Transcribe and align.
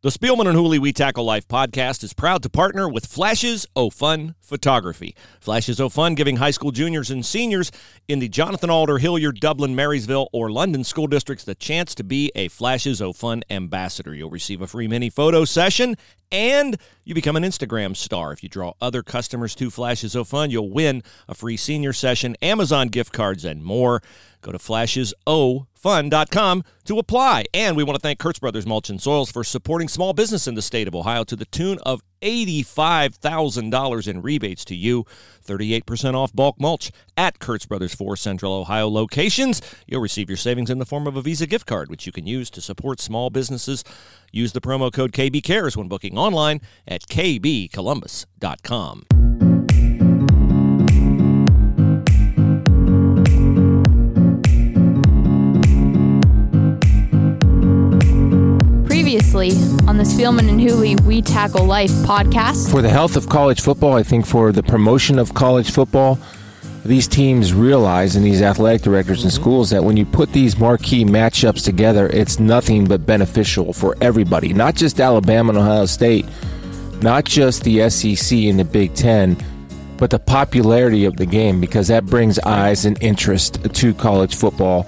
The 0.00 0.10
Spielman 0.10 0.46
and 0.46 0.54
Hooley 0.54 0.78
We 0.78 0.92
Tackle 0.92 1.24
Life 1.24 1.48
podcast 1.48 2.04
is 2.04 2.12
proud 2.12 2.44
to 2.44 2.48
partner 2.48 2.88
with 2.88 3.04
Flashes 3.04 3.66
O 3.74 3.90
Fun 3.90 4.36
Photography. 4.40 5.16
Flashes 5.40 5.80
O 5.80 5.88
Fun 5.88 6.14
giving 6.14 6.36
high 6.36 6.52
school 6.52 6.70
juniors 6.70 7.10
and 7.10 7.26
seniors 7.26 7.72
in 8.06 8.20
the 8.20 8.28
Jonathan 8.28 8.70
Alder, 8.70 8.98
Hilliard, 8.98 9.40
Dublin, 9.40 9.74
Marysville, 9.74 10.28
or 10.32 10.52
London 10.52 10.84
school 10.84 11.08
districts 11.08 11.42
the 11.42 11.56
chance 11.56 11.96
to 11.96 12.04
be 12.04 12.30
a 12.36 12.46
Flashes 12.46 13.02
O 13.02 13.12
Fun 13.12 13.42
ambassador. 13.50 14.14
You'll 14.14 14.30
receive 14.30 14.62
a 14.62 14.68
free 14.68 14.86
mini 14.86 15.10
photo 15.10 15.44
session 15.44 15.96
and 16.30 16.76
you 17.02 17.12
become 17.12 17.34
an 17.34 17.42
Instagram 17.42 17.96
star. 17.96 18.32
If 18.32 18.44
you 18.44 18.48
draw 18.48 18.74
other 18.80 19.02
customers 19.02 19.56
to 19.56 19.68
Flashes 19.68 20.14
O 20.14 20.22
Fun, 20.22 20.52
you'll 20.52 20.70
win 20.70 21.02
a 21.26 21.34
free 21.34 21.56
senior 21.56 21.92
session, 21.92 22.36
Amazon 22.40 22.86
gift 22.86 23.12
cards, 23.12 23.44
and 23.44 23.64
more. 23.64 24.00
Go 24.40 24.52
to 24.52 24.58
flashesofun.com 24.58 26.64
to 26.84 26.98
apply. 26.98 27.44
And 27.52 27.76
we 27.76 27.82
want 27.82 27.96
to 27.96 28.00
thank 28.00 28.18
Kurtz 28.18 28.38
Brothers 28.38 28.66
Mulch 28.66 28.90
and 28.90 29.00
Soils 29.00 29.30
for 29.30 29.44
supporting 29.44 29.88
small 29.88 30.12
business 30.12 30.46
in 30.46 30.54
the 30.54 30.62
state 30.62 30.88
of 30.88 30.94
Ohio 30.94 31.24
to 31.24 31.36
the 31.36 31.44
tune 31.46 31.78
of 31.84 32.02
$85,000 32.22 34.08
in 34.08 34.22
rebates 34.22 34.64
to 34.66 34.74
you. 34.74 35.04
38% 35.46 36.14
off 36.14 36.32
bulk 36.32 36.60
mulch 36.60 36.90
at 37.16 37.38
Kurtz 37.38 37.66
Brothers 37.66 37.94
4 37.94 38.16
Central 38.16 38.52
Ohio 38.52 38.88
locations. 38.88 39.60
You'll 39.86 40.02
receive 40.02 40.28
your 40.28 40.36
savings 40.36 40.70
in 40.70 40.78
the 40.78 40.86
form 40.86 41.06
of 41.06 41.16
a 41.16 41.22
Visa 41.22 41.46
gift 41.46 41.66
card, 41.66 41.90
which 41.90 42.06
you 42.06 42.12
can 42.12 42.26
use 42.26 42.50
to 42.50 42.60
support 42.60 43.00
small 43.00 43.30
businesses. 43.30 43.84
Use 44.32 44.52
the 44.52 44.60
promo 44.60 44.92
code 44.92 45.12
KBCARES 45.12 45.76
when 45.76 45.88
booking 45.88 46.18
online 46.18 46.60
at 46.86 47.02
kbcolumbus.com. 47.02 49.27
on 59.38 59.96
the 59.98 60.02
Spielman 60.02 60.48
and 60.48 60.60
Hooley 60.60 60.96
We 60.96 61.22
Tackle 61.22 61.64
Life 61.64 61.92
podcast. 62.02 62.72
For 62.72 62.82
the 62.82 62.88
health 62.88 63.14
of 63.14 63.28
college 63.28 63.60
football, 63.60 63.94
I 63.94 64.02
think 64.02 64.26
for 64.26 64.50
the 64.50 64.64
promotion 64.64 65.16
of 65.16 65.32
college 65.32 65.70
football, 65.70 66.18
these 66.84 67.06
teams 67.06 67.54
realize, 67.54 68.16
and 68.16 68.24
these 68.24 68.42
athletic 68.42 68.82
directors 68.82 69.22
and 69.22 69.32
schools, 69.32 69.70
that 69.70 69.84
when 69.84 69.96
you 69.96 70.04
put 70.04 70.32
these 70.32 70.58
marquee 70.58 71.04
matchups 71.04 71.64
together, 71.64 72.08
it's 72.08 72.40
nothing 72.40 72.84
but 72.84 73.06
beneficial 73.06 73.72
for 73.72 73.96
everybody, 74.00 74.52
not 74.52 74.74
just 74.74 75.00
Alabama 75.00 75.50
and 75.50 75.58
Ohio 75.58 75.86
State, 75.86 76.26
not 77.00 77.24
just 77.24 77.62
the 77.62 77.88
SEC 77.90 78.36
and 78.36 78.58
the 78.58 78.64
Big 78.64 78.92
Ten, 78.94 79.36
but 79.98 80.10
the 80.10 80.18
popularity 80.18 81.04
of 81.04 81.16
the 81.16 81.26
game 81.26 81.60
because 81.60 81.86
that 81.86 82.04
brings 82.06 82.40
eyes 82.40 82.84
and 82.86 83.00
interest 83.00 83.72
to 83.72 83.94
college 83.94 84.34
football 84.34 84.84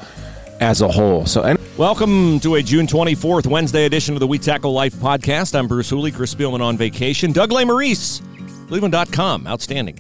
as 0.60 0.82
a 0.82 0.88
whole. 0.88 1.26
So, 1.26 1.42
and- 1.42 1.58
Welcome 1.76 2.40
to 2.40 2.56
a 2.56 2.62
June 2.62 2.86
24th, 2.86 3.46
Wednesday 3.46 3.86
edition 3.86 4.14
of 4.14 4.20
the 4.20 4.26
We 4.26 4.38
Tackle 4.38 4.72
Life 4.74 4.94
podcast. 4.94 5.58
I'm 5.58 5.66
Bruce 5.66 5.88
Hooley, 5.88 6.12
Chris 6.12 6.34
Spielman 6.34 6.60
on 6.60 6.76
vacation. 6.76 7.32
Doug 7.32 7.50
Lesmerises, 7.50 8.20
Cleveland.com, 8.68 9.46
outstanding 9.46 9.98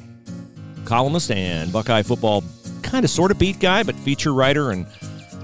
columnist 0.84 1.30
and 1.30 1.72
Buckeye 1.72 2.02
football 2.02 2.42
kind 2.82 3.04
of 3.04 3.10
sort 3.10 3.30
of 3.30 3.38
beat 3.38 3.60
guy, 3.60 3.82
but 3.82 3.94
feature 3.94 4.34
writer 4.34 4.72
and 4.72 4.86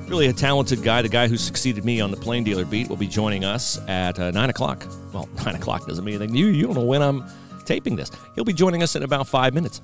really 0.08 0.26
a 0.26 0.32
talented 0.32 0.82
guy. 0.82 1.00
The 1.00 1.08
guy 1.08 1.26
who 1.28 1.36
succeeded 1.38 1.84
me 1.84 2.00
on 2.00 2.10
the 2.10 2.16
Plain 2.18 2.44
Dealer 2.44 2.64
beat 2.66 2.88
will 2.88 2.96
be 2.96 3.06
joining 3.06 3.44
us 3.44 3.80
at 3.88 4.18
uh, 4.18 4.30
9 4.32 4.50
o'clock. 4.50 4.84
Well, 5.14 5.28
9 5.46 5.54
o'clock 5.54 5.86
doesn't 5.86 6.04
mean 6.04 6.16
anything. 6.16 6.36
You, 6.36 6.48
you 6.48 6.66
don't 6.66 6.74
know 6.74 6.84
when 6.84 7.00
I'm 7.00 7.24
taping 7.64 7.96
this. 7.96 8.10
He'll 8.34 8.44
be 8.44 8.52
joining 8.52 8.82
us 8.82 8.94
in 8.94 9.02
about 9.02 9.26
five 9.26 9.54
minutes. 9.54 9.80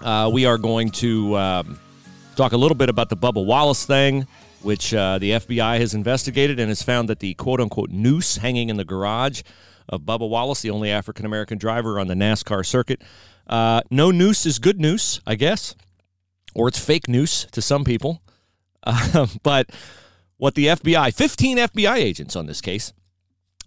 Uh, 0.00 0.30
we 0.32 0.46
are 0.46 0.56
going 0.56 0.90
to 0.92 1.36
um, 1.36 1.78
talk 2.36 2.52
a 2.52 2.56
little 2.56 2.76
bit 2.76 2.88
about 2.88 3.10
the 3.10 3.16
Bubba 3.16 3.44
Wallace 3.44 3.84
thing 3.84 4.26
which 4.66 4.92
uh, 4.92 5.16
the 5.18 5.30
FBI 5.30 5.78
has 5.78 5.94
investigated 5.94 6.58
and 6.58 6.68
has 6.68 6.82
found 6.82 7.08
that 7.08 7.20
the 7.20 7.34
quote 7.34 7.60
unquote 7.60 7.90
noose 7.90 8.38
hanging 8.38 8.68
in 8.68 8.76
the 8.76 8.84
garage 8.84 9.42
of 9.88 10.02
Bubba 10.02 10.28
Wallace, 10.28 10.60
the 10.60 10.70
only 10.70 10.90
African 10.90 11.24
American 11.24 11.56
driver 11.56 12.00
on 12.00 12.08
the 12.08 12.14
NASCAR 12.14 12.66
circuit, 12.66 13.00
uh, 13.46 13.82
no 13.92 14.10
noose 14.10 14.44
is 14.44 14.58
good 14.58 14.80
news, 14.80 15.20
I 15.24 15.36
guess, 15.36 15.76
or 16.52 16.66
it's 16.66 16.84
fake 16.84 17.08
noose 17.08 17.44
to 17.52 17.62
some 17.62 17.84
people. 17.84 18.20
Uh, 18.82 19.28
but 19.44 19.70
what 20.36 20.56
the 20.56 20.66
FBI, 20.66 21.14
15 21.14 21.58
FBI 21.58 21.94
agents 21.94 22.34
on 22.34 22.46
this 22.46 22.60
case, 22.60 22.92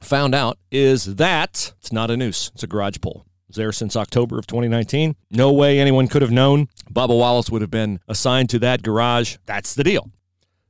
found 0.01 0.35
out 0.35 0.57
is 0.69 1.15
that 1.15 1.71
it's 1.79 1.93
not 1.93 2.11
a 2.11 2.17
noose, 2.17 2.51
it's 2.53 2.63
a 2.63 2.67
garage 2.67 2.97
pole. 3.01 3.25
There 3.51 3.71
since 3.71 3.95
October 3.95 4.37
of 4.37 4.45
2019. 4.45 5.15
No 5.31 5.51
way 5.51 5.79
anyone 5.79 6.07
could 6.07 6.21
have 6.21 6.29
known 6.29 6.67
Bubba 6.91 7.17
Wallace 7.17 7.49
would 7.49 7.61
have 7.61 7.71
been 7.71 7.99
assigned 8.07 8.47
to 8.51 8.59
that 8.59 8.83
garage. 8.83 9.37
That's 9.47 9.73
the 9.73 9.83
deal. 9.83 10.11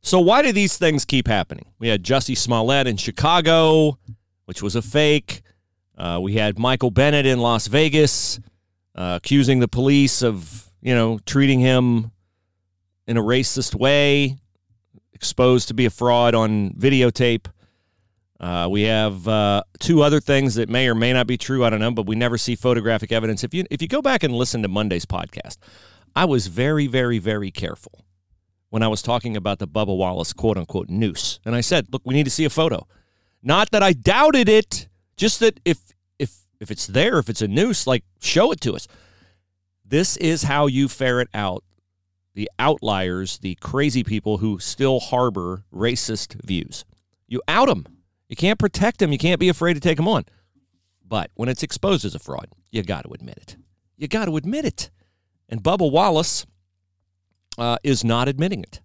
So 0.01 0.19
why 0.19 0.41
do 0.41 0.51
these 0.51 0.77
things 0.77 1.05
keep 1.05 1.27
happening? 1.27 1.65
We 1.77 1.87
had 1.87 2.03
Jussie 2.03 2.37
Smollett 2.37 2.87
in 2.87 2.97
Chicago, 2.97 3.97
which 4.45 4.63
was 4.63 4.75
a 4.75 4.81
fake. 4.81 5.41
Uh, 5.97 6.19
we 6.21 6.35
had 6.35 6.57
Michael 6.57 6.91
Bennett 6.91 7.25
in 7.25 7.39
Las 7.39 7.67
Vegas 7.67 8.39
uh, 8.95 9.19
accusing 9.21 9.59
the 9.59 9.67
police 9.67 10.23
of, 10.23 10.71
you 10.81 10.95
know, 10.95 11.19
treating 11.25 11.59
him 11.59 12.11
in 13.07 13.17
a 13.17 13.21
racist 13.21 13.75
way, 13.75 14.37
exposed 15.13 15.67
to 15.67 15.73
be 15.73 15.85
a 15.85 15.89
fraud 15.89 16.33
on 16.33 16.71
videotape. 16.71 17.47
Uh, 18.39 18.69
we 18.71 18.83
have 18.83 19.27
uh, 19.27 19.61
two 19.79 20.01
other 20.01 20.21
things 20.21 20.55
that 20.55 20.69
may 20.69 20.87
or 20.87 20.95
may 20.95 21.11
not 21.11 21.27
be 21.27 21.37
true. 21.37 21.65
I 21.65 21.69
don't 21.69 21.81
know, 21.81 21.91
but 21.91 22.05
we 22.05 22.15
never 22.15 22.37
see 22.37 22.55
photographic 22.55 23.11
evidence. 23.11 23.43
If 23.43 23.53
you 23.53 23.65
if 23.69 23.81
you 23.81 23.89
go 23.89 24.01
back 24.01 24.23
and 24.23 24.33
listen 24.33 24.61
to 24.61 24.69
Monday's 24.69 25.05
podcast, 25.05 25.57
I 26.15 26.23
was 26.23 26.47
very, 26.47 26.87
very, 26.87 27.19
very 27.19 27.51
careful 27.51 28.05
when 28.69 28.83
I 28.83 28.87
was 28.87 29.01
talking 29.01 29.35
about 29.35 29.59
the 29.59 29.67
Bubba 29.67 29.95
Wallace 29.95 30.33
quote 30.33 30.57
unquote 30.57 30.89
noose. 30.89 31.39
And 31.45 31.55
I 31.55 31.61
said, 31.61 31.87
look, 31.91 32.01
we 32.05 32.13
need 32.13 32.25
to 32.25 32.31
see 32.31 32.45
a 32.45 32.49
photo. 32.49 32.87
Not 33.41 33.71
that 33.71 33.83
I 33.83 33.93
doubted 33.93 34.49
it, 34.49 34.87
just 35.15 35.39
that 35.39 35.59
if 35.65 35.77
if 36.17 36.45
if 36.59 36.71
it's 36.71 36.87
there, 36.87 37.19
if 37.19 37.29
it's 37.29 37.41
a 37.41 37.47
noose, 37.47 37.87
like 37.87 38.03
show 38.21 38.51
it 38.51 38.61
to 38.61 38.75
us. 38.75 38.87
This 39.85 40.17
is 40.17 40.43
how 40.43 40.67
you 40.67 40.87
ferret 40.87 41.29
out 41.33 41.63
the 42.35 42.49
outliers, 42.59 43.39
the 43.39 43.55
crazy 43.55 44.03
people 44.03 44.37
who 44.37 44.59
still 44.59 44.99
harbor 44.99 45.63
racist 45.73 46.41
views. 46.45 46.85
You 47.27 47.41
out 47.47 47.67
them. 47.67 47.85
You 48.27 48.35
can't 48.35 48.59
protect 48.59 48.99
them. 48.99 49.11
You 49.11 49.17
can't 49.17 49.39
be 49.39 49.49
afraid 49.49 49.73
to 49.73 49.79
take 49.79 49.97
them 49.97 50.07
on. 50.07 50.25
But 51.05 51.31
when 51.33 51.49
it's 51.49 51.63
exposed 51.63 52.05
as 52.05 52.13
a 52.13 52.19
fraud, 52.19 52.49
you 52.71 52.83
got 52.83 53.03
to 53.05 53.11
admit 53.13 53.37
it. 53.37 53.57
You 53.97 54.07
got 54.07 54.25
to 54.25 54.37
admit 54.37 54.65
it. 54.65 54.91
And 55.49 55.63
Bubba 55.63 55.91
Wallace 55.91 56.45
uh, 57.57 57.77
is 57.83 58.03
not 58.03 58.27
admitting 58.27 58.63
it. 58.63 58.81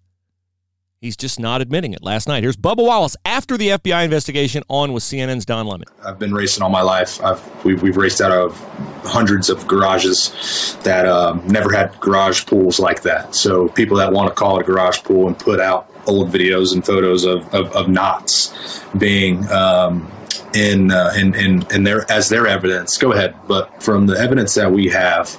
He's 1.05 1.15
just 1.15 1.39
not 1.39 1.61
admitting 1.61 1.93
it. 1.93 2.01
Last 2.01 2.27
night, 2.27 2.41
here's 2.41 2.57
Bubba 2.57 2.77
Wallace 2.83 3.15
after 3.25 3.57
the 3.57 3.69
FBI 3.69 4.05
investigation 4.05 4.63
on 4.69 4.91
with 4.91 5.03
CNN's 5.03 5.45
Don 5.45 5.67
Lemon. 5.67 5.85
I've 6.03 6.17
been 6.17 6.33
racing 6.33 6.63
all 6.63 6.69
my 6.71 6.81
life. 6.81 7.21
I've, 7.23 7.63
we've, 7.63 7.79
we've 7.83 7.95
raced 7.97 8.21
out 8.21 8.31
of 8.31 8.59
hundreds 9.03 9.51
of 9.51 9.67
garages 9.67 10.77
that 10.83 11.05
uh, 11.05 11.39
never 11.45 11.71
had 11.71 11.99
garage 11.99 12.47
pools 12.47 12.79
like 12.79 13.03
that. 13.03 13.35
So 13.35 13.67
people 13.69 13.97
that 13.97 14.11
want 14.13 14.29
to 14.29 14.33
call 14.33 14.57
it 14.57 14.61
a 14.61 14.65
garage 14.65 15.03
pool 15.03 15.27
and 15.27 15.37
put 15.37 15.59
out 15.59 15.91
old 16.07 16.31
videos 16.31 16.73
and 16.73 16.83
photos 16.83 17.23
of, 17.23 17.53
of, 17.53 17.71
of 17.75 17.87
knots 17.87 18.81
being 18.97 19.47
um, 19.51 20.11
in, 20.55 20.91
uh, 20.91 21.13
in, 21.15 21.35
in, 21.35 21.71
in 21.71 21.83
their, 21.83 22.09
as 22.11 22.29
their 22.29 22.47
evidence, 22.47 22.97
go 22.97 23.11
ahead. 23.11 23.35
But 23.47 23.83
from 23.83 24.07
the 24.07 24.17
evidence 24.17 24.55
that 24.55 24.71
we 24.71 24.87
have, 24.89 25.29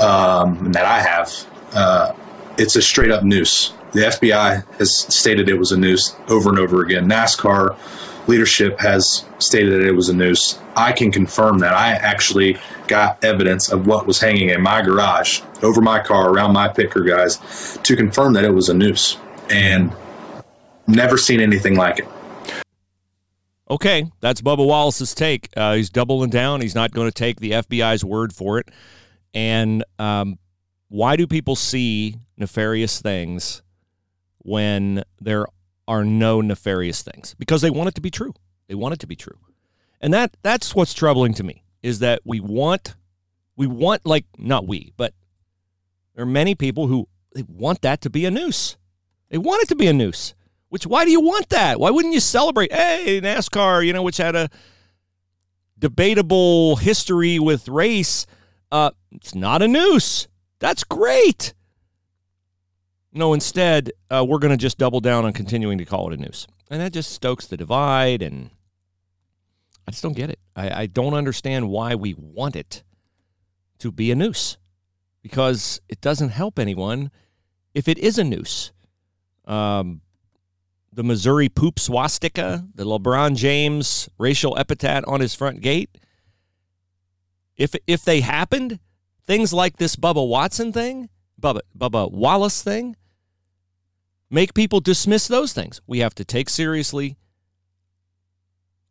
um, 0.00 0.70
that 0.70 0.84
I 0.84 1.00
have, 1.00 1.46
uh, 1.72 2.12
it's 2.58 2.76
a 2.76 2.82
straight 2.82 3.10
up 3.10 3.22
noose. 3.22 3.72
The 3.92 4.00
FBI 4.00 4.78
has 4.78 5.14
stated 5.14 5.48
it 5.48 5.58
was 5.58 5.72
a 5.72 5.76
noose 5.76 6.16
over 6.28 6.50
and 6.50 6.58
over 6.58 6.82
again. 6.82 7.08
NASCAR 7.08 7.76
leadership 8.26 8.80
has 8.80 9.24
stated 9.38 9.72
that 9.72 9.86
it 9.86 9.92
was 9.92 10.08
a 10.08 10.14
noose. 10.14 10.58
I 10.76 10.92
can 10.92 11.12
confirm 11.12 11.58
that. 11.58 11.72
I 11.72 11.92
actually 11.92 12.58
got 12.88 13.22
evidence 13.22 13.70
of 13.70 13.86
what 13.86 14.06
was 14.06 14.20
hanging 14.20 14.50
in 14.50 14.62
my 14.62 14.82
garage, 14.82 15.42
over 15.62 15.80
my 15.80 16.00
car, 16.00 16.30
around 16.30 16.52
my 16.52 16.68
picker 16.68 17.02
guys, 17.02 17.78
to 17.82 17.96
confirm 17.96 18.32
that 18.32 18.44
it 18.44 18.50
was 18.50 18.68
a 18.68 18.74
noose. 18.74 19.16
And 19.50 19.92
never 20.86 21.16
seen 21.16 21.40
anything 21.40 21.76
like 21.76 22.00
it. 22.00 22.08
Okay, 23.70 24.10
that's 24.20 24.40
Bubba 24.40 24.66
Wallace's 24.66 25.14
take. 25.14 25.48
Uh, 25.56 25.74
he's 25.74 25.88
doubling 25.88 26.30
down. 26.30 26.60
He's 26.60 26.74
not 26.74 26.92
going 26.92 27.08
to 27.08 27.14
take 27.14 27.40
the 27.40 27.52
FBI's 27.52 28.04
word 28.04 28.32
for 28.32 28.58
it. 28.58 28.70
And 29.32 29.84
um, 29.98 30.38
why 30.94 31.16
do 31.16 31.26
people 31.26 31.56
see 31.56 32.14
nefarious 32.36 33.00
things 33.00 33.62
when 34.38 35.02
there 35.20 35.44
are 35.88 36.04
no 36.04 36.40
nefarious 36.40 37.02
things? 37.02 37.34
Because 37.36 37.62
they 37.62 37.70
want 37.70 37.88
it 37.88 37.96
to 37.96 38.00
be 38.00 38.12
true. 38.12 38.32
They 38.68 38.76
want 38.76 38.94
it 38.94 39.00
to 39.00 39.08
be 39.08 39.16
true. 39.16 39.36
And 40.00 40.14
that 40.14 40.36
that's 40.44 40.72
what's 40.72 40.94
troubling 40.94 41.34
to 41.34 41.42
me 41.42 41.64
is 41.82 41.98
that 41.98 42.20
we 42.24 42.38
want 42.38 42.94
we 43.56 43.66
want 43.66 44.06
like 44.06 44.26
not 44.38 44.68
we, 44.68 44.92
but 44.96 45.12
there 46.14 46.22
are 46.22 46.28
many 46.28 46.54
people 46.54 46.86
who 46.86 47.08
they 47.34 47.42
want 47.48 47.82
that 47.82 48.00
to 48.02 48.10
be 48.10 48.24
a 48.24 48.30
noose. 48.30 48.76
They 49.30 49.38
want 49.38 49.64
it 49.64 49.68
to 49.70 49.74
be 49.74 49.88
a 49.88 49.92
noose. 49.92 50.34
Which 50.68 50.86
why 50.86 51.04
do 51.04 51.10
you 51.10 51.20
want 51.20 51.48
that? 51.48 51.80
Why 51.80 51.90
wouldn't 51.90 52.14
you 52.14 52.20
celebrate? 52.20 52.72
Hey, 52.72 53.20
NASCAR, 53.20 53.84
you 53.84 53.92
know, 53.92 54.04
which 54.04 54.18
had 54.18 54.36
a 54.36 54.48
debatable 55.76 56.76
history 56.76 57.40
with 57.40 57.66
race. 57.66 58.26
Uh, 58.70 58.92
it's 59.10 59.34
not 59.34 59.60
a 59.60 59.66
noose. 59.66 60.28
That's 60.64 60.82
great. 60.82 61.52
No, 63.12 63.34
instead, 63.34 63.92
uh, 64.10 64.24
we're 64.26 64.38
going 64.38 64.50
to 64.50 64.56
just 64.56 64.78
double 64.78 65.02
down 65.02 65.26
on 65.26 65.34
continuing 65.34 65.76
to 65.76 65.84
call 65.84 66.10
it 66.10 66.18
a 66.18 66.22
noose. 66.22 66.46
And 66.70 66.80
that 66.80 66.94
just 66.94 67.12
stokes 67.12 67.46
the 67.46 67.58
divide. 67.58 68.22
And 68.22 68.48
I 69.86 69.90
just 69.90 70.02
don't 70.02 70.16
get 70.16 70.30
it. 70.30 70.38
I, 70.56 70.84
I 70.84 70.86
don't 70.86 71.12
understand 71.12 71.68
why 71.68 71.94
we 71.94 72.14
want 72.14 72.56
it 72.56 72.82
to 73.80 73.92
be 73.92 74.10
a 74.10 74.14
noose 74.14 74.56
because 75.20 75.82
it 75.90 76.00
doesn't 76.00 76.30
help 76.30 76.58
anyone 76.58 77.10
if 77.74 77.86
it 77.86 77.98
is 77.98 78.16
a 78.16 78.24
noose. 78.24 78.72
Um, 79.44 80.00
the 80.90 81.04
Missouri 81.04 81.50
poop 81.50 81.78
swastika, 81.78 82.66
the 82.74 82.86
LeBron 82.86 83.36
James 83.36 84.08
racial 84.16 84.56
epithet 84.56 85.04
on 85.04 85.20
his 85.20 85.34
front 85.34 85.60
gate. 85.60 85.98
If 87.54 87.74
if 87.86 88.02
they 88.02 88.22
happened, 88.22 88.78
things 89.26 89.52
like 89.52 89.76
this 89.76 89.96
Bubba 89.96 90.26
Watson 90.26 90.72
thing, 90.72 91.08
Bubba 91.40 91.60
Bubba 91.76 92.10
Wallace 92.10 92.62
thing, 92.62 92.96
make 94.30 94.54
people 94.54 94.80
dismiss 94.80 95.28
those 95.28 95.52
things. 95.52 95.80
We 95.86 96.00
have 96.00 96.14
to 96.16 96.24
take 96.24 96.48
seriously 96.48 97.16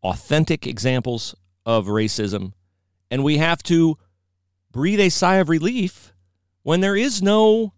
authentic 0.04 0.68
examples 0.68 1.36
of 1.66 1.88
racism, 1.88 2.54
and 3.10 3.24
we 3.24 3.38
have 3.38 3.64
to 3.64 3.98
breathe 4.72 5.00
a 5.00 5.10
sigh 5.10 5.36
of 5.36 5.50
relief 5.50 6.14
when 6.64 6.82
there 6.82 6.96
is 6.96 7.22
no 7.22 7.74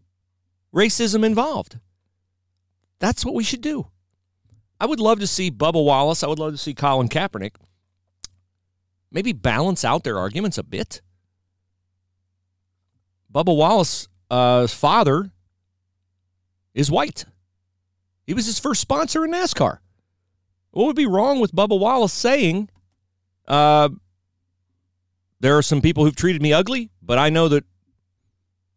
racism 0.73 1.25
involved. 1.25 1.79
That's 2.99 3.25
what 3.25 3.35
we 3.35 3.43
should 3.43 3.61
do. 3.61 3.87
I 4.79 4.85
would 4.85 4.99
love 4.99 5.19
to 5.19 5.27
see 5.27 5.51
Bubba 5.51 5.83
Wallace. 5.83 6.23
I 6.23 6.27
would 6.27 6.39
love 6.39 6.51
to 6.53 6.57
see 6.57 6.73
Colin 6.73 7.09
Kaepernick 7.09 7.55
maybe 9.11 9.31
balance 9.31 9.85
out 9.85 10.03
their 10.03 10.19
arguments 10.19 10.57
a 10.57 10.63
bit. 10.63 11.01
Bubba 13.35 13.55
Wallace's 13.55 14.07
uh, 14.31 14.65
father 14.65 15.31
is 16.73 16.89
white. 16.89 17.25
He 18.25 18.33
was 18.33 18.45
his 18.45 18.59
first 18.59 18.79
sponsor 18.79 19.25
in 19.25 19.31
NASCAR. 19.31 19.79
What 20.71 20.85
would 20.87 20.95
be 20.95 21.05
wrong 21.05 21.39
with 21.41 21.53
Bubba 21.53 21.77
Wallace 21.77 22.13
saying, 22.13 22.69
uh, 23.47 23.89
there 25.41 25.57
are 25.57 25.61
some 25.61 25.81
people 25.81 26.05
who've 26.05 26.15
treated 26.15 26.41
me 26.41 26.53
ugly, 26.53 26.89
but 27.01 27.17
I 27.17 27.29
know 27.29 27.49
that 27.49 27.65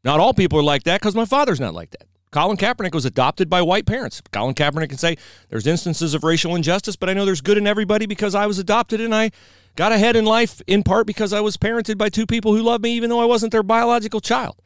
not 0.02 0.18
all 0.18 0.34
people 0.34 0.58
are 0.58 0.64
like 0.64 0.82
that 0.84 1.00
because 1.00 1.14
my 1.14 1.24
father's 1.24 1.60
not 1.60 1.72
like 1.74 1.90
that. 1.90 2.08
Colin 2.30 2.56
Kaepernick 2.56 2.92
was 2.92 3.04
adopted 3.04 3.48
by 3.48 3.62
white 3.62 3.86
parents. 3.86 4.20
Colin 4.32 4.54
Kaepernick 4.54 4.90
can 4.90 4.98
say 4.98 5.16
there's 5.48 5.66
instances 5.66 6.14
of 6.14 6.24
racial 6.24 6.54
injustice, 6.54 6.96
but 6.96 7.08
I 7.08 7.14
know 7.14 7.24
there's 7.24 7.40
good 7.40 7.56
in 7.58 7.66
everybody 7.66 8.06
because 8.06 8.34
I 8.34 8.46
was 8.46 8.58
adopted 8.58 9.00
and 9.00 9.14
I 9.14 9.30
got 9.78 9.92
ahead 9.92 10.16
in 10.16 10.24
life 10.24 10.60
in 10.66 10.82
part 10.82 11.06
because 11.06 11.32
I 11.32 11.40
was 11.40 11.56
parented 11.56 11.96
by 11.96 12.08
two 12.08 12.26
people 12.26 12.52
who 12.52 12.62
loved 12.62 12.82
me 12.82 12.90
even 12.94 13.08
though 13.08 13.20
I 13.20 13.26
wasn't 13.26 13.52
their 13.52 13.62
biological 13.62 14.20
child. 14.20 14.60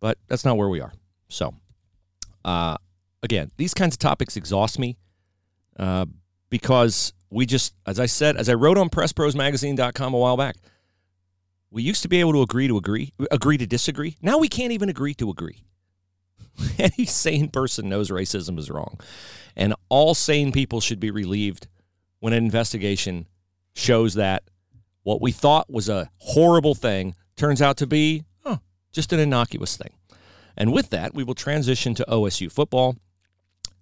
But 0.00 0.18
that's 0.26 0.44
not 0.44 0.56
where 0.56 0.68
we 0.68 0.80
are. 0.80 0.92
So, 1.28 1.54
uh, 2.44 2.76
again, 3.22 3.52
these 3.56 3.72
kinds 3.72 3.94
of 3.94 4.00
topics 4.00 4.36
exhaust 4.36 4.80
me 4.80 4.98
uh, 5.78 6.06
because 6.50 7.12
we 7.30 7.46
just, 7.46 7.74
as 7.86 8.00
I 8.00 8.06
said, 8.06 8.36
as 8.36 8.48
I 8.48 8.54
wrote 8.54 8.78
on 8.78 8.90
PressProsMagazine.com 8.90 10.12
a 10.12 10.18
while 10.18 10.36
back, 10.36 10.56
we 11.70 11.84
used 11.84 12.02
to 12.02 12.08
be 12.08 12.18
able 12.18 12.32
to 12.32 12.42
agree 12.42 12.66
to 12.66 12.76
agree, 12.76 13.12
agree 13.30 13.58
to 13.58 13.66
disagree. 13.66 14.16
Now 14.20 14.38
we 14.38 14.48
can't 14.48 14.72
even 14.72 14.88
agree 14.88 15.14
to 15.14 15.30
agree. 15.30 15.62
Any 16.80 17.06
sane 17.06 17.48
person 17.48 17.88
knows 17.88 18.10
racism 18.10 18.58
is 18.58 18.72
wrong. 18.72 18.98
And 19.54 19.72
all 19.88 20.14
sane 20.16 20.50
people 20.50 20.80
should 20.80 20.98
be 20.98 21.12
relieved 21.12 21.68
when 22.18 22.32
an 22.32 22.44
investigation 22.44 23.26
shows 23.74 24.14
that 24.14 24.44
what 25.02 25.20
we 25.20 25.32
thought 25.32 25.70
was 25.70 25.88
a 25.88 26.10
horrible 26.18 26.74
thing 26.74 27.14
turns 27.36 27.60
out 27.60 27.76
to 27.78 27.86
be 27.86 28.24
oh, 28.44 28.60
just 28.92 29.12
an 29.12 29.20
innocuous 29.20 29.76
thing. 29.76 29.92
And 30.56 30.72
with 30.72 30.90
that, 30.90 31.14
we 31.14 31.24
will 31.24 31.34
transition 31.34 31.94
to 31.94 32.04
OSU 32.08 32.52
football. 32.52 32.96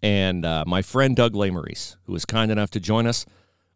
And 0.03 0.47
uh, 0.47 0.65
my 0.67 0.83
friend 0.83 1.15
Doug 1.15 1.35
Lesmerises, 1.35 1.97
who 2.05 2.13
was 2.13 2.25
kind 2.25 2.51
enough 2.51 2.71
to 2.71 2.81
join 2.81 3.07
us 3.07 3.27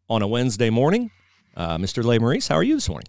on 0.09 0.23
a 0.23 0.29
Wednesday 0.29 0.71
morning. 0.71 1.11
Uh, 1.57 1.77
Mr. 1.77 2.03
Lesmerises, 2.03 2.49
how 2.49 2.57
are 2.57 2.63
you 2.63 2.75
this 2.75 2.89
morning? 2.89 3.09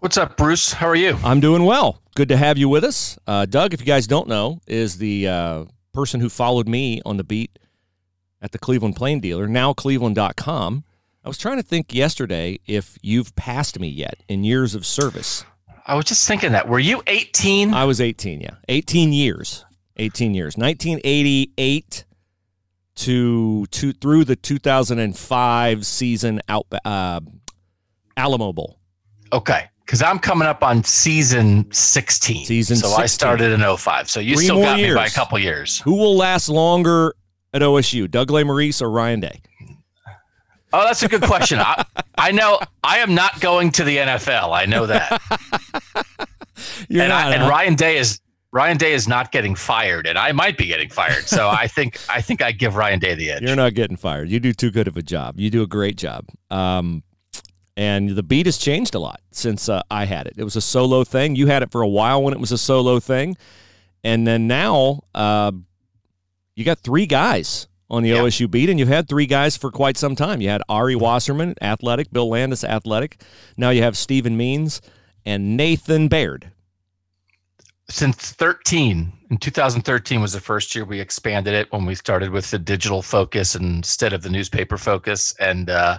What's 0.00 0.16
up, 0.16 0.36
Bruce? 0.36 0.72
How 0.72 0.88
are 0.88 0.96
you? 0.96 1.18
I'm 1.24 1.40
doing 1.40 1.64
well. 1.64 2.02
Good 2.14 2.28
to 2.28 2.36
have 2.36 2.58
you 2.58 2.68
with 2.68 2.84
us. 2.84 3.18
Uh, 3.26 3.46
Doug, 3.46 3.72
if 3.72 3.80
you 3.80 3.86
guys 3.86 4.06
don't 4.06 4.28
know, 4.28 4.60
is 4.66 4.98
the 4.98 5.28
uh, 5.28 5.64
person 5.92 6.20
who 6.20 6.28
followed 6.28 6.68
me 6.68 7.00
on 7.06 7.16
the 7.16 7.24
beat 7.24 7.58
at 8.42 8.52
the 8.52 8.58
Cleveland 8.58 8.96
Plain 8.96 9.20
Dealer, 9.20 9.48
now 9.48 9.72
cleveland.com. 9.72 10.84
I 11.26 11.28
was 11.28 11.38
trying 11.38 11.56
to 11.56 11.64
think 11.64 11.92
yesterday 11.92 12.60
if 12.68 12.96
you've 13.02 13.34
passed 13.34 13.80
me 13.80 13.88
yet 13.88 14.22
in 14.28 14.44
years 14.44 14.76
of 14.76 14.86
service. 14.86 15.44
I 15.84 15.96
was 15.96 16.04
just 16.04 16.28
thinking 16.28 16.52
that. 16.52 16.68
Were 16.68 16.78
you 16.78 17.02
18? 17.08 17.74
I 17.74 17.84
was 17.84 18.00
18, 18.00 18.40
yeah. 18.40 18.54
18 18.68 19.12
years. 19.12 19.64
18 19.96 20.34
years. 20.34 20.56
1988 20.56 22.04
to, 22.94 23.66
to 23.66 23.92
through 23.94 24.24
the 24.24 24.36
2005 24.36 25.84
season 25.84 26.40
out 26.48 26.66
uh, 26.84 27.18
Alamo 28.16 28.52
Bowl. 28.52 28.78
Okay 29.32 29.68
because 29.80 30.02
I'm 30.02 30.18
coming 30.18 30.48
up 30.48 30.64
on 30.64 30.82
season 30.82 31.70
16. 31.72 32.44
Season 32.44 32.76
so 32.76 32.88
16. 32.88 33.02
I 33.02 33.06
started 33.06 33.52
in 33.52 33.76
05. 33.76 34.10
So 34.10 34.18
you 34.18 34.34
Three 34.34 34.44
still 34.44 34.60
got 34.60 34.78
years. 34.78 34.94
me 34.94 35.00
by 35.00 35.06
a 35.06 35.10
couple 35.10 35.38
years. 35.38 35.80
Who 35.80 35.94
will 35.94 36.16
last 36.16 36.48
longer 36.48 37.14
at 37.54 37.62
OSU, 37.62 38.10
Doug 38.10 38.28
Lesmerises 38.28 38.82
or 38.82 38.90
Ryan 38.90 39.20
Day? 39.20 39.40
Oh, 40.72 40.82
that's 40.84 41.02
a 41.02 41.08
good 41.08 41.22
question. 41.22 41.58
I, 41.60 41.84
I 42.18 42.32
know 42.32 42.58
I 42.82 42.98
am 42.98 43.14
not 43.14 43.40
going 43.40 43.70
to 43.72 43.84
the 43.84 43.96
NFL. 43.98 44.52
I 44.52 44.66
know 44.66 44.86
that. 44.86 45.22
You're 46.88 47.02
and, 47.02 47.10
not, 47.10 47.32
I, 47.32 47.34
and? 47.34 47.48
Ryan 47.48 47.74
Day 47.74 47.98
is 47.98 48.20
Ryan 48.52 48.76
Day 48.76 48.94
is 48.94 49.06
not 49.06 49.32
getting 49.32 49.54
fired, 49.54 50.06
and 50.06 50.18
I 50.18 50.32
might 50.32 50.56
be 50.56 50.66
getting 50.66 50.88
fired. 50.88 51.24
So 51.28 51.48
I 51.48 51.66
think 51.68 52.00
I 52.08 52.20
think 52.20 52.42
I 52.42 52.52
give 52.52 52.76
Ryan 52.76 52.98
Day 52.98 53.14
the 53.14 53.30
edge. 53.30 53.42
You're 53.42 53.56
not 53.56 53.74
getting 53.74 53.96
fired. 53.96 54.28
You 54.28 54.40
do 54.40 54.52
too 54.52 54.70
good 54.70 54.88
of 54.88 54.96
a 54.96 55.02
job. 55.02 55.38
You 55.38 55.50
do 55.50 55.62
a 55.62 55.66
great 55.66 55.96
job. 55.96 56.26
Um, 56.50 57.02
and 57.76 58.10
the 58.10 58.22
beat 58.22 58.46
has 58.46 58.56
changed 58.56 58.94
a 58.94 58.98
lot 58.98 59.20
since 59.30 59.68
uh, 59.68 59.82
I 59.90 60.06
had 60.06 60.26
it. 60.26 60.34
It 60.38 60.44
was 60.44 60.56
a 60.56 60.62
solo 60.62 61.04
thing. 61.04 61.36
You 61.36 61.46
had 61.46 61.62
it 61.62 61.70
for 61.70 61.82
a 61.82 61.88
while 61.88 62.22
when 62.22 62.32
it 62.32 62.40
was 62.40 62.50
a 62.50 62.58
solo 62.58 62.98
thing, 62.98 63.36
and 64.02 64.26
then 64.26 64.46
now 64.46 65.02
uh, 65.14 65.52
you 66.54 66.64
got 66.64 66.78
three 66.78 67.06
guys 67.06 67.68
on 67.90 68.02
the 68.02 68.10
Yeah. 68.10 68.18
OSU 68.22 68.50
beat, 68.50 68.68
and 68.70 68.78
you've 68.78 68.88
had 68.88 69.08
three 69.08 69.26
guys 69.26 69.56
for 69.56 69.70
quite 69.70 69.96
some 69.96 70.16
time. 70.16 70.40
You 70.40 70.48
had 70.48 70.62
Ari 70.68 70.96
Wasserman, 70.96 71.54
athletic, 71.62 72.10
Bill 72.12 72.28
Landis, 72.28 72.64
athletic. 72.64 73.20
Now 73.56 73.70
you 73.70 73.82
have 73.82 73.96
Stephen 73.96 74.36
Means 74.36 74.80
and 75.24 75.56
Nathan 75.56 76.08
Baird. 76.08 76.50
since 77.88 78.32
13 78.32 79.12
in 79.30 79.36
2013 79.38 80.20
was 80.20 80.32
the 80.32 80.40
first 80.40 80.74
year 80.74 80.84
we 80.84 80.98
expanded 81.00 81.54
it 81.54 81.70
when 81.72 81.86
we 81.86 81.94
started 81.94 82.30
with 82.30 82.50
the 82.50 82.58
digital 82.58 83.00
focus 83.00 83.54
instead 83.54 84.12
of 84.12 84.22
the 84.22 84.28
newspaper 84.28 84.76
focus 84.76 85.32
and 85.38 85.70
uh 85.70 85.96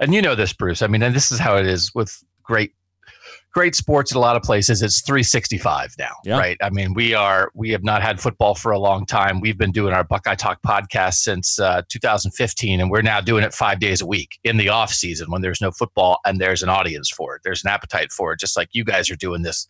and 0.00 0.14
you 0.14 0.22
know 0.22 0.34
this 0.34 0.54
bruce 0.54 0.80
i 0.80 0.86
mean 0.86 1.02
and 1.02 1.14
this 1.14 1.30
is 1.30 1.38
how 1.38 1.54
it 1.56 1.66
is 1.66 1.94
with 1.94 2.22
great 2.42 2.72
great 3.58 3.74
sports 3.74 4.12
in 4.12 4.16
a 4.16 4.20
lot 4.20 4.36
of 4.36 4.42
places. 4.42 4.82
It's 4.82 5.00
365 5.00 5.96
now 5.98 6.12
Yeah. 6.24 6.38
right? 6.38 6.56
I 6.62 6.70
mean 6.70 6.94
we 6.94 7.12
are 7.14 7.50
we 7.54 7.70
have 7.70 7.82
not 7.82 8.02
had 8.02 8.20
football 8.20 8.54
for 8.54 8.70
a 8.70 8.78
long 8.78 9.04
time. 9.04 9.40
We've 9.40 9.58
been 9.58 9.72
doing 9.72 9.92
our 9.92 10.04
buckeye 10.04 10.36
talk 10.36 10.62
podcast 10.62 11.14
since 11.14 11.58
uh, 11.58 11.82
2015 11.88 12.80
and 12.80 12.88
we're 12.88 13.02
now 13.02 13.20
doing 13.20 13.42
it 13.42 13.52
five 13.52 13.80
days 13.80 14.00
a 14.00 14.06
week 14.06 14.38
in 14.44 14.58
the 14.58 14.68
off 14.68 14.92
season 14.92 15.28
when 15.32 15.42
there's 15.42 15.60
no 15.60 15.72
football 15.72 16.20
and 16.24 16.40
there's 16.40 16.62
an 16.62 16.68
audience 16.68 17.10
for 17.10 17.34
it. 17.34 17.40
There's 17.42 17.64
an 17.64 17.70
appetite 17.70 18.12
for 18.12 18.32
it 18.32 18.38
just 18.38 18.56
like 18.56 18.68
you 18.70 18.84
guys 18.84 19.10
are 19.10 19.16
doing 19.16 19.42
this 19.42 19.66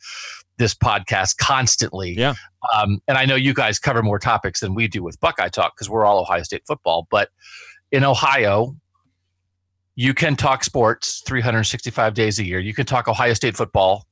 this 0.59 0.75
podcast 0.75 1.39
constantly. 1.39 2.11
Yeah. 2.13 2.35
um, 2.77 2.99
and 3.09 3.17
i 3.17 3.25
know 3.25 3.37
you 3.37 3.55
guys 3.55 3.79
cover 3.79 4.03
more 4.03 4.19
topics 4.19 4.61
than 4.61 4.75
we 4.75 4.87
do 4.89 5.03
with 5.03 5.19
buckeye 5.21 5.49
talk 5.49 5.75
because 5.75 5.89
we're 5.89 6.05
all 6.05 6.19
ohio 6.19 6.43
state 6.43 6.63
football 6.67 7.07
but 7.11 7.31
in 7.93 8.03
ohio 8.05 8.77
you 10.01 10.15
can 10.15 10.37
talk 10.37 10.63
sports 10.63 11.25
365 11.27 12.15
days 12.15 12.39
a 12.39 12.45
year. 12.45 12.61
You 12.61 12.73
can 12.73 12.87
talk 12.87 13.09
Ohio 13.09 13.35
State 13.35 13.57
football 13.57 14.07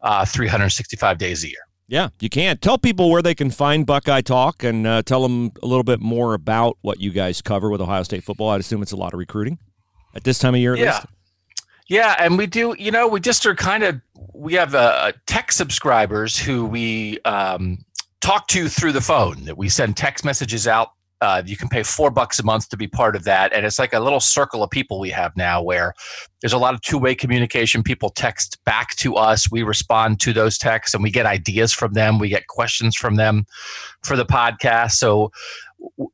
uh, 0.00 0.24
365 0.24 1.18
days 1.18 1.44
a 1.44 1.48
year. 1.48 1.58
Yeah, 1.88 2.08
you 2.20 2.30
can. 2.30 2.56
Tell 2.56 2.78
people 2.78 3.10
where 3.10 3.20
they 3.20 3.34
can 3.34 3.50
find 3.50 3.84
Buckeye 3.84 4.22
Talk 4.22 4.64
and 4.64 4.86
uh, 4.86 5.02
tell 5.02 5.22
them 5.22 5.52
a 5.62 5.66
little 5.66 5.84
bit 5.84 6.00
more 6.00 6.32
about 6.32 6.78
what 6.80 7.00
you 7.00 7.10
guys 7.10 7.42
cover 7.42 7.68
with 7.68 7.82
Ohio 7.82 8.02
State 8.02 8.24
football. 8.24 8.48
I'd 8.48 8.60
assume 8.60 8.80
it's 8.80 8.92
a 8.92 8.96
lot 8.96 9.12
of 9.12 9.18
recruiting 9.18 9.58
at 10.14 10.24
this 10.24 10.38
time 10.38 10.54
of 10.54 10.60
year 10.60 10.72
at 10.72 10.78
Yeah. 10.78 10.92
least. 10.94 11.06
Yeah, 11.88 12.16
and 12.18 12.38
we 12.38 12.46
do. 12.46 12.74
You 12.78 12.90
know, 12.90 13.06
we 13.06 13.20
just 13.20 13.44
are 13.44 13.54
kind 13.54 13.84
of. 13.84 14.00
We 14.32 14.54
have 14.54 14.74
uh, 14.74 15.12
tech 15.26 15.52
subscribers 15.52 16.38
who 16.38 16.64
we 16.64 17.18
um, 17.26 17.84
talk 18.22 18.48
to 18.48 18.68
through 18.70 18.92
the 18.92 19.02
phone. 19.02 19.44
That 19.44 19.58
we 19.58 19.68
send 19.68 19.98
text 19.98 20.24
messages 20.24 20.66
out. 20.66 20.92
Uh, 21.20 21.42
you 21.46 21.56
can 21.56 21.68
pay 21.68 21.82
four 21.82 22.10
bucks 22.10 22.38
a 22.38 22.42
month 22.42 22.68
to 22.68 22.76
be 22.76 22.86
part 22.86 23.16
of 23.16 23.24
that, 23.24 23.52
and 23.52 23.64
it's 23.64 23.78
like 23.78 23.94
a 23.94 24.00
little 24.00 24.20
circle 24.20 24.62
of 24.62 24.70
people 24.70 25.00
we 25.00 25.10
have 25.10 25.34
now, 25.36 25.62
where 25.62 25.94
there's 26.40 26.52
a 26.52 26.58
lot 26.58 26.74
of 26.74 26.80
two-way 26.82 27.14
communication. 27.14 27.82
People 27.82 28.10
text 28.10 28.58
back 28.64 28.90
to 28.96 29.14
us. 29.14 29.50
We 29.50 29.62
respond 29.62 30.20
to 30.20 30.32
those 30.32 30.58
texts, 30.58 30.94
and 30.94 31.02
we 31.02 31.10
get 31.10 31.24
ideas 31.24 31.72
from 31.72 31.94
them. 31.94 32.18
We 32.18 32.28
get 32.28 32.46
questions 32.48 32.96
from 32.96 33.16
them 33.16 33.46
for 34.02 34.16
the 34.16 34.26
podcast. 34.26 34.92
So 34.92 35.30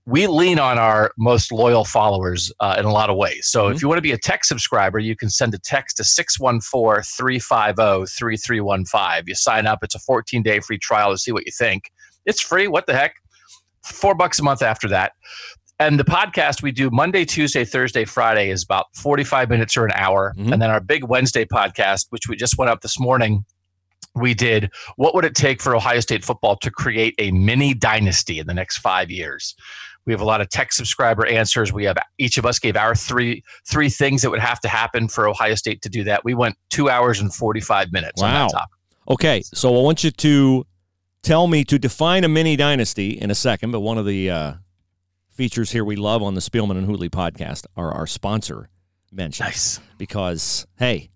we 0.07 0.27
lean 0.27 0.59
on 0.59 0.79
our 0.79 1.13
most 1.17 1.53
loyal 1.53 1.85
followers 1.85 2.53
uh, 2.61 2.77
in 2.79 2.85
a 2.85 2.93
lot 2.93 3.11
of 3.11 3.17
ways. 3.17 3.47
So 3.47 3.69
if 3.69 3.81
you 3.81 3.89
want 3.89 3.99
to 3.99 4.03
be 4.03 4.13
a 4.13 4.19
tech 4.19 4.45
subscriber, 4.45 4.99
you 4.99 5.17
can 5.17 5.31
send 5.31 5.55
a 5.55 5.59
text 5.59 5.97
to 5.99 6.05
614 6.05 7.03
350 7.03 8.07
3315. 8.07 9.25
You 9.27 9.35
sign 9.35 9.67
up, 9.67 9.81
it's 9.83 9.95
a 9.95 10.01
14 10.01 10.43
day 10.43 10.61
free 10.61 10.79
trial 10.79 11.11
to 11.11 11.19
see 11.19 11.33
what 11.33 11.47
you 11.47 11.53
think. 11.53 11.91
It's 12.27 12.41
free. 12.41 12.69
What 12.69 12.87
the 12.87 12.95
heck? 12.95 13.22
Four 13.85 14.15
bucks 14.15 14.39
a 14.39 14.43
month 14.43 14.63
after 14.63 14.89
that. 14.89 15.13
and 15.79 15.99
the 15.99 16.05
podcast 16.05 16.63
we 16.63 16.71
do 16.71 16.91
Monday, 16.93 17.25
Tuesday, 17.25 17.65
Thursday, 17.65 18.05
Friday 18.05 18.51
is 18.51 18.63
about 18.63 18.87
45 18.95 19.51
minutes 19.51 19.77
or 19.77 19.85
an 19.85 19.91
hour. 19.97 20.33
Mhm. 20.39 20.53
And 20.53 20.63
then 20.63 20.71
our 20.71 20.79
big 20.79 21.03
Wednesday 21.03 21.45
podcast, 21.45 22.07
which 22.11 22.29
we 22.29 22.37
just 22.37 22.57
went 22.57 22.71
up 22.71 22.83
this 22.83 23.01
morning, 23.01 23.45
we 24.15 24.33
did 24.33 24.71
what 24.97 25.13
would 25.15 25.25
it 25.25 25.35
take 25.35 25.61
for 25.61 25.75
Ohio 25.75 25.99
State 25.99 26.25
football 26.25 26.57
to 26.59 26.71
create 26.71 27.15
a 27.19 27.33
mini 27.33 27.75
dynasty 27.75 28.39
in 28.39 28.47
the 28.47 28.55
next 28.55 28.79
five 28.79 29.11
years? 29.11 29.57
We 30.07 30.13
have 30.13 30.21
a 30.21 30.25
lot 30.25 30.41
of 30.41 30.49
tech 30.51 30.73
subscriber 30.73 31.27
answers. 31.27 31.73
We 31.73 31.85
have 31.85 31.97
each 32.19 32.39
of 32.39 32.47
us 32.47 32.61
gave 32.61 32.77
our 32.77 32.95
three 32.95 33.43
three 33.69 33.89
things 33.89 34.23
that 34.23 34.31
would 34.31 34.39
have 34.41 34.61
to 34.61 34.69
happen 34.69 35.09
for 35.09 35.27
Ohio 35.29 35.57
State 35.57 35.83
to 35.83 35.89
do 35.89 36.05
that. 36.05 36.25
We 36.25 36.35
went 36.35 36.57
two 36.71 36.91
hours 36.91 37.19
and 37.21 37.35
45 37.35 37.91
minutes 37.93 38.23
on 38.23 38.33
Wow. 38.33 38.47
that 38.47 38.53
topic. 38.53 38.71
Okay, 39.09 39.43
so 39.43 39.77
I 39.77 39.83
want 39.83 40.05
you 40.05 40.13
to 40.13 40.65
tell 41.23 41.47
me 41.47 41.65
to 41.65 41.79
define 41.79 42.25
a 42.25 42.29
mini 42.29 42.57
dynasty 42.57 43.11
in 43.11 43.31
a 43.31 43.35
second, 43.35 43.71
but 43.71 43.81
one 43.81 43.99
of 43.99 44.07
the 44.07 44.31
uh, 44.31 44.53
features 45.31 45.71
here 45.71 45.85
we 45.85 45.97
love 45.97 46.23
on 46.23 46.35
the 46.35 46.41
Spielman 46.41 46.77
and 46.77 46.87
Hooley 46.87 47.09
podcast 47.09 47.67
are 47.77 47.93
our 47.93 48.07
sponsor 48.07 48.69
mentions. 49.11 49.47
Nice. 49.47 49.81
Because 49.99 50.67
hey, 50.79 51.11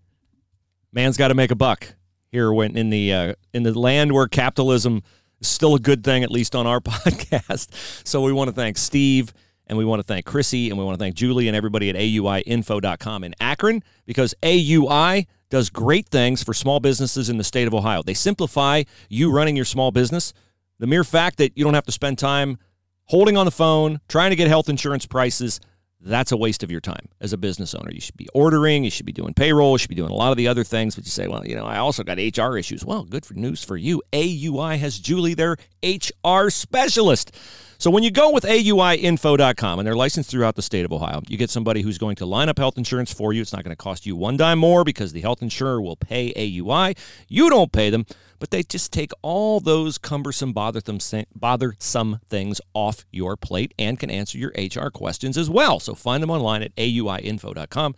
man's 0.93 1.17
got 1.17 1.29
to 1.29 1.35
make 1.35 1.51
a 1.51 1.57
buck 1.57 1.95
here 2.31 2.53
when 2.53 2.77
in 2.77 2.91
the 2.91 3.13
uh, 3.13 3.35
in 3.53 3.63
the 3.63 3.79
land 3.79 4.13
where 4.13 4.27
capitalism 4.29 5.03
is 5.41 5.49
still 5.49 5.75
a 5.75 5.81
good 5.81 6.05
thing, 6.05 6.23
at 6.23 6.31
least 6.31 6.55
on 6.55 6.67
our 6.67 6.81
podcast. 6.83 8.07
So 8.07 8.23
we 8.23 8.33
want 8.33 8.49
to 8.49 8.55
thank 8.55 8.79
Steve. 8.79 9.33
And 9.69 9.77
we 9.77 9.85
want 9.85 9.99
to 9.99 10.05
thank 10.05 10.25
Chrissy 10.27 10.71
and 10.71 10.79
we 10.79 10.85
want 10.85 10.97
to 10.97 11.03
thank 11.03 11.17
Julie 11.17 11.49
and 11.49 11.57
everybody 11.57 11.91
at 11.91 11.97
AUIinfo.com 11.97 13.25
in 13.25 13.35
Akron 13.41 13.83
because 14.05 14.33
AUI 14.45 15.27
does 15.51 15.71
great 15.71 16.09
things 16.09 16.43
for 16.43 16.53
small 16.53 16.81
businesses 16.81 17.29
in 17.29 17.39
the 17.39 17.45
state 17.45 17.67
of 17.67 17.75
Ohio. 17.75 18.03
They 18.03 18.15
simplify 18.15 18.83
you 19.09 19.31
running 19.31 19.57
your 19.57 19.65
small 19.65 19.91
business. 19.91 20.33
The 20.79 20.87
mere 20.87 21.05
fact 21.05 21.39
that 21.39 21.57
you 21.57 21.65
don't 21.65 21.75
have 21.75 21.87
to 21.87 21.93
spend 21.93 22.19
time 22.19 22.59
holding 23.05 23.37
on 23.37 23.47
the 23.47 23.53
phone, 23.53 24.01
trying 24.09 24.31
to 24.31 24.37
get 24.37 24.49
health 24.49 24.69
insurance 24.69 25.07
prices, 25.07 25.61
that's 26.01 26.31
a 26.31 26.37
waste 26.37 26.63
of 26.63 26.71
your 26.71 26.81
time 26.81 27.09
as 27.21 27.33
a 27.33 27.39
business 27.39 27.75
owner. 27.75 27.91
You 27.91 28.01
should 28.01 28.17
be 28.17 28.29
ordering, 28.35 28.85
you 28.85 28.91
should 28.91 29.07
be 29.07 29.13
doing 29.13 29.35
payroll, 29.35 29.73
you 29.73 29.79
should 29.79 29.89
be 29.89 29.97
doing 29.97 30.11
a 30.11 30.15
lot 30.15 30.31
of 30.31 30.37
the 30.37 30.47
other 30.49 30.63
things. 30.63 30.95
But 30.95 31.05
you 31.05 31.11
say, 31.11 31.27
well, 31.27 31.47
you 31.47 31.57
know, 31.57 31.65
I 31.65 31.79
also 31.79 32.05
got 32.05 32.19
HR 32.19 32.57
issues. 32.57 32.85
Well, 32.85 33.05
good 33.05 33.25
for 33.25 33.35
news 33.35 33.65
for 33.65 33.77
you. 33.77 34.03
AUI 34.13 34.77
has 34.77 34.99
Julie, 34.99 35.35
their 35.35 35.57
HR 35.83 36.51
specialist. 36.51 37.35
So 37.79 37.91
when 37.91 38.03
you 38.03 38.11
go 38.11 38.31
with 38.31 38.45
AUIinfo.com 38.45 39.79
and 39.79 39.87
they're 39.87 39.95
licensed 39.97 40.31
throughout 40.31 40.57
the 40.57 40.63
state 40.63 40.87
of 40.87 40.93
Ohio, 40.93 41.21
you 41.29 41.37
get 41.37 41.51
somebody 41.51 41.83
who's 41.83 41.99
going 41.99 42.17
to 42.17 42.27
line 42.27 42.49
up 42.49 42.59
health 42.59 42.79
insurance 42.79 43.13
for 43.13 43.33
you. 43.33 43.43
It's 43.43 43.53
not 43.53 43.65
going 43.65 43.77
to 43.77 43.83
cost 43.83 44.07
you 44.07 44.17
one 44.17 44.37
dime 44.37 44.59
more 44.59 44.83
because 44.85 45.13
the 45.13 45.21
health 45.21 45.43
insurer 45.43 45.81
will 45.81 45.97
pay 45.97 46.33
AUI. 46.35 46.97
You 47.29 47.51
don't 47.51 47.71
pay 47.73 47.91
them, 47.91 48.07
but 48.39 48.51
they 48.51 48.63
just 48.63 48.93
take 48.93 49.13
all 49.23 49.61
those 49.61 49.99
cumbersome, 49.99 50.53
bothersome, 50.55 52.21
things 52.29 52.61
off 52.75 53.05
your 53.11 53.37
plate 53.37 53.75
and 53.79 53.99
can 53.99 54.11
answer 54.11 54.39
your 54.39 54.53
HR 54.57 54.89
questions 54.89 55.37
as 55.37 55.51
well. 55.51 55.79
So 55.79 55.95
find 55.95 56.23
them 56.23 56.31
online 56.31 56.63
at 56.63 56.75
AUIinfo.com. 56.77 57.95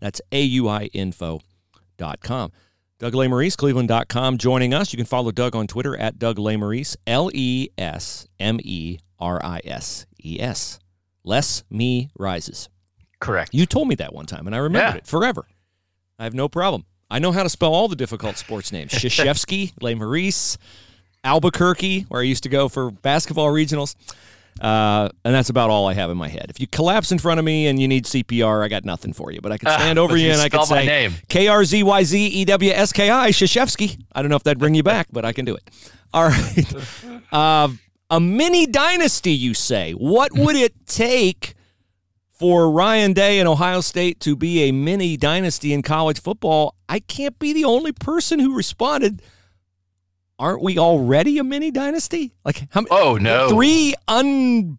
That's 0.00 0.20
AUIinfo.com. 0.32 1.42
Doug 2.98 3.14
Lesmerises, 3.14 3.56
Cleveland.com, 3.56 4.36
joining 4.36 4.74
us. 4.74 4.92
You 4.92 4.98
can 4.98 5.06
follow 5.06 5.30
Doug 5.30 5.56
on 5.56 5.66
Twitter 5.66 5.96
at 5.96 6.18
Doug 6.18 6.36
Lesmerises, 6.36 6.96
L 7.06 7.30
E 7.32 7.68
S 7.78 8.26
M 8.38 8.58
E 8.62 8.98
R 9.20 9.40
I 9.44 9.60
S 9.64 10.06
E 10.24 10.38
S. 10.40 10.78
Less 11.24 11.62
me 11.70 12.10
rises. 12.18 12.68
Correct. 13.20 13.52
You 13.52 13.66
told 13.66 13.88
me 13.88 13.94
that 13.96 14.14
one 14.14 14.24
time, 14.26 14.46
and 14.46 14.54
I 14.56 14.58
remembered 14.58 14.94
Yeah. 14.94 14.98
it 14.98 15.06
forever. 15.06 15.46
I 16.18 16.24
have 16.24 16.34
no 16.34 16.48
problem. 16.48 16.86
I 17.10 17.18
know 17.18 17.32
how 17.32 17.42
to 17.42 17.48
spell 17.48 17.74
all 17.74 17.88
the 17.88 17.96
difficult 17.96 18.36
sports 18.38 18.72
names: 18.72 18.92
Krzyzewski, 18.92 19.72
Le 19.82 19.94
Maurice, 19.96 20.56
Albuquerque, 21.24 22.06
where 22.08 22.22
I 22.22 22.24
used 22.24 22.42
to 22.44 22.48
go 22.48 22.68
for 22.68 22.90
basketball 22.90 23.48
regionals. 23.48 23.94
Uh, 24.60 25.08
and 25.24 25.34
that's 25.34 25.48
about 25.48 25.70
all 25.70 25.86
I 25.86 25.94
have 25.94 26.10
in 26.10 26.18
my 26.18 26.28
head. 26.28 26.46
If 26.48 26.60
you 26.60 26.66
collapse 26.66 27.12
in 27.12 27.18
front 27.18 27.38
of 27.38 27.44
me 27.44 27.66
and 27.68 27.80
you 27.80 27.86
need 27.88 28.04
CPR, 28.04 28.62
I 28.64 28.68
got 28.68 28.84
nothing 28.84 29.12
for 29.12 29.30
you. 29.30 29.40
But 29.40 29.52
I 29.52 29.58
can 29.58 29.68
Ah, 29.68 29.76
stand 29.78 29.98
over 29.98 30.16
you 30.16 30.26
you 30.26 30.32
and 30.32 30.40
I 30.40 30.48
can 30.48 30.64
say 30.66 30.84
name. 30.86 31.14
K 31.28 31.46
R 31.48 31.64
Z 31.64 31.82
Y 31.82 32.02
Z 32.04 32.26
E 32.26 32.44
W 32.44 32.70
S 32.72 32.92
K 32.92 33.10
I 33.10 33.30
Krzyzewski. 33.30 34.02
I 34.12 34.22
don't 34.22 34.28
know 34.30 34.36
if 34.36 34.42
that'd 34.42 34.58
bring 34.58 34.74
you 34.74 34.82
back, 34.82 35.06
but 35.12 35.24
I 35.24 35.32
can 35.32 35.44
do 35.44 35.54
it. 35.54 35.68
All 36.12 36.28
right. 36.28 36.74
Uh, 37.32 37.68
a 38.10 38.20
mini 38.20 38.66
dynasty, 38.66 39.32
you 39.32 39.54
say? 39.54 39.92
What 39.92 40.32
would 40.34 40.56
it 40.56 40.86
take 40.86 41.54
for 42.32 42.70
Ryan 42.70 43.12
Day 43.12 43.38
and 43.38 43.48
Ohio 43.48 43.80
State 43.80 44.20
to 44.20 44.34
be 44.34 44.64
a 44.64 44.72
mini 44.72 45.16
dynasty 45.16 45.72
in 45.72 45.82
college 45.82 46.20
football? 46.20 46.74
I 46.88 46.98
can't 46.98 47.38
be 47.38 47.52
the 47.52 47.64
only 47.64 47.92
person 47.92 48.40
who 48.40 48.56
responded. 48.56 49.22
Aren't 50.38 50.62
we 50.62 50.78
already 50.78 51.38
a 51.38 51.44
mini 51.44 51.70
dynasty? 51.70 52.34
Like 52.44 52.66
how 52.70 52.80
many? 52.80 52.88
Oh, 52.90 53.16
no. 53.16 53.50
Three 53.50 53.94
un 54.08 54.78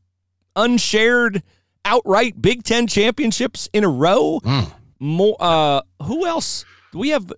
unshared 0.56 1.44
outright 1.86 2.42
Big 2.42 2.64
Ten 2.64 2.88
championships 2.88 3.70
in 3.72 3.84
a 3.84 3.90
row. 3.90 4.42
Mm. 4.44 4.72
More. 5.00 5.38
Uh, 5.40 5.82
who 6.04 6.26
else? 6.26 6.66
Do 6.92 7.00
we 7.00 7.10
have 7.10 7.32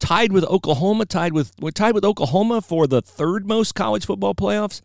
tied 0.00 0.32
with 0.32 0.44
Oklahoma? 0.44 1.06
Tied 1.06 1.32
with 1.32 1.52
we're 1.60 1.70
tied 1.70 1.94
with 1.94 2.04
Oklahoma 2.04 2.62
for 2.62 2.86
the 2.86 3.02
third 3.02 3.46
most 3.46 3.74
college 3.74 4.06
football 4.06 4.34
playoffs 4.34 4.80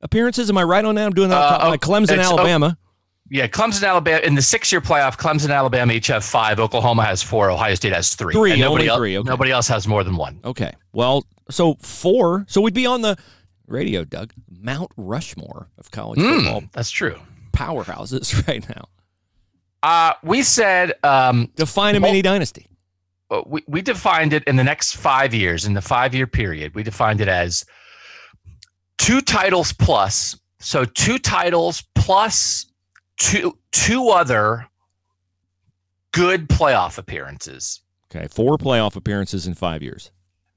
appearances. 0.00 0.48
Am 0.50 0.58
I 0.58 0.62
right 0.64 0.84
on 0.84 0.94
that? 0.96 1.06
I'm 1.06 1.12
doing 1.12 1.30
that. 1.30 1.60
Uh, 1.62 1.68
like 1.68 1.80
Clemson, 1.80 2.12
it's- 2.12 2.28
oh, 2.30 2.34
Alabama. 2.38 2.76
Yeah, 3.30 3.46
Clemson, 3.46 3.86
Alabama. 3.86 4.20
In 4.24 4.34
the 4.34 4.40
six-year 4.42 4.80
playoff, 4.80 5.18
Clemson, 5.18 5.54
Alabama 5.54 5.92
each 5.92 6.06
have 6.06 6.24
five. 6.24 6.58
Oklahoma 6.58 7.04
has 7.04 7.22
four. 7.22 7.50
Ohio 7.50 7.74
State 7.74 7.92
has 7.92 8.14
three. 8.14 8.32
Three, 8.32 8.52
And 8.52 8.60
nobody 8.60 8.88
only 8.88 8.98
three, 9.00 9.18
okay. 9.18 9.28
Nobody 9.28 9.50
else 9.50 9.68
has 9.68 9.86
more 9.86 10.02
than 10.02 10.16
one. 10.16 10.40
Okay. 10.46 10.72
Well, 10.94 11.26
so 11.50 11.74
four. 11.82 12.46
So 12.48 12.62
we'd 12.62 12.72
be 12.72 12.86
on 12.86 13.02
the 13.02 13.18
radio, 13.66 14.02
Doug. 14.04 14.32
Mount 14.60 14.90
Rushmore 14.96 15.68
of 15.76 15.90
college 15.90 16.18
football 16.20 16.62
Mm, 16.62 16.72
that's 16.72 16.90
true. 16.90 17.18
powerhouses 17.52 18.46
right 18.48 18.66
now. 18.66 18.86
Uh, 19.82 20.14
we 20.22 20.42
said 20.42 20.94
um, 21.04 21.50
Define 21.54 21.96
a 21.96 22.00
Well- 22.00 22.10
mini 22.10 22.22
dynasty. 22.22 22.66
we, 23.46 23.62
we 23.68 23.82
defined 23.82 24.32
it 24.32 24.42
in 24.44 24.56
the 24.56 24.64
next 24.64 24.94
five 24.96 25.34
years, 25.34 25.66
in 25.66 25.74
the 25.74 25.82
five-year 25.82 26.26
period, 26.26 26.74
we 26.74 26.82
defined 26.82 27.20
it 27.20 27.28
as 27.28 27.66
two 28.98 29.20
titles 29.20 29.72
plus. 29.72 30.38
So 30.60 30.84
two 30.84 31.18
titles 31.18 31.82
plus 31.94 32.66
two 33.16 33.56
two 33.72 34.08
other 34.08 34.66
good 36.12 36.48
playoff 36.48 36.98
appearances. 36.98 37.80
Okay, 38.14 38.26
four 38.28 38.56
playoff 38.58 38.96
appearances 38.96 39.46
in 39.46 39.54
five 39.54 39.82
years. 39.82 40.10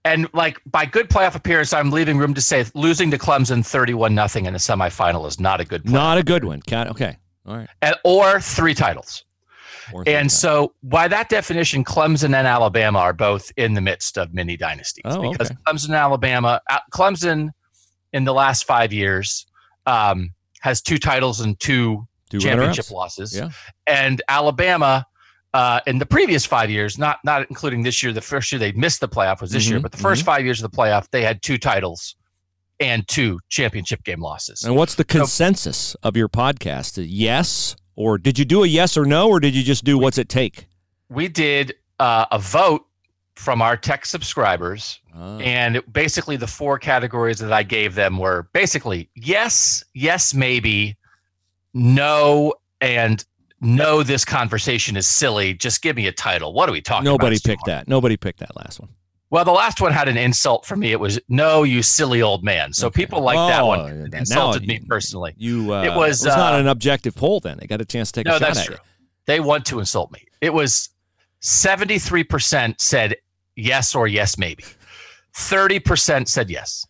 And 0.04 0.28
like 0.34 0.60
by 0.66 0.86
good 0.86 1.10
playoff 1.10 1.36
appearance, 1.36 1.74
I'm 1.74 1.92
leaving 1.92 2.18
room 2.18 2.34
to 2.34 2.42
say 2.42 2.66
losing 2.74 3.12
to 3.12 3.18
Clemson 3.20 3.64
31 3.66 4.16
nothing 4.16 4.46
in 4.46 4.56
a 4.56 4.58
semifinal 4.58 5.28
is 5.28 5.40
not 5.40 5.62
a 5.62 5.66
good 5.66 5.88
Not 5.88 6.18
a 6.18 6.24
good 6.24 6.44
one. 6.44 6.62
Cat. 6.64 6.88
Okay. 6.88 7.18
All 7.46 7.58
right. 7.58 7.70
and, 7.82 7.96
or 8.04 8.40
three 8.40 8.74
titles. 8.74 9.26
Three, 9.92 10.06
And 10.14 10.32
so, 10.32 10.74
by 10.84 11.08
that 11.10 11.28
definition, 11.28 11.84
Clemson 11.84 12.34
and 12.36 12.48
Alabama 12.48 13.00
are 13.00 13.14
both 13.14 13.52
in 13.58 13.74
the 13.74 13.82
midst 13.82 14.18
of 14.18 14.34
mini 14.34 14.56
dynasties 14.56 15.02
Oh, 15.06 15.32
because 15.32 15.52
okay. 15.52 15.60
Clemson 15.68 15.86
and 15.86 15.96
Alabama, 15.96 16.62
uh, 16.70 16.80
Clemson 16.94 17.50
in 18.14 18.24
the 18.26 18.34
last 18.34 18.66
five 18.66 18.92
years 18.94 19.46
um, 19.86 20.32
has 20.62 20.82
two 20.82 20.98
titles 20.98 21.40
and 21.42 21.60
two 21.60 22.08
Two 22.30 22.40
championship 22.40 22.90
losses, 22.92 23.36
Yeah. 23.36 23.50
and 23.88 24.22
Alabama. 24.30 25.06
Uh, 25.54 25.82
in 25.86 25.98
the 25.98 26.06
previous 26.06 26.46
five 26.46 26.70
years, 26.70 26.98
not 26.98 27.18
not 27.26 27.46
including 27.50 27.84
this 27.84 28.02
year, 28.02 28.14
the 28.14 28.22
first 28.22 28.50
year 28.54 28.60
they 28.60 28.72
missed 28.72 29.02
the 29.02 29.10
playoff 29.10 29.42
was 29.42 29.52
this 29.52 29.68
year, 29.68 29.80
Mhm, 29.80 29.82
but 29.82 29.92
the 29.92 29.98
1st 29.98 30.24
five 30.24 30.46
years 30.46 30.64
of 30.64 30.72
the 30.72 30.78
playoff, 30.78 31.08
they 31.12 31.24
had 31.24 31.42
two 31.42 31.58
titles 31.58 32.16
and 32.80 33.06
two 33.10 33.38
championship 33.50 34.02
game 34.06 34.22
losses. 34.22 34.64
And 34.64 34.78
what's 34.78 34.96
the 34.96 35.04
consensus 35.04 35.94
of 36.04 36.16
your 36.16 36.30
podcast? 36.30 37.06
Yes, 37.06 37.76
or 37.98 38.18
did 38.18 38.40
you 38.40 38.46
do 38.46 38.64
a 38.64 38.68
yes 38.68 38.96
or 38.96 39.04
no, 39.06 39.28
or 39.28 39.42
did 39.42 39.54
you 39.54 39.62
just 39.62 39.84
do 39.84 39.98
what's 39.98 40.18
it 40.18 40.30
take? 40.30 40.68
we 41.10 41.28
did 41.28 41.74
uh, 42.00 42.28
a 42.32 42.40
vote 42.40 42.86
from 43.42 43.62
our 43.62 43.76
tech 43.76 44.06
subscribers 44.06 45.00
Ah. 45.14 45.38
and 45.40 45.82
basically 45.92 46.38
the 46.38 46.48
four 46.48 46.78
categories 46.80 47.40
that 47.40 47.52
i 47.52 47.64
gave 47.64 47.96
them 47.96 48.18
were 48.18 48.48
basically 48.54 49.10
yes 49.16 49.84
yes 49.94 50.34
maybe 50.34 50.96
no 51.74 52.54
and 52.80 53.26
no 53.60 54.04
this 54.04 54.24
conversation 54.24 54.96
is 54.96 55.08
silly 55.08 55.54
just 55.54 55.82
give 55.82 55.96
me 55.96 56.08
a 56.08 56.12
title 56.12 56.54
what 56.54 56.70
are 56.70 56.72
we 56.72 56.82
talking 56.82 57.08
about 57.08 57.14
Nobody 57.22 57.40
picked 57.44 57.66
that. 57.66 57.88
Nobody 57.88 58.16
picked 58.18 58.40
that 58.40 58.56
last 58.56 58.80
one. 58.80 58.90
well 59.32 59.44
the 59.44 59.52
last 59.52 59.82
one 59.82 59.92
had 59.92 60.08
an 60.08 60.18
insult 60.18 60.66
for 60.66 60.76
me 60.76 60.92
it 60.92 61.00
was 61.00 61.20
no 61.28 61.64
you 61.64 61.82
silly 61.82 62.22
old 62.22 62.44
man 62.44 62.72
so 62.74 62.88
Okay. 62.88 63.02
people 63.04 63.22
like 63.22 63.38
that 63.38 63.66
one 63.66 63.80
It 64.06 64.12
now 64.14 64.20
insulted 64.20 64.62
you- 64.64 64.68
me 64.68 64.80
personally 64.88 65.34
You. 65.38 65.74
Uh, 65.74 65.84
It 65.84 65.94
was, 65.96 66.24
not 66.26 66.54
uh, 66.54 66.58
an 66.58 66.68
objective 66.68 67.16
poll. 67.16 67.40
Then 67.40 67.58
they 67.60 67.68
got 67.68 67.82
a 67.82 67.86
chance 67.86 68.12
to 68.14 68.20
take 68.24 68.28
a 68.28 68.30
no 68.30 68.38
shot 68.40 68.46
that's 68.48 68.60
at 68.60 68.66
true 68.68 68.76
you. 68.76 68.82
they 69.26 69.40
want 69.40 69.66
to 69.66 69.80
insult 69.80 70.12
me 70.12 70.22
it 70.42 70.54
was 70.54 70.90
73% 71.42 72.80
said 72.80 73.16
yes 73.56 73.96
or 73.96 74.08
yes 74.08 74.38
maybe 74.38 74.64
30% 75.36 76.28
said 76.28 76.50
yes 76.50 76.86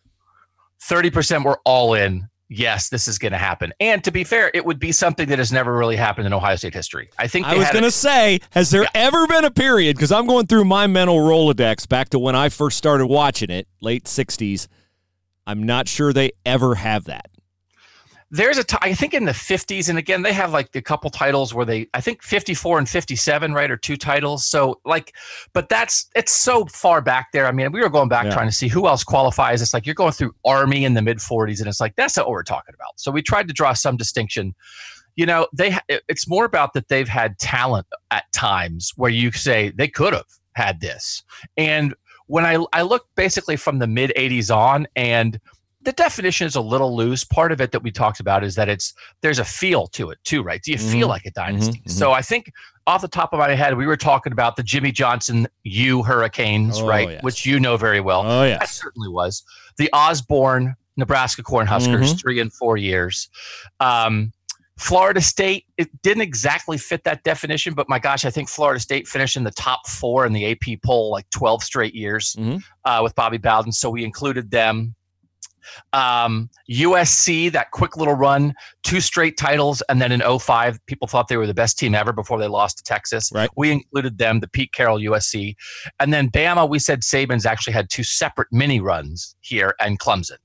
30% 0.88 1.44
were 1.44 1.60
all 1.64 1.94
in 1.94 2.28
yes 2.48 2.90
this 2.90 3.08
is 3.08 3.18
going 3.18 3.32
to 3.32 3.38
happen 3.38 3.72
and 3.80 4.04
to 4.04 4.10
be 4.10 4.24
fair 4.24 4.50
it 4.52 4.64
would 4.64 4.78
be 4.78 4.92
something 4.92 5.26
that 5.28 5.38
has 5.38 5.50
never 5.52 5.74
really 5.74 5.96
happened 5.96 6.26
in 6.26 6.34
ohio 6.34 6.54
state 6.54 6.74
history 6.74 7.08
i 7.18 7.26
think 7.26 7.46
I 7.46 7.56
was 7.56 7.70
going 7.70 7.84
to 7.84 7.90
say, 7.90 8.40
has 8.50 8.70
there 8.70 8.86
ever 8.94 9.26
been 9.26 9.46
a 9.46 9.50
period? 9.50 9.96
Because 9.96 10.12
I'm 10.12 10.26
going 10.26 10.46
through 10.46 10.66
my 10.66 10.86
mental 10.86 11.16
Rolodex 11.16 11.88
back 11.88 12.10
to 12.10 12.18
when 12.18 12.36
I 12.36 12.50
first 12.50 12.76
started 12.76 13.06
watching 13.06 13.48
it, 13.50 13.68
late 13.80 14.04
'60s. 14.04 14.68
I'm 15.46 15.62
not 15.62 15.88
sure 15.88 16.12
they 16.12 16.32
ever 16.44 16.74
have 16.74 17.04
that. 17.04 17.31
There's 18.34 18.56
a 18.56 18.64
t- 18.64 18.78
I 18.80 18.94
think 18.94 19.12
in 19.12 19.26
the 19.26 19.32
50s 19.32 19.90
and 19.90 19.98
again 19.98 20.22
they 20.22 20.32
have 20.32 20.52
like 20.52 20.74
a 20.74 20.80
couple 20.80 21.10
titles 21.10 21.52
where 21.52 21.66
they 21.66 21.86
I 21.92 22.00
think 22.00 22.22
54 22.22 22.78
and 22.78 22.88
57 22.88 23.52
right 23.52 23.70
or 23.70 23.76
two 23.76 23.96
titles. 23.96 24.46
So 24.46 24.80
like 24.86 25.14
but 25.52 25.68
that's 25.68 26.08
it's 26.16 26.32
so 26.32 26.64
far 26.64 27.02
back 27.02 27.30
there. 27.32 27.46
I 27.46 27.52
mean 27.52 27.70
we 27.72 27.80
were 27.82 27.90
going 27.90 28.08
back 28.08 28.24
Yeah. 28.24 28.32
trying 28.32 28.48
to 28.48 28.54
see 28.54 28.68
who 28.68 28.88
else 28.88 29.04
qualifies. 29.04 29.60
It's 29.60 29.74
like 29.74 29.84
you're 29.84 29.94
going 29.94 30.12
through 30.12 30.34
army 30.46 30.86
in 30.86 30.94
the 30.94 31.02
mid 31.02 31.18
40s 31.18 31.58
and 31.60 31.68
it's 31.68 31.78
like 31.80 31.94
that's 31.94 32.16
not 32.16 32.26
what 32.26 32.32
we're 32.32 32.42
talking 32.42 32.74
about. 32.74 32.92
So 32.98 33.12
we 33.12 33.20
tried 33.20 33.48
to 33.48 33.54
draw 33.54 33.74
some 33.74 33.98
distinction. 33.98 34.54
You 35.14 35.26
know 35.26 35.46
they 35.52 35.76
it's 35.88 36.26
more 36.26 36.46
about 36.46 36.72
that 36.72 36.88
they've 36.88 37.06
had 37.08 37.38
talent 37.38 37.86
at 38.10 38.24
times 38.32 38.92
where 38.96 39.10
you 39.10 39.30
say 39.32 39.72
they 39.76 39.88
could 39.88 40.14
have 40.14 40.24
had 40.54 40.80
this. 40.80 41.22
And 41.58 41.94
when 42.28 42.46
I 42.46 42.64
I 42.72 42.80
look 42.80 43.06
basically 43.14 43.56
from 43.56 43.78
the 43.78 43.86
mid 43.86 44.10
80s 44.16 44.54
on 44.54 44.86
and 44.96 45.38
the 45.84 45.92
definition 45.92 46.46
is 46.46 46.54
a 46.56 46.60
little 46.60 46.94
loose. 46.96 47.24
Part 47.24 47.52
of 47.52 47.60
it 47.60 47.72
that 47.72 47.82
we 47.82 47.90
talked 47.90 48.20
about 48.20 48.44
is 48.44 48.54
that 48.54 48.68
it's 48.68 48.94
there's 49.20 49.38
a 49.38 49.44
feel 49.44 49.86
to 49.88 50.10
it 50.10 50.18
too, 50.24 50.42
right? 50.42 50.62
Do 50.62 50.72
you 50.72 50.78
feel 50.78 51.06
Mhm. 51.06 51.10
like 51.10 51.26
a 51.26 51.30
dynasty? 51.32 51.80
mhm. 51.86 51.90
So 51.90 52.12
I 52.12 52.22
think 52.22 52.52
off 52.86 53.00
the 53.02 53.08
top 53.08 53.32
of 53.32 53.38
my 53.38 53.54
head, 53.54 53.76
we 53.76 53.86
were 53.86 53.96
talking 53.96 54.32
about 54.32 54.56
the 54.56 54.62
Jimmy 54.62 54.92
Johnson 54.92 55.48
U 55.64 56.02
Hurricanes, 56.02 56.78
Oh, 56.80 56.86
right? 56.86 57.10
yes. 57.10 57.22
Which 57.22 57.46
you 57.46 57.58
know 57.60 57.76
very 57.76 58.00
well. 58.00 58.22
Oh 58.24 58.40
That 58.42 58.60
yes. 58.60 58.74
certainly 58.80 59.08
was 59.08 59.42
the 59.76 59.90
Osborne 59.92 60.74
Nebraska 60.96 61.42
Cornhuskers, 61.42 62.12
Mhm. 62.12 62.20
three 62.20 62.38
and 62.40 62.52
four 62.52 62.76
years. 62.76 63.28
Um, 63.80 64.32
Florida 64.78 65.20
State, 65.20 65.66
it 65.76 65.88
didn't 66.02 66.22
exactly 66.22 66.76
fit 66.76 67.04
that 67.04 67.22
definition, 67.24 67.72
but 67.74 67.88
my 67.88 67.98
gosh, 67.98 68.24
I 68.24 68.30
think 68.30 68.48
Florida 68.48 68.80
State 68.80 69.06
finished 69.06 69.36
in 69.36 69.44
the 69.44 69.50
top 69.52 69.86
four 69.88 70.26
in 70.26 70.32
the 70.32 70.44
AP 70.46 70.76
poll 70.84 71.10
like 71.10 71.28
12 71.30 71.62
straight 71.62 71.94
years 71.94 72.34
Mhm. 72.38 72.62
uh, 72.84 73.00
with 73.02 73.14
Bobby 73.14 73.38
Bowden. 73.38 73.70
So 73.72 73.90
we 73.90 74.04
included 74.04 74.50
them. 74.50 74.94
Um, 75.92 76.50
USC, 76.70 77.52
that 77.52 77.70
quick 77.70 77.96
little 77.96 78.14
run, 78.14 78.54
two 78.82 79.00
straight 79.00 79.36
titles, 79.36 79.82
and 79.88 80.00
then 80.00 80.12
in 80.12 80.20
05, 80.38 80.84
people 80.86 81.08
thought 81.08 81.28
they 81.28 81.36
were 81.36 81.46
the 81.46 81.54
best 81.54 81.78
team 81.78 81.94
ever 81.94 82.12
before 82.12 82.38
they 82.38 82.48
lost 82.48 82.78
to 82.78 82.84
Texas. 82.84 83.30
Right. 83.32 83.50
We 83.56 83.70
included 83.70 84.18
them, 84.18 84.40
the 84.40 84.48
Pete 84.48 84.72
Carroll 84.72 84.98
USC. 84.98 85.54
And 86.00 86.12
then 86.12 86.30
Bama, 86.30 86.68
we 86.68 86.78
said 86.78 87.02
Saban's 87.02 87.46
actually 87.46 87.72
had 87.72 87.90
two 87.90 88.02
separate 88.02 88.48
mini 88.52 88.80
runs 88.80 89.36
here 89.40 89.74
and 89.80 89.98
Clemson. 89.98 90.38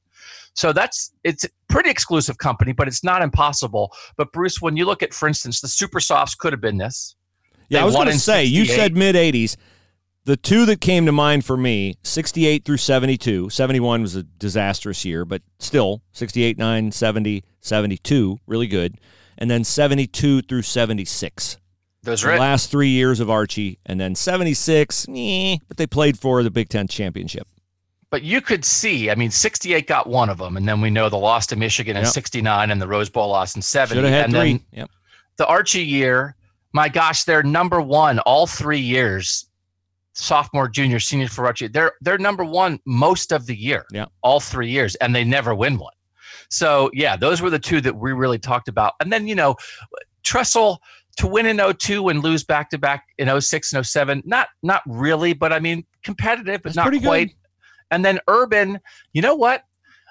So 0.57 0.73
that's 0.73 1.13
it's 1.23 1.43
a 1.43 1.49
pretty 1.69 1.91
exclusive 1.91 2.39
company, 2.39 2.71
but 2.71 2.87
it's 2.87 3.03
not 3.03 3.21
impossible. 3.21 3.93
But 4.17 4.31
Bruce, 4.31 4.59
when 4.59 4.75
you 4.75 4.85
look 4.85 5.03
at, 5.03 5.13
for 5.13 5.27
instance, 5.27 5.61
the 5.61 5.67
Super 5.67 5.99
Sophs 5.99 6.33
could 6.33 6.51
have 6.51 6.61
been 6.61 6.77
this. 6.77 7.15
Yeah, 7.69 7.79
They 7.79 7.83
I 7.83 7.85
was 7.85 7.93
going 7.93 8.07
to 8.07 8.17
say, 8.17 8.45
you 8.45 8.65
said 8.65 8.95
mid 8.95 9.15
80s. 9.15 9.55
The 10.27 10.35
two 10.35 10.65
that 10.65 10.81
came 10.81 11.05
to 11.05 11.13
mind 11.13 11.45
for 11.45 11.55
me 11.55 11.95
68 12.03 12.65
through 12.65 12.75
72. 12.75 13.49
71 13.49 14.01
was 14.01 14.13
a 14.17 14.23
disastrous 14.23 15.05
year, 15.05 15.23
but 15.23 15.41
still 15.57 16.01
68, 16.11 16.57
9, 16.57 16.91
70, 16.91 17.45
72, 17.61 18.37
really 18.45 18.67
good. 18.67 18.99
And 19.37 19.49
then 19.49 19.63
72 19.63 20.41
through 20.41 20.63
76. 20.63 21.57
Those 22.03 22.23
The 22.23 22.35
it. 22.35 22.39
last 22.41 22.69
three 22.69 22.89
years 22.89 23.21
of 23.21 23.29
Archie. 23.29 23.79
And 23.85 24.01
then 24.01 24.15
76, 24.15 25.05
eh, 25.15 25.59
but 25.69 25.77
they 25.77 25.87
played 25.87 26.19
for 26.19 26.43
the 26.43 26.51
Big 26.51 26.67
Ten 26.67 26.89
championship. 26.89 27.47
But 28.09 28.23
you 28.23 28.41
could 28.41 28.65
see, 28.65 29.09
I 29.09 29.15
mean, 29.15 29.31
68 29.31 29.87
got 29.87 30.07
one 30.07 30.29
of 30.29 30.39
them, 30.39 30.57
and 30.57 30.67
then 30.67 30.81
we 30.81 30.89
know 30.89 31.07
the 31.07 31.15
loss 31.17 31.47
to 31.47 31.55
Michigan 31.55 31.95
in 31.95 32.03
Yep. 32.03 32.11
69 32.11 32.69
and 32.69 32.81
the 32.81 32.87
Rose 32.89 33.09
Bowl 33.09 33.29
loss 33.29 33.55
in 33.55 33.61
70. 33.61 33.95
Should 33.95 34.03
have 34.03 34.13
had 34.13 34.25
and 34.25 34.33
three. 34.33 34.51
then 34.51 34.61
Yep. 34.73 34.91
the 35.37 35.45
Archie 35.47 35.85
year, 35.85 36.35
my 36.73 36.89
gosh, 36.89 37.23
they're 37.23 37.43
number 37.43 37.79
one 37.79 38.19
all 38.19 38.45
three 38.45 38.81
years. 38.81 39.45
Sophomore, 40.17 40.67
junior, 40.67 40.99
senior 40.99 41.27
for 41.27 41.45
Archie. 41.45 41.67
They're 41.67 41.93
they're 42.01 42.17
number 42.17 42.43
one 42.43 42.79
most 42.85 43.31
of 43.31 43.45
the 43.45 43.55
year. 43.55 43.85
Yeah. 43.91 44.05
All 44.23 44.39
three 44.39 44.69
years, 44.69 44.95
and 44.95 45.15
they 45.15 45.23
never 45.23 45.53
win 45.53 45.77
one. 45.77 45.93
So 46.49 46.89
yeah, 46.93 47.15
those 47.15 47.41
were 47.41 47.49
the 47.49 47.59
two 47.59 47.81
that 47.81 47.95
we 47.95 48.13
really 48.13 48.39
talked 48.39 48.67
about. 48.67 48.93
And 48.99 49.11
then, 49.11 49.27
you 49.27 49.35
know, 49.35 49.55
Tressel 50.23 50.81
to 51.17 51.27
win 51.27 51.45
in 51.45 51.57
02 51.57 52.09
and 52.09 52.23
lose 52.23 52.43
back 52.43 52.69
to 52.71 52.77
back 52.77 53.05
in 53.17 53.41
06 53.41 53.73
and 53.73 53.85
07, 53.85 54.23
not 54.25 54.47
not 54.63 54.81
really, 54.87 55.33
but 55.33 55.53
I 55.53 55.59
mean 55.59 55.85
competitive, 56.03 56.61
but 56.63 56.69
That's 56.69 56.75
not 56.77 56.83
pretty 56.83 56.99
good. 56.99 57.07
quite. 57.07 57.35
And 57.91 58.03
then 58.03 58.19
Urban, 58.27 58.79
you 59.13 59.21
know 59.21 59.35
what? 59.35 59.63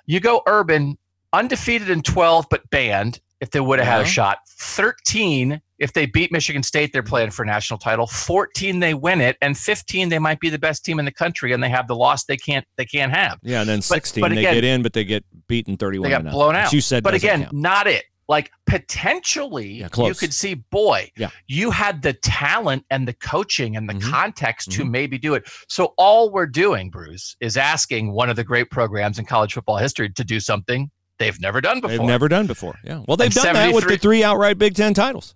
You 0.07 0.21
go 0.21 0.43
Urban, 0.47 0.97
undefeated 1.33 1.91
in 1.91 2.03
12, 2.03 2.47
but 2.49 2.69
banned 2.71 3.21
if 3.41 3.51
they 3.51 3.61
would 3.61 3.79
have 3.79 3.89
had 3.89 4.01
a 4.01 4.05
shot. 4.07 4.39
13, 4.59 5.61
if 5.79 5.93
they 5.93 6.07
beat 6.07 6.33
Michigan 6.33 6.63
State, 6.63 6.93
they're 6.93 7.03
playing 7.03 7.31
for 7.31 7.45
national 7.45 7.79
title. 7.79 8.07
14, 8.07 8.81
they 8.81 8.95
win 8.95 9.21
it, 9.21 9.37
and 9.43 9.57
15, 9.57 10.09
they 10.09 10.19
might 10.19 10.41
be 10.41 10.49
the 10.49 10.59
best 10.59 10.85
team 10.85 10.99
in 10.99 11.05
the 11.05 11.13
country, 11.13 11.53
and 11.53 11.63
they 11.63 11.69
have 11.69 11.87
the 11.89 11.97
loss 11.97 12.25
they 12.25 12.37
can't 12.37 12.65
they 12.77 12.85
can't 12.87 13.13
have. 13.13 13.39
Yeah, 13.43 13.61
and 13.61 13.69
then 13.69 13.83
16, 13.83 14.21
but 14.21 14.31
they 14.31 14.39
again- 14.39 14.55
get 14.55 14.65
in, 14.65 14.83
but 14.83 14.93
they 14.95 15.05
get 15.05 15.25
beaten 15.49 15.77
31 15.77 16.05
They 16.11 16.17
got 16.17 16.25
to 16.25 16.31
blown 16.31 16.57
out. 16.57 16.73
You 16.73 16.81
said 16.81 17.03
But 17.03 17.15
again, 17.15 17.43
count. 17.45 17.53
not 17.55 17.87
it. 17.87 18.05
Like 18.29 18.51
potentially, 18.67 19.69
Yeah, 19.81 19.89
you 19.97 20.15
could 20.15 20.35
see, 20.35 20.55
boy, 20.55 21.11
Yeah. 21.17 21.31
you 21.47 21.71
had 21.71 22.03
the 22.03 22.13
talent 22.13 22.85
and 22.91 23.07
the 23.07 23.13
coaching 23.13 23.77
and 23.77 23.89
the 23.89 23.95
Mhm. 23.95 24.11
context 24.11 24.73
to 24.73 24.83
Mhm. 24.85 24.91
maybe 24.91 25.19
do 25.19 25.35
it. 25.35 25.45
So 25.69 25.95
all 25.97 26.33
we're 26.33 26.47
doing, 26.49 26.91
Bruce, 26.91 27.37
is 27.41 27.57
asking 27.57 28.11
one 28.13 28.29
of 28.29 28.35
the 28.35 28.43
great 28.43 28.69
programs 28.71 29.21
in 29.21 29.27
college 29.27 29.53
football 29.55 29.77
history 29.77 30.11
to 30.11 30.25
do 30.25 30.41
something 30.41 30.91
they've 31.19 31.41
never 31.41 31.61
done 31.61 31.81
before. 31.81 31.97
They've 31.99 32.07
never 32.07 32.29
done 32.29 32.47
before. 32.47 32.79
Yeah. 32.85 33.03
Well, 33.07 33.17
they've 33.17 33.27
And 33.27 33.35
done 33.35 33.55
that 33.55 33.75
with 33.75 33.87
the 33.89 33.97
three 33.97 34.23
outright 34.25 34.59
Big 34.59 34.75
Ten 34.75 34.95
titles. 34.95 35.35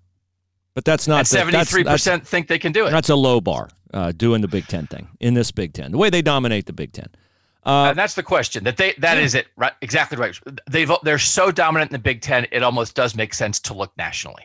But 0.75 0.85
that's 0.85 1.09
not 1.09 1.19
and 1.21 1.27
the- 1.27 1.35
that's- 1.53 1.69
seventy-three 1.69 1.85
percent 1.85 2.27
think 2.27 2.49
they 2.49 2.59
can 2.59 2.73
do 2.73 2.87
it. 2.87 2.91
That's 2.91 3.09
a 3.09 3.17
low 3.17 3.41
bar 3.41 3.69
uh, 3.93 4.13
doing 4.13 4.41
the 4.41 4.49
Big 4.49 4.67
Ten 4.69 4.87
thing 4.87 5.09
in 5.21 5.35
this 5.35 5.51
Big 5.51 5.73
Ten. 5.73 5.91
The 5.93 5.99
way 5.99 6.11
they 6.11 6.23
dominate 6.23 6.67
the 6.67 6.73
Big 6.73 6.93
Ten. 6.93 7.09
Uh, 7.67 7.89
and 7.91 7.99
that's 7.99 8.15
the 8.15 8.23
question. 8.23 8.65
That 8.65 8.77
they 8.79 8.95
that 8.99 9.19
Yeah. 9.19 9.25
is 9.25 9.35
it. 9.35 9.49
Right, 9.57 9.73
exactly 9.83 10.17
right. 10.17 10.35
They've 10.71 10.91
they're 11.03 11.19
so 11.19 11.51
dominant 11.51 11.91
in 11.91 11.93
the 11.93 11.99
Big 11.99 12.23
Ten, 12.23 12.47
it 12.53 12.63
almost 12.63 12.95
does 12.95 13.15
make 13.15 13.35
sense 13.35 13.59
to 13.61 13.75
look 13.75 13.93
nationally. 13.99 14.45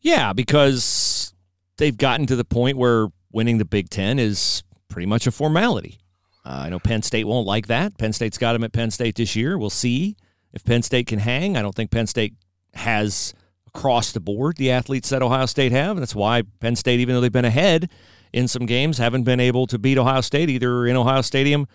yeah, 0.00 0.32
because 0.32 1.34
they've 1.76 1.96
gotten 1.96 2.26
to 2.26 2.36
the 2.36 2.44
point 2.44 2.76
where 2.78 3.08
winning 3.32 3.58
the 3.58 3.64
Big 3.64 3.90
Ten 3.90 4.18
is 4.18 4.62
pretty 4.88 5.06
much 5.06 5.26
a 5.26 5.30
formality. 5.30 5.98
Uh, 6.44 6.62
I 6.64 6.68
know 6.68 6.78
Penn 6.78 7.02
State 7.02 7.24
won't 7.26 7.46
like 7.46 7.66
that. 7.66 7.98
Penn 7.98 8.12
State's 8.12 8.38
got 8.38 8.52
them 8.54 8.64
at 8.64 8.72
Penn 8.72 8.90
State 8.90 9.16
this 9.16 9.34
year. 9.36 9.58
We'll 9.58 9.68
see 9.70 10.16
if 10.56 10.64
Penn 10.64 10.82
State 10.82 11.06
can 11.06 11.20
hang. 11.20 11.56
I 11.56 11.62
don't 11.62 11.74
think 11.74 11.90
Penn 11.90 12.06
State 12.06 12.34
has 12.74 13.34
across 13.68 14.12
the 14.12 14.20
board 14.20 14.56
the 14.56 14.70
athletes 14.70 15.10
that 15.10 15.22
Ohio 15.22 15.46
State 15.46 15.70
have. 15.70 15.92
And 15.92 16.00
that's 16.00 16.14
why 16.14 16.42
Penn 16.60 16.76
State, 16.76 16.98
even 16.98 17.14
though 17.14 17.20
they've 17.20 17.30
been 17.30 17.44
ahead 17.44 17.90
in 18.32 18.48
some 18.48 18.64
games, 18.64 18.96
haven't 18.96 19.24
been 19.24 19.38
able 19.38 19.66
to 19.66 19.78
beat 19.78 19.98
Ohio 19.98 20.22
State 20.22 20.48
either 20.48 20.86
in 20.86 20.96
Ohio 20.96 21.20
Stadium 21.20 21.68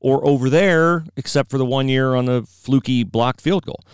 or 0.00 0.24
over 0.24 0.48
there, 0.48 1.04
except 1.16 1.50
for 1.50 1.58
the 1.58 1.66
one 1.66 1.88
year 1.88 2.14
on 2.14 2.26
the 2.26 2.44
fluky 2.48 3.02
blocked 3.02 3.40
field 3.40 3.66
goal. 3.66 3.84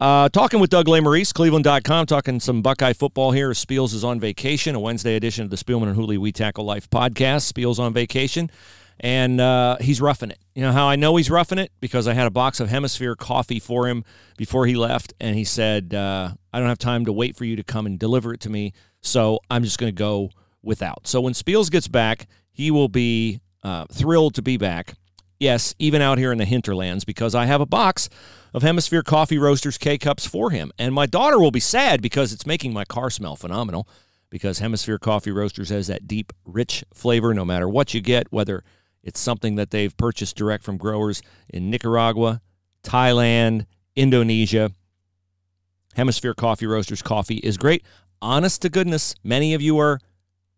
Uh, 0.00 0.28
talking 0.28 0.58
with 0.58 0.70
Doug 0.70 0.88
Maurice, 0.88 1.32
Cleveland.com, 1.32 2.06
talking 2.06 2.40
some 2.40 2.62
Buckeye 2.62 2.92
football 2.92 3.30
here. 3.30 3.50
Spiels 3.50 3.94
is 3.94 4.02
on 4.02 4.18
vacation, 4.18 4.74
a 4.74 4.80
Wednesday 4.80 5.14
edition 5.14 5.44
of 5.44 5.50
the 5.50 5.56
Spielman 5.56 5.84
and 5.84 5.94
Hooley 5.94 6.18
We 6.18 6.32
Tackle 6.32 6.64
Life 6.64 6.90
podcast. 6.90 7.50
Spiels 7.52 7.78
on 7.78 7.92
vacation, 7.92 8.50
and 9.00 9.40
uh, 9.40 9.76
he's 9.80 10.00
roughing 10.00 10.30
it. 10.30 10.38
You 10.54 10.62
know 10.62 10.72
how 10.72 10.86
I 10.86 10.96
know 10.96 11.16
he's 11.16 11.30
roughing 11.30 11.58
it? 11.58 11.72
Because 11.80 12.06
I 12.06 12.14
had 12.14 12.26
a 12.26 12.30
box 12.30 12.60
of 12.60 12.68
Hemisphere 12.68 13.16
coffee 13.16 13.60
for 13.60 13.88
him 13.88 14.04
before 14.36 14.66
he 14.66 14.74
left, 14.74 15.14
and 15.20 15.36
he 15.36 15.44
said, 15.44 15.94
uh, 15.94 16.32
I 16.52 16.58
don't 16.58 16.68
have 16.68 16.78
time 16.78 17.04
to 17.06 17.12
wait 17.12 17.36
for 17.36 17.44
you 17.44 17.56
to 17.56 17.64
come 17.64 17.86
and 17.86 17.98
deliver 17.98 18.32
it 18.32 18.40
to 18.40 18.50
me, 18.50 18.72
so 19.00 19.40
I'm 19.50 19.64
just 19.64 19.78
going 19.78 19.92
to 19.92 19.98
go 19.98 20.30
without. 20.62 21.06
So 21.06 21.20
when 21.20 21.34
Spiels 21.34 21.70
gets 21.70 21.88
back, 21.88 22.26
he 22.52 22.70
will 22.70 22.88
be 22.88 23.40
uh, 23.62 23.86
thrilled 23.92 24.34
to 24.36 24.42
be 24.42 24.56
back. 24.56 24.94
Yes, 25.40 25.74
even 25.78 26.00
out 26.00 26.18
here 26.18 26.32
in 26.32 26.38
the 26.38 26.44
hinterlands, 26.44 27.04
because 27.04 27.34
I 27.34 27.46
have 27.46 27.60
a 27.60 27.66
box 27.66 28.08
of 28.54 28.62
Hemisphere 28.62 29.02
Coffee 29.02 29.36
Roasters 29.36 29.76
K 29.76 29.98
cups 29.98 30.24
for 30.24 30.50
him. 30.50 30.70
And 30.78 30.94
my 30.94 31.06
daughter 31.06 31.40
will 31.40 31.50
be 31.50 31.60
sad 31.60 32.00
because 32.00 32.32
it's 32.32 32.46
making 32.46 32.72
my 32.72 32.84
car 32.84 33.10
smell 33.10 33.34
phenomenal. 33.36 33.88
Because 34.30 34.58
Hemisphere 34.58 34.98
Coffee 34.98 35.30
Roasters 35.30 35.68
has 35.68 35.86
that 35.88 36.08
deep, 36.08 36.32
rich 36.44 36.84
flavor 36.92 37.34
no 37.34 37.44
matter 37.44 37.68
what 37.68 37.94
you 37.94 38.00
get, 38.00 38.32
whether 38.32 38.64
it's 39.04 39.20
something 39.20 39.54
that 39.56 39.70
they've 39.70 39.96
purchased 39.96 40.36
direct 40.36 40.64
from 40.64 40.78
growers 40.78 41.22
in 41.48 41.70
Nicaragua, 41.70 42.40
Thailand, 42.82 43.66
Indonesia. 43.94 44.72
Hemisphere 45.94 46.34
Coffee 46.34 46.66
Roasters 46.66 47.02
coffee 47.02 47.36
is 47.36 47.56
great. 47.56 47.84
Honest 48.20 48.62
to 48.62 48.68
goodness, 48.68 49.14
many 49.22 49.54
of 49.54 49.62
you 49.62 49.78
are 49.78 50.00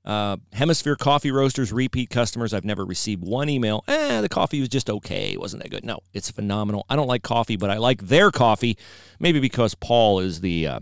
uh, 0.06 0.37
Hemisphere 0.52 0.94
Coffee 0.94 1.32
Roasters 1.32 1.72
repeat 1.72 2.11
customers. 2.11 2.54
I've 2.54 2.64
never 2.64 2.85
received 2.85 3.24
one 3.24 3.48
email. 3.48 3.82
Eh, 3.88 4.20
the 4.20 4.28
coffee 4.28 4.61
was 4.61 4.68
just 4.68 4.88
okay. 4.88 5.32
It 5.32 5.40
wasn't 5.40 5.64
that 5.64 5.70
good. 5.70 5.85
No, 5.85 5.98
it's 6.14 6.30
phenomenal. 6.30 6.87
I 6.88 6.94
don't 6.94 7.09
like 7.09 7.24
coffee, 7.24 7.56
but 7.56 7.70
I 7.70 7.78
like 7.78 8.02
their 8.02 8.30
coffee. 8.30 8.78
Maybe 9.18 9.40
because 9.40 9.74
Paul 9.74 10.20
is 10.20 10.40
the 10.40 10.66
uh, 10.68 10.80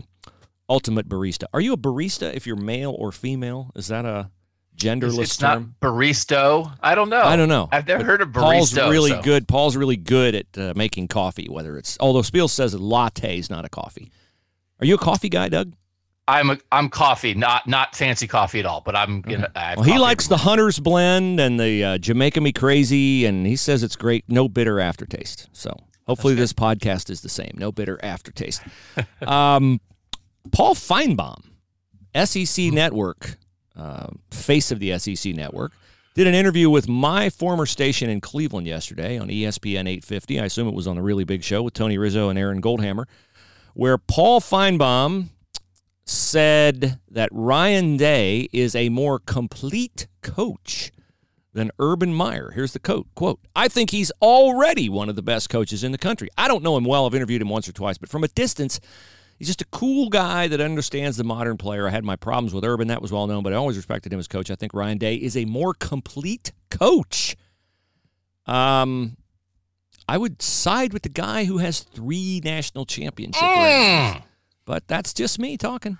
ultimate 0.69 1.09
barista. 1.09 1.45
Are 1.53 1.59
you 1.59 1.73
a 1.73 1.77
barista 1.77 2.33
if 2.33 2.45
you're 2.45 2.55
male 2.55 2.95
or 2.97 3.11
female? 3.11 3.71
Is 3.75 3.87
that 3.87 4.05
a 4.05 4.29
genderless 4.75 5.19
It's, 5.21 5.31
it's 5.31 5.41
not 5.41 5.53
term? 5.55 5.75
baristo. 5.81 6.75
I 6.81 6.95
don't 6.95 7.09
know. 7.09 7.21
I 7.23 7.35
don't 7.35 7.49
know. 7.49 7.69
I've 7.71 7.87
never 7.87 7.99
But 7.99 8.05
heard 8.05 8.21
of 8.21 8.29
barista. 8.29 8.41
Paul's 8.41 8.75
really 8.75 9.09
so- 9.11 9.21
good. 9.21 9.47
Paul's 9.47 9.75
really 9.75 9.97
good 9.97 10.35
at 10.35 10.57
uh, 10.57 10.73
making 10.75 11.07
coffee. 11.07 11.47
Whether 11.49 11.77
it's 11.77 11.97
although 11.99 12.21
Spiel 12.21 12.47
says 12.47 12.73
a 12.73 12.79
latte 12.79 13.37
is 13.39 13.49
not 13.49 13.65
a 13.65 13.69
coffee. 13.69 14.11
Are 14.79 14.85
you 14.85 14.95
a 14.95 14.99
coffee 14.99 15.29
guy, 15.29 15.49
Doug? 15.49 15.73
I'm 16.27 16.49
a, 16.49 16.57
I'm 16.71 16.89
coffee, 16.89 17.35
not 17.35 17.67
not 17.67 17.95
fancy 17.95 18.25
coffee 18.27 18.59
at 18.59 18.65
all. 18.65 18.81
But 18.83 18.95
I'm 18.95 19.21
gonna. 19.21 19.49
I 19.55 19.75
Well, 19.75 19.83
he 19.83 19.99
likes 19.99 20.27
the. 20.27 20.37
Hunter's 20.37 20.79
blend 20.79 21.39
and 21.39 21.59
the 21.59 21.83
uh, 21.83 21.97
Jamaica 21.99 22.41
Me 22.41 22.51
Crazy, 22.51 23.25
and 23.25 23.45
he 23.45 23.55
says 23.55 23.83
it's 23.83 23.95
great, 23.95 24.25
no 24.27 24.49
bitter 24.49 24.79
aftertaste. 24.79 25.47
So 25.53 25.75
Hopefully, 26.07 26.33
this 26.35 26.51
podcast 26.51 27.09
is 27.11 27.21
the 27.21 27.29
same. 27.29 27.51
No 27.55 27.71
bitter 27.71 27.99
aftertaste. 28.03 28.61
um, 29.21 29.79
Paul 30.51 30.75
Finebaum, 30.75 31.43
SEC 32.25 32.65
Network, 32.73 33.37
uh, 33.75 34.07
face 34.31 34.71
of 34.71 34.79
the 34.79 34.97
SEC 34.97 35.33
Network, 35.33 35.71
did 36.15 36.27
an 36.27 36.33
interview 36.33 36.69
with 36.69 36.87
my 36.87 37.29
former 37.29 37.65
station 37.65 38.09
in 38.09 38.21
Cleveland 38.21 38.67
yesterday 38.67 39.17
on 39.17 39.27
ESPN 39.27 39.81
850. 39.81 40.39
I 40.39 40.45
assume 40.45 40.67
it 40.67 40.73
was 40.73 40.87
on 40.87 40.95
the 40.95 41.01
really 41.01 41.25
big 41.25 41.43
show 41.43 41.61
with 41.61 41.73
Tony 41.73 41.97
Rizzo 41.97 42.29
and 42.29 42.39
Aaron 42.39 42.61
Goldhammer, 42.61 43.05
where 43.73 43.97
Paul 43.97 44.39
Finebaum 44.39 45.27
said 46.05 46.99
that 47.09 47.29
Ryan 47.31 47.97
Day 47.97 48.47
is 48.53 48.75
a 48.75 48.89
more 48.89 49.19
complete 49.19 50.07
coach 50.21 50.91
than 51.53 51.71
Urban 51.79 52.13
Meyer. 52.13 52.51
Here's 52.51 52.73
the 52.73 52.79
quote, 52.79 53.07
quote, 53.15 53.39
I 53.55 53.67
think 53.67 53.89
he's 53.89 54.11
already 54.21 54.87
one 54.87 55.09
of 55.09 55.15
the 55.15 55.21
best 55.21 55.49
coaches 55.49 55.83
in 55.83 55.91
the 55.91 55.97
country. 55.97 56.29
I 56.37 56.47
don't 56.47 56.63
know 56.63 56.77
him 56.77 56.83
well. 56.83 57.05
I've 57.05 57.15
interviewed 57.15 57.41
him 57.41 57.49
once 57.49 57.67
or 57.67 57.71
twice, 57.71 57.97
but 57.97 58.09
from 58.09 58.23
a 58.23 58.27
distance, 58.27 58.79
he's 59.37 59.47
just 59.47 59.61
a 59.61 59.65
cool 59.65 60.09
guy 60.09 60.47
that 60.47 60.61
understands 60.61 61.17
the 61.17 61.23
modern 61.23 61.57
player. 61.57 61.87
I 61.87 61.91
had 61.91 62.03
my 62.03 62.15
problems 62.15 62.53
with 62.53 62.63
Urban. 62.63 62.87
That 62.87 63.01
was 63.01 63.11
well 63.11 63.27
known, 63.27 63.43
but 63.43 63.53
I 63.53 63.55
always 63.55 63.77
respected 63.77 64.11
him 64.13 64.19
as 64.19 64.27
coach. 64.27 64.49
I 64.51 64.55
think 64.55 64.73
Ryan 64.73 64.97
Day 64.97 65.15
is 65.15 65.35
a 65.37 65.45
more 65.45 65.73
complete 65.73 66.51
coach. 66.69 67.35
Um, 68.45 69.17
I 70.07 70.17
would 70.17 70.41
side 70.41 70.93
with 70.93 71.01
the 71.03 71.09
guy 71.09 71.45
who 71.45 71.57
has 71.57 71.79
three 71.81 72.41
national 72.43 72.85
championship 72.85 73.41
Mm. 73.41 74.11
rings, 74.13 74.23
but 74.65 74.87
that's 74.87 75.13
just 75.13 75.39
me 75.39 75.57
talking. 75.57 75.97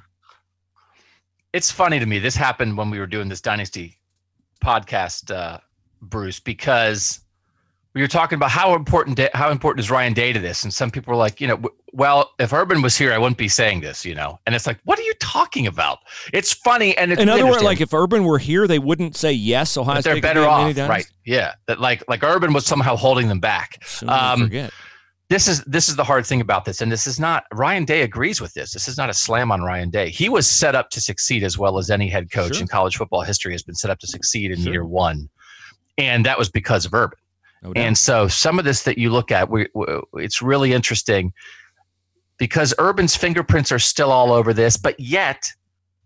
It's 1.54 1.71
funny 1.71 2.00
to 2.00 2.06
me. 2.06 2.19
This 2.19 2.36
happened 2.36 2.78
when 2.78 2.89
we 2.89 3.00
were 3.00 3.08
doing 3.08 3.30
this 3.30 3.41
Dynasty 3.41 3.98
podcast, 4.63 5.34
uh, 5.34 5.60
Bruce, 6.02 6.39
because 6.39 7.21
we 7.96 8.02
were 8.02 8.08
talking 8.08 8.36
about 8.36 8.52
how 8.52 8.76
important 8.76 9.18
how 9.34 9.50
important 9.50 9.80
is 9.80 9.90
Ryan 9.90 10.12
Day 10.14 10.34
to 10.34 10.40
this, 10.40 10.64
and 10.64 10.74
some 10.74 10.92
people 10.92 11.12
were 11.12 11.18
like, 11.18 11.40
you 11.40 11.48
know, 11.48 11.62
well, 11.94 12.32
if 12.40 12.52
Urban 12.52 12.82
was 12.82 12.98
here, 12.98 13.14
I 13.14 13.18
wouldn't 13.18 13.38
be 13.38 13.48
saying 13.48 13.80
this, 13.80 14.06
you 14.06 14.14
know. 14.14 14.38
And 14.46 14.54
it's 14.54 14.68
like, 14.68 14.80
what 14.84 15.00
are 15.00 15.04
you 15.04 15.14
talking 15.22 15.66
about? 15.66 16.00
It's 16.34 16.52
funny, 16.52 16.96
and 16.98 17.14
it's 17.14 17.22
In 17.22 17.30
other 17.30 17.46
words, 17.46 17.64
like 17.64 17.80
if 17.80 17.94
Urban 17.94 18.26
were 18.26 18.38
here, 18.38 18.68
they 18.68 18.80
wouldn't 18.80 19.16
say 19.16 19.32
yes. 19.32 19.78
Ohio 19.78 19.96
but 19.96 20.02
State 20.02 20.12
they're 20.12 20.22
better 20.22 20.42
be 20.42 20.46
a 20.46 20.66
mini 20.68 20.82
off, 20.82 20.90
right? 20.90 21.10
Yeah, 21.26 21.54
that 21.68 21.80
like 21.80 22.04
like 22.10 22.22
Urban 22.22 22.52
was 22.52 22.66
somehow 22.66 22.98
holding 22.98 23.30
them 23.30 23.40
back. 23.40 23.82
Um, 24.06 24.42
forget. 24.42 24.74
this 25.30 25.48
is 25.48 25.64
this 25.64 25.88
is 25.88 25.96
the 25.96 26.04
hard 26.04 26.26
thing 26.26 26.42
about 26.42 26.66
this 26.66 26.82
and 26.82 26.92
this 26.92 27.08
is 27.08 27.18
not 27.18 27.46
Ryan 27.54 27.86
Day 27.86 28.02
agrees 28.02 28.42
with 28.42 28.54
this. 28.56 28.74
This 28.74 28.90
is 28.90 28.98
not 28.98 29.10
a 29.10 29.14
slam 29.14 29.54
on 29.54 29.62
Ryan 29.62 29.90
Day. 29.90 30.10
He 30.10 30.28
was 30.28 30.48
set 30.48 30.76
up 30.76 30.90
to 30.90 31.00
succeed 31.00 31.44
as 31.44 31.58
well 31.58 31.78
as 31.78 31.90
any 31.90 32.10
head 32.10 32.30
coach 32.30 32.56
Sure. 32.56 32.62
in 32.62 32.68
college 32.68 32.98
football 32.98 33.22
history 33.22 33.54
has 33.54 33.64
been 33.64 33.74
set 33.76 33.90
up 33.90 34.00
to 34.00 34.08
succeed 34.08 34.52
in 34.52 34.62
Sure. 34.62 34.74
year 34.74 34.86
1. 34.86 35.30
And 35.98 36.26
that 36.26 36.38
was 36.38 36.50
because 36.50 36.86
of 36.86 36.94
Urban. 36.94 37.18
No. 37.73 37.82
And 37.82 37.97
so 37.97 38.28
some 38.28 38.60
of 38.60 38.65
this 38.65 38.84
that 38.84 38.97
you 38.97 39.10
look 39.10 39.32
at 39.32 39.49
we, 39.49 39.67
we, 39.73 39.86
it's 40.15 40.41
really 40.41 40.73
interesting 40.73 41.34
because 42.38 42.73
Urban's 42.80 43.15
fingerprints 43.15 43.71
are 43.71 43.80
still 43.80 44.12
all 44.12 44.32
over 44.32 44.54
this, 44.54 44.78
but 44.78 44.99
yet 44.99 45.51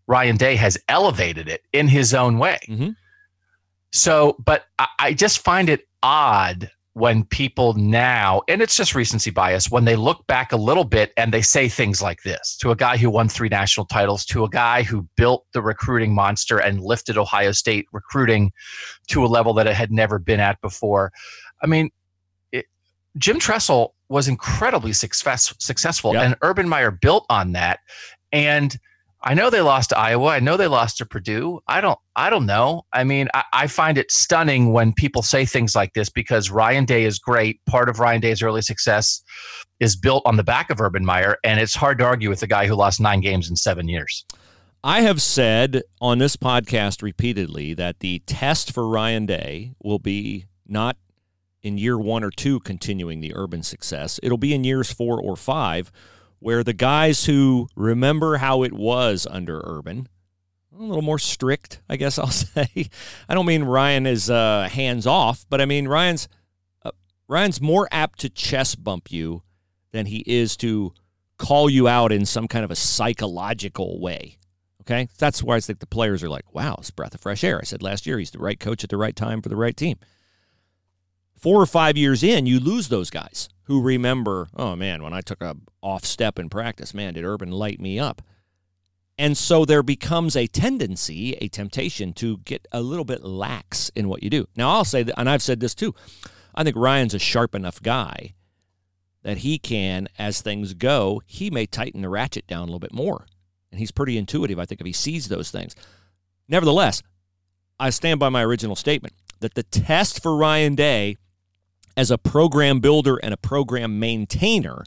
Ryan 0.07 0.37
Day 0.37 0.55
has 0.55 0.77
elevated 0.87 1.47
it 1.47 1.61
in 1.73 1.87
his 1.87 2.13
own 2.13 2.37
way. 2.37 2.59
Mhm. 2.67 2.95
So, 3.91 4.35
but 4.43 4.65
I, 4.77 4.87
I 4.99 5.13
just 5.13 5.39
find 5.39 5.69
it 5.69 5.87
odd 6.03 6.69
when 6.93 7.23
people 7.23 7.73
now, 7.75 8.41
and 8.47 8.61
it's 8.61 8.75
just 8.75 8.93
recency 8.93 9.31
bias, 9.31 9.71
when 9.71 9.85
they 9.85 9.95
look 9.95 10.25
back 10.27 10.51
a 10.51 10.57
little 10.57 10.83
bit 10.83 11.13
and 11.15 11.31
they 11.33 11.41
say 11.41 11.69
things 11.69 12.01
like 12.01 12.23
this 12.23 12.57
to 12.57 12.71
a 12.71 12.75
guy 12.75 12.97
who 12.97 13.09
won 13.09 13.29
three 13.29 13.47
national 13.47 13.85
titles, 13.85 14.25
to 14.25 14.43
a 14.43 14.49
guy 14.49 14.83
who 14.83 15.07
built 15.15 15.45
the 15.53 15.61
recruiting 15.61 16.13
monster 16.13 16.57
and 16.57 16.81
lifted 16.81 17.17
Ohio 17.17 17.51
State 17.51 17.85
recruiting 17.93 18.51
to 19.07 19.23
a 19.23 19.27
level 19.27 19.53
that 19.53 19.67
it 19.67 19.75
had 19.75 19.91
never 19.91 20.19
been 20.19 20.39
at 20.39 20.59
before. 20.61 21.11
I 21.61 21.67
mean, 21.67 21.89
it, 22.51 22.65
Jim 23.17 23.39
Tressel 23.39 23.93
was 24.09 24.27
incredibly 24.27 24.93
success, 24.93 25.53
successful, 25.59 26.13
Yeah. 26.13 26.23
and 26.23 26.35
Urban 26.41 26.67
Meyer 26.67 26.91
built 26.91 27.25
on 27.29 27.51
that. 27.53 27.79
And 28.31 28.75
I 29.21 29.33
know 29.33 29.49
they 29.49 29.59
lost 29.61 29.89
to 29.89 29.97
Iowa. 29.97 30.27
I 30.27 30.39
know 30.39 30.55
they 30.55 30.67
lost 30.67 30.97
to 30.99 31.05
Purdue. 31.05 31.59
I 31.67 31.81
don't. 31.81 31.99
I 32.15 32.29
don't 32.29 32.45
know. 32.45 32.83
I 32.93 33.03
mean, 33.03 33.27
I, 33.33 33.43
I 33.51 33.67
find 33.67 33.97
it 33.97 34.09
stunning 34.11 34.71
when 34.71 34.93
people 34.93 35.21
say 35.21 35.45
things 35.45 35.75
like 35.75 35.93
this 35.93 36.09
because 36.09 36.49
Ryan 36.49 36.85
Day 36.85 37.03
is 37.03 37.19
great. 37.19 37.59
Part 37.65 37.89
of 37.89 37.99
Ryan 37.99 38.21
Day's 38.21 38.41
early 38.41 38.61
success 38.61 39.21
is 39.81 39.97
built 39.97 40.23
on 40.25 40.37
the 40.37 40.43
back 40.43 40.69
of 40.69 40.79
Urban 40.79 41.05
Meyer, 41.05 41.35
and 41.43 41.59
it's 41.59 41.75
hard 41.75 41.97
to 41.99 42.05
argue 42.05 42.29
with 42.29 42.41
a 42.43 42.47
guy 42.47 42.65
who 42.65 42.75
lost 42.75 43.01
nine 43.01 43.19
games 43.19 43.49
in 43.49 43.57
seven 43.57 43.89
years. 43.89 44.25
I 44.85 45.01
have 45.01 45.21
said 45.21 45.83
on 45.99 46.19
this 46.19 46.37
podcast 46.37 47.01
repeatedly 47.01 47.73
that 47.73 47.99
the 47.99 48.19
test 48.25 48.71
for 48.71 48.87
Ryan 48.87 49.25
Day 49.25 49.73
will 49.83 49.99
be 49.99 50.45
not 50.65 50.95
in 51.61 51.77
year 51.77 51.97
one 51.97 52.23
or 52.23 52.31
two 52.31 52.59
continuing 52.59 53.19
the 53.19 53.33
urban 53.35 53.63
success. 53.63 54.19
It'll 54.23 54.37
be 54.37 54.53
in 54.53 54.63
years 54.63 54.91
four 54.91 55.21
or 55.21 55.35
five, 55.35 55.91
where 56.39 56.63
the 56.63 56.73
guys 56.73 57.25
who 57.25 57.67
remember 57.75 58.37
how 58.37 58.63
it 58.63 58.73
was 58.73 59.27
under 59.29 59.61
Urban, 59.63 60.07
a 60.77 60.81
little 60.81 61.01
more 61.01 61.19
strict, 61.19 61.81
I 61.89 61.97
guess 61.97 62.17
I'll 62.17 62.27
say. 62.27 62.89
I 63.27 63.33
don't 63.33 63.45
mean 63.45 63.63
Ryan 63.63 64.05
is 64.05 64.29
uh, 64.29 64.69
hands 64.71 65.05
off, 65.05 65.45
but 65.49 65.61
I 65.61 65.65
mean 65.65 65.87
Ryan's 65.87 66.27
uh, 66.83 66.91
Ryan's 67.27 67.61
more 67.61 67.87
apt 67.91 68.19
to 68.19 68.29
chest 68.29 68.83
bump 68.83 69.11
you 69.11 69.43
than 69.91 70.05
he 70.05 70.23
is 70.25 70.55
to 70.57 70.93
call 71.37 71.69
you 71.69 71.87
out 71.87 72.11
in 72.11 72.25
some 72.25 72.47
kind 72.47 72.63
of 72.63 72.71
a 72.71 72.75
psychological 72.75 73.99
way. 73.99 74.37
Okay. 74.81 75.07
That's 75.17 75.43
why 75.43 75.55
I 75.55 75.59
think 75.59 75.79
the 75.79 75.85
players 75.85 76.23
are 76.23 76.29
like, 76.29 76.53
wow, 76.53 76.75
it's 76.79 76.91
breath 76.91 77.13
of 77.13 77.21
fresh 77.21 77.43
air. 77.43 77.59
I 77.59 77.63
said 77.63 77.83
last 77.83 78.07
year 78.07 78.17
he's 78.17 78.31
the 78.31 78.39
right 78.39 78.59
coach 78.59 78.83
at 78.83 78.89
the 78.89 78.97
right 78.97 79.15
time 79.15 79.41
for 79.41 79.49
the 79.49 79.55
right 79.55 79.75
team. 79.75 79.97
Four 81.39 81.61
or 81.61 81.65
five 81.65 81.95
years 81.95 82.21
in, 82.21 82.45
you 82.45 82.59
lose 82.59 82.89
those 82.89 83.09
guys 83.09 83.47
who 83.63 83.81
remember, 83.81 84.49
oh 84.55 84.75
man, 84.75 85.01
when 85.01 85.13
I 85.13 85.21
took 85.21 85.41
a 85.41 85.55
off 85.81 86.03
step 86.03 86.37
in 86.37 86.49
practice, 86.49 86.93
man, 86.93 87.13
did 87.13 87.23
Urban 87.23 87.51
light 87.51 87.79
me 87.79 87.97
up? 87.97 88.21
And 89.17 89.37
so 89.37 89.63
there 89.63 89.83
becomes 89.83 90.35
a 90.35 90.47
tendency, 90.47 91.33
a 91.35 91.47
temptation 91.47 92.13
to 92.13 92.37
get 92.39 92.67
a 92.71 92.81
little 92.81 93.05
bit 93.05 93.23
lax 93.23 93.89
in 93.95 94.09
what 94.09 94.23
you 94.23 94.29
do. 94.29 94.47
Now, 94.55 94.69
I'll 94.69 94.85
say 94.85 95.03
that, 95.03 95.19
and 95.19 95.29
I've 95.29 95.41
said 95.41 95.59
this 95.59 95.75
too. 95.75 95.95
I 96.55 96.63
think 96.63 96.75
Ryan's 96.75 97.13
a 97.13 97.19
sharp 97.19 97.55
enough 97.55 97.81
guy 97.81 98.33
that 99.23 99.39
he 99.39 99.59
can, 99.59 100.07
as 100.17 100.41
things 100.41 100.73
go, 100.73 101.21
he 101.25 101.49
may 101.49 101.65
tighten 101.65 102.01
the 102.01 102.09
ratchet 102.09 102.47
down 102.47 102.63
a 102.63 102.65
little 102.65 102.79
bit 102.79 102.93
more. 102.93 103.25
And 103.71 103.79
he's 103.79 103.91
pretty 103.91 104.17
intuitive, 104.17 104.59
I 104.59 104.65
think, 104.65 104.81
if 104.81 104.87
he 104.87 104.93
sees 104.93 105.27
those 105.27 105.51
things. 105.51 105.75
Nevertheless, 106.47 107.03
I 107.79 107.91
stand 107.91 108.19
by 108.19 108.29
my 108.29 108.43
original 108.43 108.75
statement 108.75 109.13
that 109.39 109.53
the 109.53 109.63
test 109.63 110.21
for 110.21 110.35
Ryan 110.35 110.75
Day 110.75 111.17
as 111.99 112.09
a 112.11 112.17
program 112.17 112.79
builder 112.79 113.17
and 113.17 113.33
a 113.33 113.37
program 113.37 113.99
maintainer 113.99 114.85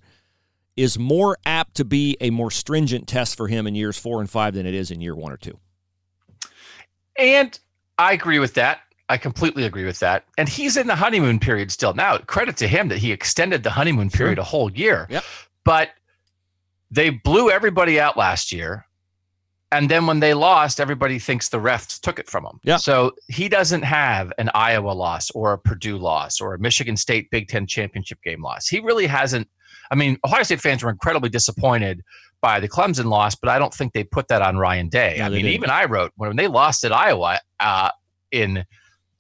is 0.79 0.99
more 0.99 1.37
apt 1.45 1.75
to 1.75 1.85
be 1.85 2.17
a 2.23 2.31
more 2.31 2.51
stringent 2.51 3.07
test 3.07 3.37
for 3.37 3.49
him 3.49 3.67
in 3.67 3.75
years 3.75 3.99
four 3.99 4.21
and 4.21 4.31
five 4.31 4.55
than 4.55 4.65
it 4.65 4.73
is 4.73 4.91
in 4.91 5.03
year 5.03 5.15
one 5.15 5.31
or 5.31 5.37
two. 5.37 5.59
And 7.19 7.59
I 7.99 8.15
agree 8.15 8.39
with 8.39 8.55
that. 8.55 8.81
I 9.11 9.19
completely 9.19 9.65
agree 9.65 9.85
with 9.85 9.99
that. 9.99 10.25
And 10.39 10.49
he's 10.49 10.79
in 10.79 10.87
the 10.87 10.95
honeymoon 10.95 11.39
period 11.39 11.71
still. 11.71 11.93
Now, 11.93 12.17
credit 12.17 12.57
to 12.57 12.67
him 12.67 12.89
that 12.89 12.97
he 12.97 13.13
extended 13.13 13.63
the 13.63 13.69
honeymoon 13.69 14.09
Sure. 14.09 14.17
period 14.17 14.39
a 14.39 14.43
whole 14.45 14.73
year. 14.73 15.07
Yep. 15.11 15.23
But 15.65 15.91
they 16.91 17.11
blew 17.11 17.51
everybody 17.51 18.01
out 18.01 18.17
last 18.17 18.53
year. 18.53 18.87
And 19.73 19.91
then 19.91 20.07
when 20.07 20.21
they 20.21 20.35
lost, 20.35 20.81
everybody 20.81 21.19
thinks 21.19 21.49
the 21.49 21.59
refs 21.59 21.99
took 21.99 22.19
it 22.19 22.29
from 22.29 22.45
them. 22.45 22.61
Yeah. 22.63 22.77
So 22.77 23.13
he 23.29 23.49
doesn't 23.49 23.83
have 23.83 24.31
an 24.37 24.51
Iowa 24.55 24.91
loss 24.91 25.31
or 25.31 25.55
a 25.55 25.59
Purdue 25.59 25.97
loss 25.97 26.41
or 26.41 26.55
a 26.55 26.59
Michigan 26.59 26.97
State 26.97 27.31
Big 27.31 27.49
Ten 27.49 27.67
championship 27.67 28.23
game 28.23 28.43
loss. 28.43 28.69
He 28.69 28.81
really 28.81 29.07
hasn't. 29.07 29.49
I 29.91 29.95
mean, 29.95 30.19
Ohio 30.25 30.43
State 30.43 30.61
fans 30.61 30.85
were 30.85 30.91
incredibly 30.91 31.31
disappointed 31.31 32.03
by 32.43 32.61
the 32.61 32.69
Clemson 32.69 33.07
loss, 33.07 33.35
but 33.35 33.49
I 33.49 33.59
don't 33.59 33.73
think 33.73 33.95
they 33.95 34.05
put 34.05 34.29
that 34.29 34.43
on 34.43 34.59
Ryan 34.59 34.89
Day. 34.89 35.17
No, 35.19 35.25
I 35.25 35.29
mean, 35.31 35.43
didn't. 35.43 35.55
even 35.55 35.71
I 35.71 35.87
wrote 35.87 36.13
when 36.17 36.37
they 36.37 36.49
lost 36.49 36.85
at 36.85 36.93
Iowa 36.93 37.41
uh, 37.61 37.91
in 38.31 38.65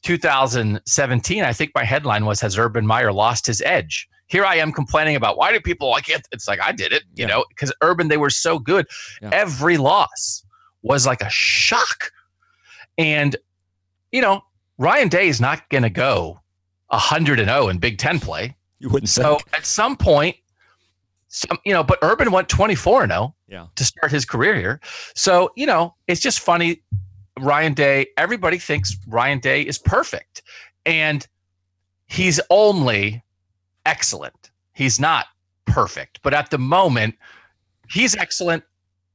2017, 0.03 1.45
I 1.45 1.53
think 1.53 1.71
my 1.75 1.85
headline 1.85 2.27
was 2.27 2.41
Has 2.41 2.59
Urban 2.59 2.87
Meyer 2.87 3.13
lost 3.13 3.47
his 3.47 3.63
edge? 3.63 4.09
Here 4.33 4.47
I 4.47 4.57
am 4.57 4.73
complaining 4.73 5.15
about 5.17 5.37
why 5.37 5.53
do 5.53 5.61
people 5.61 5.91
like 5.91 6.09
it? 6.09 6.27
It's 6.33 6.49
like 6.49 6.59
I 6.59 6.73
did 6.73 6.91
it, 6.91 7.03
you 7.15 7.27
Yeah. 7.27 7.35
know, 7.35 7.45
because 7.51 7.71
Urban, 7.83 8.09
they 8.09 8.17
were 8.17 8.31
so 8.31 8.59
good. 8.59 8.87
Yeah. 9.21 9.29
Every 9.31 9.77
loss 9.77 10.43
was 10.81 11.07
like 11.07 11.21
a 11.21 11.29
shock. 11.29 12.11
And, 12.97 13.37
you 14.11 14.23
know, 14.23 14.41
Ryan 14.79 15.09
Day 15.09 15.29
is 15.29 15.39
not 15.39 15.69
going 15.69 15.83
to 15.83 15.91
go 15.91 16.41
100 16.89 17.41
and 17.41 17.51
0 17.51 17.69
in 17.69 17.77
Big 17.77 17.99
Ten 17.99 18.19
play. 18.19 18.57
You 18.79 18.89
wouldn't 18.89 19.11
say. 19.11 19.21
So 19.21 19.37
think. 19.37 19.59
at 19.59 19.67
some 19.67 19.97
point, 19.99 20.35
some, 21.29 21.59
you 21.67 21.75
know, 21.75 21.83
but 21.85 21.99
Urban 22.01 22.31
went 22.33 22.49
24 22.49 23.03
and 23.03 23.13
0 23.13 23.35
Yeah. 23.49 23.67
to 23.77 23.85
start 23.85 24.11
his 24.11 24.25
career 24.25 24.55
here. 24.57 24.81
So, 25.15 25.51
you 25.57 25.67
know, 25.67 25.95
it's 26.07 26.23
just 26.23 26.41
funny. 26.41 26.83
Ryan 27.39 27.75
Day, 27.75 28.07
everybody 28.17 28.59
thinks 28.59 28.97
Ryan 29.07 29.41
Day 29.41 29.61
is 29.61 29.77
perfect. 29.79 30.43
And 30.87 31.27
he's 32.07 32.41
only 32.49 33.23
excellent. 33.87 34.51
He's 34.73 34.99
not 34.99 35.27
perfect. 35.67 36.21
But 36.23 36.35
at 36.35 36.51
the 36.51 36.59
moment, 36.59 37.17
he's 37.91 38.17
excellent. 38.17 38.65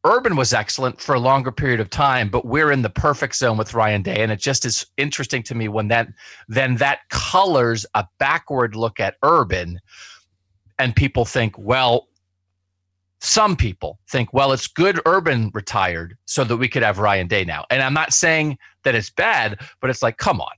Urban 0.04 0.36
was 0.36 0.54
excellent 0.54 1.02
for 1.02 1.16
a 1.16 1.20
longer 1.20 1.52
period 1.52 1.80
of 1.80 1.90
time, 1.90 2.30
but 2.30 2.46
we're 2.46 2.72
in 2.72 2.82
the 2.82 2.90
perfect 2.90 3.36
zone 3.36 3.58
with 3.58 3.74
Ryan 3.74 4.02
Day. 4.02 4.22
And 4.22 4.32
it 4.32 4.40
just 4.40 4.64
is 4.66 4.86
interesting 4.96 5.44
to 5.44 5.56
me 5.56 5.68
when 5.68 5.88
that 5.90 6.08
then 6.48 6.76
that 6.78 7.00
colors 7.10 7.86
a 7.94 8.06
backward 8.18 8.76
look 8.76 9.00
at 9.00 9.16
Urban 9.24 9.80
and 10.80 10.96
people 10.96 11.26
think, 11.26 11.58
well, 11.58 12.08
some 13.20 13.56
people 13.56 14.00
think, 14.08 14.32
well, 14.32 14.52
it's 14.52 14.68
good 14.68 15.02
Urban 15.06 15.50
retired 15.54 16.16
so 16.26 16.44
that 16.44 16.58
we 16.58 16.68
could 16.68 16.84
have 16.84 17.00
Ryan 17.00 17.28
Day 17.28 17.44
now. 17.44 17.66
And 17.70 17.82
I'm 17.82 17.94
not 17.94 18.14
saying 18.14 18.58
that 18.84 18.96
it's 18.96 19.10
bad, 19.10 19.60
but 19.82 19.90
it's 19.90 20.04
like, 20.04 20.18
come 20.18 20.40
on. 20.40 20.52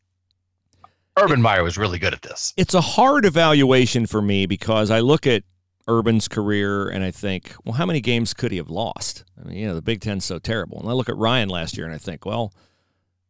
Urban 1.20 1.42
Meyer 1.42 1.64
was 1.64 1.78
really 1.78 2.00
good 2.00 2.14
at 2.14 2.22
this. 2.22 2.54
It's 2.58 2.74
a 2.74 2.82
hard 2.82 3.26
evaluation 3.26 4.06
for 4.06 4.22
me 4.22 4.46
because 4.46 4.92
I 4.92 5.00
look 5.00 5.26
at 5.28 5.44
Urban's 5.88 6.28
career 6.28 6.88
and 6.88 7.04
I 7.04 7.12
think, 7.12 7.54
well, 7.66 7.74
how 7.74 7.86
many 7.86 8.00
games 8.02 8.34
could 8.34 8.52
he 8.52 8.58
have 8.58 8.70
lost? 8.70 9.24
I 9.40 9.48
mean, 9.48 9.58
you 9.58 9.68
know, 9.68 9.76
the 9.76 9.82
Big 9.82 10.02
Ten's 10.02 10.26
so 10.26 10.40
terrible. 10.40 10.80
And 10.80 10.90
I 10.90 10.94
look 10.94 11.10
at 11.10 11.18
Ryan 11.18 11.50
last 11.50 11.76
year 11.78 11.86
and 11.86 11.94
I 11.96 11.98
think, 11.98 12.26
well, 12.26 12.54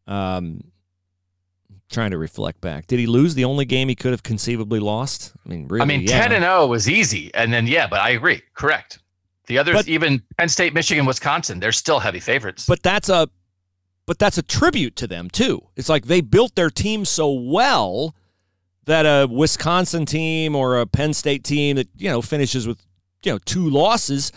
um, 0.07 0.61
trying 1.89 2.11
to 2.11 2.17
reflect 2.17 2.61
back. 2.61 2.87
Did 2.87 2.99
he 2.99 3.07
lose 3.07 3.33
the 3.33 3.45
only 3.45 3.65
game 3.65 3.89
he 3.89 3.95
could 3.95 4.11
have 4.11 4.23
conceivably 4.23 4.79
lost? 4.79 5.33
I 5.45 5.49
mean, 5.49 5.67
really, 5.67 5.81
I 5.81 5.85
mean, 5.85 6.01
yeah. 6.01 6.21
10 6.21 6.33
and 6.33 6.43
0 6.43 6.67
was 6.67 6.89
easy. 6.89 7.31
And 7.33 7.51
then, 7.53 7.65
yeah, 7.65 7.87
but 7.87 7.99
I 7.99 8.09
agree. 8.11 8.41
Correct. 8.53 8.99
The 9.47 9.57
others, 9.57 9.75
But- 9.75 9.87
even 9.87 10.21
Penn 10.37 10.49
State, 10.49 10.73
Michigan, 10.73 11.05
Wisconsin, 11.05 11.59
they're 11.59 11.71
still 11.71 11.99
heavy 11.99 12.19
favorites. 12.19 12.65
But 12.67 12.83
that's 12.83 13.09
a 13.09 13.29
but 14.09 14.17
that's 14.17 14.39
a 14.39 14.41
tribute 14.41 14.95
to 14.95 15.05
them 15.05 15.29
too. 15.29 15.61
It's 15.75 15.87
like 15.87 16.07
they 16.07 16.21
built 16.21 16.55
their 16.55 16.71
team 16.71 17.05
so 17.05 17.31
well 17.31 18.15
that 18.85 19.03
a 19.03 19.27
Wisconsin 19.31 20.07
team 20.07 20.55
or 20.55 20.79
a 20.79 20.87
Penn 20.87 21.13
State 21.13 21.43
team 21.43 21.75
that, 21.75 21.89
you 21.95 22.09
know, 22.09 22.19
finishes 22.23 22.67
with, 22.67 22.83
you 23.23 23.31
know, 23.31 23.37
two 23.45 23.69
losses 23.69 24.31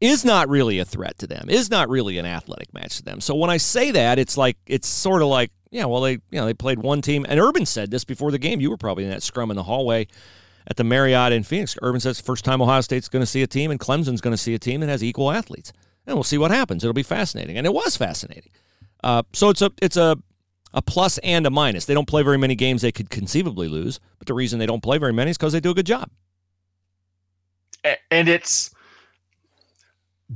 is 0.00 0.24
not 0.24 0.48
really 0.48 0.78
a 0.78 0.84
threat 0.84 1.18
to 1.18 1.26
them. 1.26 1.50
Is 1.50 1.72
not 1.72 1.88
really 1.88 2.18
an 2.18 2.24
athletic 2.24 2.72
match 2.72 2.98
to 2.98 3.02
them. 3.02 3.20
So 3.20 3.34
when 3.34 3.50
I 3.50 3.56
say 3.56 3.90
that, 3.90 4.20
it's 4.20 4.36
like 4.36 4.58
it's 4.64 4.86
sort 4.86 5.22
of 5.22 5.26
like, 5.26 5.50
yeah, 5.72 5.86
well 5.86 6.02
they, 6.02 6.12
you 6.12 6.20
know, 6.30 6.46
they 6.46 6.54
played 6.54 6.78
one 6.78 7.02
team 7.02 7.26
and 7.28 7.40
Urban 7.40 7.66
said 7.66 7.90
this 7.90 8.04
before 8.04 8.30
the 8.30 8.38
game. 8.38 8.60
You 8.60 8.70
were 8.70 8.76
probably 8.76 9.02
in 9.02 9.10
that 9.10 9.24
scrum 9.24 9.50
in 9.50 9.56
the 9.56 9.64
hallway 9.64 10.06
at 10.68 10.76
the 10.76 10.84
Marriott 10.84 11.32
in 11.32 11.42
Phoenix. 11.42 11.76
Urban 11.82 12.00
says 12.00 12.20
first 12.20 12.44
time 12.44 12.62
Ohio 12.62 12.80
State's 12.80 13.08
going 13.08 13.24
to 13.24 13.26
see 13.26 13.42
a 13.42 13.48
team 13.48 13.72
and 13.72 13.80
Clemson's 13.80 14.20
going 14.20 14.34
to 14.36 14.40
see 14.40 14.54
a 14.54 14.60
team 14.60 14.82
that 14.82 14.88
has 14.88 15.02
equal 15.02 15.32
athletes. 15.32 15.72
And 16.06 16.14
we'll 16.14 16.22
see 16.22 16.38
what 16.38 16.52
happens. 16.52 16.84
It'll 16.84 16.94
be 16.94 17.02
fascinating. 17.02 17.56
And 17.58 17.66
it 17.66 17.74
was 17.74 17.96
fascinating. 17.96 18.52
Uh, 19.04 19.22
so 19.32 19.50
it's 19.50 19.62
a 19.62 19.70
it's 19.80 19.96
a 19.96 20.16
a 20.74 20.82
plus 20.82 21.18
and 21.18 21.46
a 21.46 21.50
minus. 21.50 21.84
They 21.86 21.94
don't 21.94 22.08
play 22.08 22.22
very 22.22 22.38
many 22.38 22.54
games 22.54 22.82
they 22.82 22.92
could 22.92 23.08
conceivably 23.10 23.68
lose, 23.68 23.98
but 24.18 24.26
the 24.26 24.34
reason 24.34 24.58
they 24.58 24.66
don't 24.66 24.82
play 24.82 24.98
very 24.98 25.12
many 25.12 25.30
is 25.30 25.38
because 25.38 25.52
they 25.52 25.60
do 25.60 25.70
a 25.70 25.74
good 25.74 25.86
job. 25.86 26.10
And 28.10 28.28
it's 28.28 28.70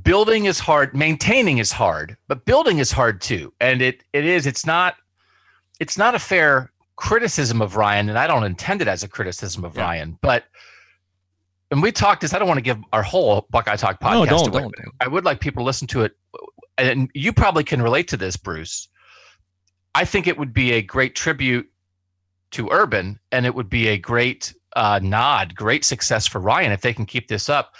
building 0.05 0.44
is 0.44 0.61
hard 0.61 0.94
maintaining 0.94 1.59
is 1.59 1.73
hard 1.73 2.16
but 2.29 2.44
building 2.44 2.79
is 2.79 2.92
hard 2.92 3.20
too 3.20 3.53
and 3.61 3.83
it 3.83 4.05
it 4.12 4.25
is 4.25 4.46
it's 4.46 4.64
not 4.64 4.94
it's 5.81 5.99
not 5.99 6.14
a 6.14 6.18
fair 6.18 6.70
criticism 6.94 7.61
of 7.61 7.75
ryan 7.75 8.09
and 8.09 8.16
i 8.16 8.25
don't 8.25 8.44
intend 8.44 8.81
it 8.81 8.87
as 8.87 9.03
a 9.03 9.09
criticism 9.09 9.64
of 9.64 9.75
Yeah. 9.75 9.83
ryan 9.83 10.18
but 10.23 10.44
and 11.73 11.83
we 11.83 11.90
talked 11.90 12.20
this 12.20 12.33
i 12.35 12.38
don't 12.38 12.46
want 12.46 12.59
to 12.59 12.62
give 12.62 12.79
our 12.92 13.03
whole 13.03 13.49
buckeye 13.51 13.75
talk 13.75 13.99
podcast 14.01 14.12
No, 14.14 14.27
don't, 14.27 14.49
away, 14.49 14.61
don't. 14.62 14.75
i 15.01 15.09
would 15.09 15.25
like 15.25 15.40
people 15.40 15.62
to 15.64 15.66
listen 15.66 15.88
to 15.88 16.03
it 16.03 16.16
and 16.80 17.10
you 17.14 17.32
probably 17.32 17.64
can 17.64 17.80
relate 17.82 18.08
to 18.08 18.16
this 18.16 18.36
bruce 18.36 18.88
i 19.94 20.04
think 20.04 20.26
it 20.26 20.36
would 20.38 20.52
be 20.52 20.72
a 20.72 20.82
great 20.82 21.14
tribute 21.14 21.66
to 22.50 22.68
urban 22.70 23.18
and 23.32 23.46
it 23.46 23.54
would 23.54 23.68
be 23.70 23.88
a 23.88 23.96
great 23.98 24.54
uh, 24.76 24.98
nod 25.02 25.54
great 25.54 25.84
success 25.84 26.26
for 26.26 26.40
ryan 26.40 26.72
if 26.72 26.80
they 26.80 26.92
can 26.94 27.06
keep 27.06 27.28
this 27.28 27.48
up 27.48 27.72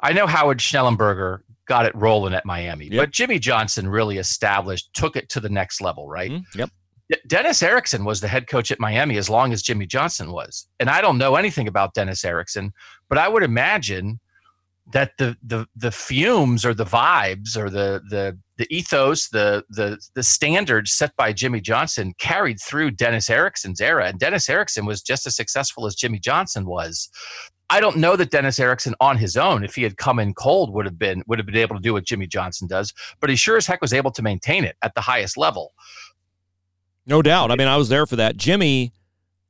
I 0.00 0.12
know 0.12 0.28
Howard 0.28 0.58
Schnellenberger 0.60 1.40
got 1.66 1.84
it 1.84 1.92
rolling 1.96 2.32
at 2.32 2.46
Miami, 2.46 2.86
Yep. 2.86 3.02
but 3.02 3.10
Jimmy 3.10 3.40
Johnson 3.40 3.88
really 3.88 4.18
established, 4.18 4.94
took 4.94 5.16
it 5.16 5.28
to 5.30 5.40
the 5.40 5.48
next 5.48 5.80
level, 5.80 6.06
right? 6.08 6.30
Mhm. 6.30 6.44
Yep. 6.54 6.70
Dennis 7.26 7.64
Erickson 7.64 8.04
was 8.04 8.20
the 8.20 8.28
head 8.28 8.46
coach 8.46 8.70
at 8.70 8.78
Miami 8.78 9.16
as 9.16 9.28
long 9.28 9.52
as 9.52 9.60
Jimmy 9.60 9.86
Johnson 9.86 10.30
was. 10.30 10.68
And 10.78 10.88
I 10.88 11.00
don't 11.00 11.18
know 11.18 11.34
anything 11.34 11.66
about 11.66 11.94
Dennis 11.94 12.24
Erickson, 12.24 12.72
but 13.08 13.18
I 13.18 13.26
would 13.28 13.42
imagine 13.42 14.20
that 14.92 15.12
the 15.18 15.36
the 15.42 15.66
the 15.76 15.90
fumes 15.90 16.64
or 16.64 16.72
the 16.72 16.84
vibes 16.84 17.56
or 17.56 17.68
the 17.68 18.00
the 18.08 18.38
the 18.56 18.66
ethos, 18.74 19.28
the 19.28 19.64
the 19.68 19.98
the 20.14 20.22
standards 20.22 20.92
set 20.92 21.14
by 21.16 21.32
Jimmy 21.32 21.60
Johnson 21.60 22.14
carried 22.18 22.58
through 22.60 22.92
Dennis 22.92 23.28
Erickson's 23.28 23.80
era. 23.80 24.06
And 24.06 24.18
Dennis 24.18 24.48
Erickson 24.48 24.86
was 24.86 25.02
just 25.02 25.26
as 25.26 25.36
successful 25.36 25.86
as 25.86 25.94
Jimmy 25.94 26.18
Johnson 26.18 26.66
was. 26.66 27.10
I 27.70 27.80
don't 27.80 27.98
know 27.98 28.16
that 28.16 28.30
Dennis 28.30 28.58
Erickson 28.58 28.94
on 28.98 29.18
his 29.18 29.36
own, 29.36 29.62
if 29.62 29.74
he 29.74 29.82
had 29.82 29.98
come 29.98 30.18
in 30.18 30.32
cold, 30.32 30.72
would 30.72 30.86
have 30.86 30.98
been 30.98 31.22
would 31.26 31.38
have 31.38 31.46
been 31.46 31.56
able 31.56 31.76
to 31.76 31.82
do 31.82 31.92
what 31.92 32.04
Jimmy 32.04 32.26
Johnson 32.26 32.66
does, 32.66 32.92
but 33.20 33.28
he 33.28 33.36
sure 33.36 33.58
as 33.58 33.66
heck 33.66 33.82
was 33.82 33.92
able 33.92 34.10
to 34.12 34.22
maintain 34.22 34.64
it 34.64 34.76
at 34.82 34.94
the 34.94 35.02
highest 35.02 35.36
level. 35.36 35.74
No 37.06 37.20
doubt. 37.22 37.50
I 37.50 37.56
mean, 37.56 37.68
I 37.68 37.76
was 37.76 37.88
there 37.88 38.06
for 38.06 38.16
that. 38.16 38.36
Jimmy 38.36 38.92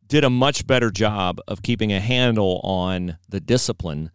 did 0.09 0.25
a 0.25 0.31
much 0.31 0.67
better 0.67 0.91
job 0.91 1.41
of 1.47 1.63
keeping 1.63 1.93
a 1.93 2.01
handle 2.01 2.61
on 2.65 3.19
the 3.29 3.41
discipline 3.41 4.11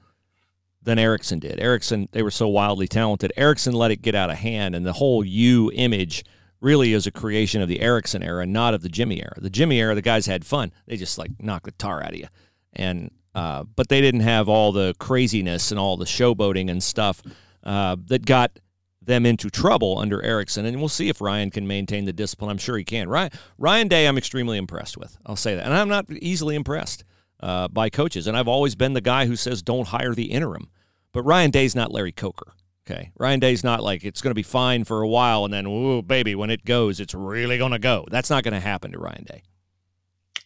than 0.83 0.99
Erickson 0.99 1.39
did. 1.39 1.59
Erickson, 1.59 2.09
they 2.11 2.21
were 2.21 2.31
so 2.31 2.47
wildly 2.47 2.87
talented. 2.87 3.31
Erickson 3.37 3.73
let 3.73 3.91
it 3.91 4.01
get 4.01 4.15
out 4.15 4.29
of 4.29 4.37
hand, 4.37 4.75
and 4.75 4.85
the 4.85 4.93
whole 4.93 5.23
U 5.23 5.71
image 5.73 6.23
really 6.59 6.93
is 6.93 7.07
a 7.07 7.11
creation 7.11 7.61
of 7.61 7.67
the 7.67 7.81
Erickson 7.81 8.23
era, 8.23 8.45
not 8.45 8.73
of 8.73 8.81
the 8.81 8.89
Jimmy 8.89 9.21
era. 9.21 9.35
The 9.37 9.49
Jimmy 9.49 9.79
era, 9.79 9.95
the 9.95 10.01
guys 10.01 10.25
had 10.25 10.45
fun. 10.45 10.71
They 10.87 10.97
just 10.97 11.17
like 11.17 11.31
knock 11.39 11.63
the 11.63 11.71
tar 11.71 12.03
out 12.03 12.11
of 12.11 12.17
you, 12.17 12.27
and 12.73 13.11
uh, 13.35 13.63
but 13.63 13.89
they 13.89 14.01
didn't 14.01 14.21
have 14.21 14.47
all 14.47 14.71
the 14.71 14.93
craziness 14.99 15.71
and 15.71 15.79
all 15.79 15.97
the 15.97 16.05
showboating 16.05 16.69
and 16.69 16.83
stuff 16.83 17.21
uh, 17.63 17.95
that 18.07 18.25
got 18.25 18.59
them 19.01 19.25
into 19.25 19.49
trouble 19.49 19.97
under 19.97 20.21
Erickson. 20.21 20.65
And 20.65 20.79
we'll 20.79 20.87
see 20.89 21.09
if 21.09 21.19
Ryan 21.19 21.49
can 21.49 21.67
maintain 21.67 22.05
the 22.05 22.13
discipline. 22.13 22.49
I'm 22.49 22.57
sure 22.57 22.77
he 22.77 22.85
can. 22.85 23.09
Ryan, 23.09 23.31
Ryan 23.57 23.87
Day, 23.87 24.07
I'm 24.07 24.17
extremely 24.17 24.57
impressed 24.57 24.97
with. 24.97 25.17
I'll 25.25 25.35
say 25.35 25.55
that. 25.55 25.65
And 25.65 25.73
I'm 25.73 25.89
not 25.89 26.09
easily 26.09 26.55
impressed 26.55 27.03
uh, 27.43 27.67
by 27.67 27.89
coaches. 27.89 28.25
And 28.25 28.37
I've 28.37 28.47
always 28.47 28.73
been 28.73 28.93
the 28.93 29.01
guy 29.01 29.25
who 29.27 29.35
says 29.35 29.61
don't 29.61 29.87
hire 29.89 30.15
the 30.15 30.31
interim. 30.31 30.69
But 31.11 31.23
Ryan 31.23 31.51
Day's 31.51 31.75
not 31.75 31.91
Larry 31.91 32.11
Coker. 32.13 32.53
Okay. 32.89 33.11
Ryan 33.17 33.39
Day's 33.39 33.63
not 33.63 33.83
like 33.83 34.03
it's 34.03 34.21
going 34.21 34.31
to 34.31 34.35
be 34.35 34.43
fine 34.43 34.83
for 34.83 35.01
a 35.01 35.07
while 35.07 35.45
and 35.45 35.53
then, 35.53 35.65
ooh, 35.67 36.01
baby, 36.01 36.35
when 36.35 36.49
it 36.49 36.65
goes, 36.65 36.99
it's 36.99 37.13
really 37.13 37.57
going 37.57 37.71
to 37.71 37.79
go. 37.79 38.05
That's 38.09 38.29
not 38.29 38.43
going 38.43 38.53
to 38.53 38.59
happen 38.59 38.91
to 38.93 38.99
Ryan 38.99 39.25
Day. 39.25 39.43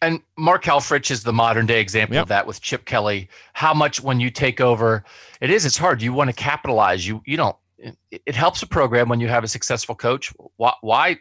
And 0.01 0.21
Mark 0.37 0.63
Helfrich 0.63 1.09
is 1.09 1.23
the 1.23 1.33
modern 1.33 1.65
day 1.65 1.79
example 1.79 2.15
Yep. 2.15 2.23
of 2.23 2.27
that 2.29 2.45
with 2.47 2.61
Chip 2.61 2.85
Kelly. 2.85 3.29
How 3.53 3.73
much 3.73 4.01
when 4.01 4.19
you 4.19 4.29
take 4.29 4.61
over, 4.61 5.03
it 5.41 5.49
is, 5.49 5.65
it's 5.65 5.77
hard. 5.77 6.01
You 6.01 6.13
want 6.13 6.29
to 6.29 6.35
capitalize. 6.35 7.07
You 7.07 7.21
you 7.25 7.37
don't 7.37 7.55
it, 7.79 7.97
it 8.25 8.35
helps 8.35 8.61
a 8.61 8.67
program 8.67 9.09
when 9.09 9.19
you 9.19 9.27
have 9.27 9.43
a 9.43 9.47
successful 9.47 9.95
coach. 9.95 10.31
Why 10.57 10.73
why 10.81 11.17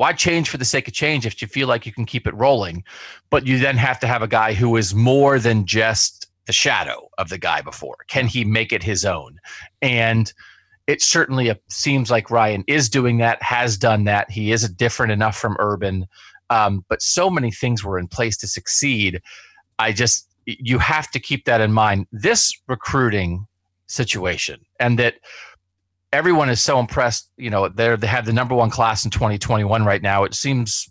why 0.00 0.14
change 0.14 0.48
for 0.48 0.56
the 0.56 0.64
sake 0.64 0.88
of 0.88 0.94
change 0.94 1.26
if 1.26 1.42
you 1.42 1.46
feel 1.46 1.68
like 1.68 1.84
you 1.84 1.92
can 1.92 2.06
keep 2.06 2.26
it 2.26 2.34
rolling? 2.34 2.82
But 3.28 3.46
you 3.46 3.58
then 3.58 3.76
have 3.76 4.00
to 4.00 4.06
have 4.06 4.22
a 4.22 4.26
guy 4.26 4.54
who 4.54 4.74
is 4.78 4.94
more 4.94 5.38
than 5.38 5.66
just 5.66 6.26
the 6.46 6.54
shadow 6.54 7.10
of 7.18 7.28
the 7.28 7.36
guy 7.36 7.60
before. 7.60 7.98
Can 8.08 8.26
he 8.26 8.42
make 8.42 8.72
it 8.72 8.82
his 8.82 9.04
own? 9.04 9.38
And 9.82 10.32
it 10.86 11.02
certainly 11.02 11.54
seems 11.68 12.10
like 12.10 12.30
Ryan 12.30 12.64
is 12.66 12.88
doing 12.88 13.18
that, 13.18 13.42
has 13.42 13.76
done 13.76 14.04
that. 14.04 14.30
He 14.30 14.52
is 14.52 14.66
different 14.70 15.12
enough 15.12 15.36
from 15.36 15.54
Urban, 15.58 16.06
um, 16.48 16.82
but 16.88 17.02
so 17.02 17.28
many 17.28 17.50
things 17.50 17.84
were 17.84 17.98
in 17.98 18.08
place 18.08 18.38
to 18.38 18.46
succeed. 18.46 19.20
I 19.78 19.92
just 19.92 20.26
you 20.46 20.78
have 20.78 21.10
to 21.10 21.20
keep 21.20 21.44
that 21.44 21.60
in 21.60 21.74
mind. 21.74 22.06
This 22.10 22.58
recruiting 22.68 23.46
situation, 23.86 24.64
and 24.80 24.98
that 24.98 25.16
everyone 26.12 26.50
is 26.50 26.60
so 26.60 26.78
impressed. 26.78 27.30
You 27.36 27.50
know, 27.50 27.68
they're 27.68 27.96
they 27.96 28.06
have 28.06 28.26
the 28.26 28.32
number 28.32 28.54
one 28.54 28.70
class 28.70 29.04
in 29.04 29.10
2021 29.10 29.84
right 29.84 30.02
now. 30.02 30.24
It 30.24 30.34
seems 30.34 30.90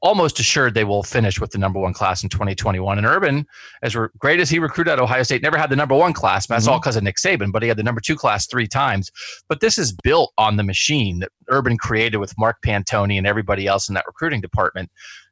almost 0.00 0.38
assured 0.38 0.74
they 0.74 0.84
will 0.84 1.02
finish 1.02 1.40
with 1.40 1.50
the 1.50 1.58
number 1.58 1.80
one 1.80 1.92
class 1.92 2.22
in 2.22 2.28
2021. 2.28 2.98
And 2.98 3.06
Urban, 3.06 3.44
as 3.82 3.96
re- 3.96 4.08
great 4.18 4.38
as 4.38 4.48
he 4.48 4.60
recruited 4.60 4.92
at 4.92 5.00
Ohio 5.00 5.24
State, 5.24 5.42
never 5.42 5.58
had 5.58 5.70
the 5.70 5.76
number 5.76 5.94
one 5.94 6.12
class. 6.12 6.46
That's 6.46 6.64
mm-hmm. 6.64 6.74
all 6.74 6.78
because 6.78 6.94
of 6.94 7.02
Nick 7.02 7.16
Saban. 7.16 7.50
But 7.50 7.62
he 7.62 7.68
had 7.68 7.76
the 7.76 7.82
number 7.82 8.00
two 8.00 8.14
class 8.14 8.46
three 8.46 8.68
times. 8.68 9.10
But 9.48 9.60
this 9.60 9.76
is 9.76 9.92
built 10.04 10.32
on 10.38 10.56
the 10.56 10.62
machine 10.62 11.18
that 11.20 11.30
Urban 11.48 11.76
created 11.76 12.18
with 12.18 12.32
Mark 12.38 12.58
Pantoni 12.64 13.18
and 13.18 13.26
everybody 13.26 13.66
else 13.66 13.88
in 13.88 13.94
that 13.94 14.06
recruiting 14.06 14.40
department. 14.40 14.90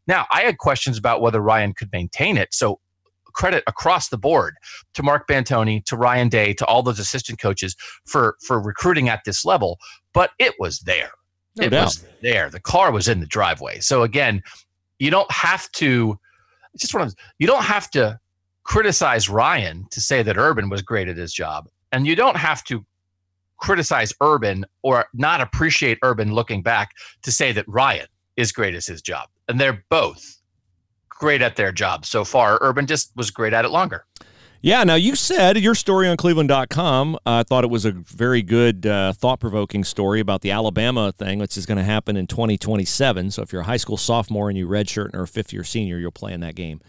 Now, 0.08 0.26
I 0.30 0.42
had 0.42 0.58
questions 0.58 0.98
about 0.98 1.20
whether 1.20 1.40
Ryan 1.40 1.72
could 1.72 1.90
maintain 1.92 2.36
it. 2.36 2.52
So 2.54 2.80
credit 3.36 3.62
across 3.66 4.08
the 4.08 4.18
board 4.18 4.54
to 4.94 5.02
Mark 5.02 5.28
Pantoni, 5.28 5.84
to 5.84 5.96
Ryan 5.96 6.28
Day, 6.28 6.52
to 6.54 6.64
all 6.66 6.82
those 6.82 6.98
assistant 6.98 7.38
coaches 7.38 7.76
for 8.06 8.36
for 8.42 8.60
recruiting 8.60 9.08
at 9.08 9.20
this 9.24 9.44
level. 9.44 9.78
But 10.12 10.30
it 10.38 10.54
was 10.58 10.80
there. 10.80 11.10
No 11.56 11.66
it 11.66 11.70
doubt. 11.70 11.84
was 11.84 12.06
there. 12.22 12.50
The 12.50 12.60
car 12.60 12.90
was 12.90 13.08
in 13.08 13.20
the 13.20 13.26
driveway. 13.26 13.80
So 13.80 14.02
again, 14.02 14.42
you 14.98 15.10
don't 15.10 15.30
have 15.30 15.70
to 15.72 16.18
just 16.76 16.94
one 16.94 17.06
of 17.06 17.14
you 17.38 17.46
don't 17.46 17.64
have 17.64 17.90
to 17.92 18.18
criticize 18.64 19.28
Ryan 19.28 19.86
to 19.92 20.00
say 20.00 20.22
that 20.22 20.36
Urban 20.36 20.68
was 20.68 20.82
great 20.82 21.08
at 21.08 21.16
his 21.16 21.32
job. 21.32 21.68
And 21.92 22.06
you 22.06 22.16
don't 22.16 22.36
have 22.36 22.64
to 22.64 22.84
criticize 23.58 24.12
Urban 24.20 24.66
or 24.82 25.06
not 25.14 25.40
appreciate 25.40 25.98
Urban 26.02 26.34
looking 26.34 26.62
back 26.62 26.90
to 27.22 27.30
say 27.30 27.52
that 27.52 27.64
Ryan 27.68 28.06
is 28.36 28.52
great 28.52 28.74
at 28.74 28.84
his 28.84 29.00
job. 29.00 29.28
And 29.48 29.60
they're 29.60 29.84
both 29.88 30.35
great 31.18 31.42
at 31.42 31.56
their 31.56 31.72
job 31.72 32.06
so 32.06 32.24
far. 32.24 32.58
Urban 32.60 32.86
just 32.86 33.14
was 33.16 33.30
great 33.30 33.52
at 33.52 33.64
it 33.64 33.68
longer. 33.68 34.04
Yeah, 34.62 34.82
now 34.84 34.94
you 34.94 35.14
said 35.14 35.58
your 35.58 35.74
story 35.74 36.08
on 36.08 36.16
Cleveland.com. 36.16 37.18
I 37.26 37.42
thought 37.42 37.62
it 37.62 37.70
was 37.70 37.84
a 37.84 37.92
very 37.92 38.42
good, 38.42 38.86
uh, 38.86 39.12
thought 39.12 39.38
provoking 39.38 39.84
story 39.84 40.18
about 40.18 40.40
the 40.40 40.50
Alabama 40.50 41.12
thing, 41.12 41.38
which 41.38 41.56
is 41.56 41.66
going 41.66 41.78
to 41.78 41.84
happen 41.84 42.16
in 42.16 42.26
2027. 42.26 43.30
So 43.30 43.42
if 43.42 43.52
you're 43.52 43.62
a 43.62 43.66
high 43.66 43.76
school 43.76 43.96
sophomore 43.96 44.48
and 44.48 44.58
you 44.58 44.66
redshirt 44.66 45.14
or 45.14 45.22
a 45.22 45.28
fifth 45.28 45.52
year 45.52 45.62
senior, 45.62 45.98
you'll 45.98 46.10
play 46.10 46.32
in 46.32 46.40
that 46.40 46.54
game. 46.54 46.80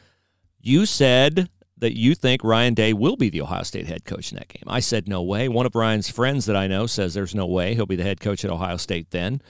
You 0.59 0.85
said 0.85 1.49
that 1.77 1.95
you 1.95 2.15
think 2.15 2.43
Ryan 2.43 2.73
Day 2.73 2.93
will 2.93 3.15
be 3.15 3.29
the 3.29 3.41
Ohio 3.41 3.63
State 3.63 3.85
head 3.85 4.05
coach 4.05 4.31
in 4.31 4.37
that 4.37 4.47
game. 4.47 4.63
I 4.65 4.79
said 4.79 5.07
no 5.07 5.21
way. 5.21 5.47
One 5.47 5.65
of 5.65 5.75
Ryan's 5.75 6.09
friends 6.09 6.45
that 6.47 6.55
I 6.55 6.67
know 6.67 6.87
says 6.87 7.13
there's 7.13 7.35
no 7.35 7.45
way 7.45 7.75
he'll 7.75 7.85
be 7.85 7.95
the 7.95 8.03
head 8.03 8.19
coach 8.19 8.43
at 8.43 8.49
Ohio 8.49 8.77
State 8.77 9.11
then. 9.11 9.41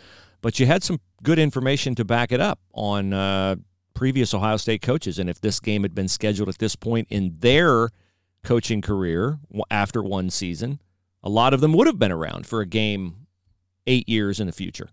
But 0.42 0.60
you 0.60 0.66
had 0.66 0.84
some 0.84 1.00
good 1.24 1.40
information 1.40 1.96
to 1.96 2.06
back 2.06 2.32
it 2.32 2.42
up 2.42 2.60
on 2.74 3.14
uh, 3.14 3.56
previous 3.98 4.32
Ohio 4.32 4.58
State 4.58 4.84
coaches, 4.84 5.18
and 5.18 5.28
if 5.28 5.42
this 5.42 5.60
game 5.60 5.82
had 5.82 5.96
been 5.96 6.08
scheduled 6.08 6.48
at 6.48 6.60
this 6.60 6.76
point 6.76 7.08
in 7.10 7.36
their 7.40 7.90
coaching 8.44 8.80
career 8.80 9.40
after 9.72 10.04
one 10.04 10.30
season, 10.30 10.80
a 11.24 11.30
lot 11.30 11.52
of 11.52 11.62
them 11.62 11.74
would 11.74 11.88
have 11.88 11.98
been 11.98 12.12
around 12.12 12.46
for 12.46 12.62
a 12.62 12.66
game 12.68 13.26
eight 13.88 14.08
years 14.08 14.40
in 14.40 14.46
the 14.46 14.54
future. 14.54 14.90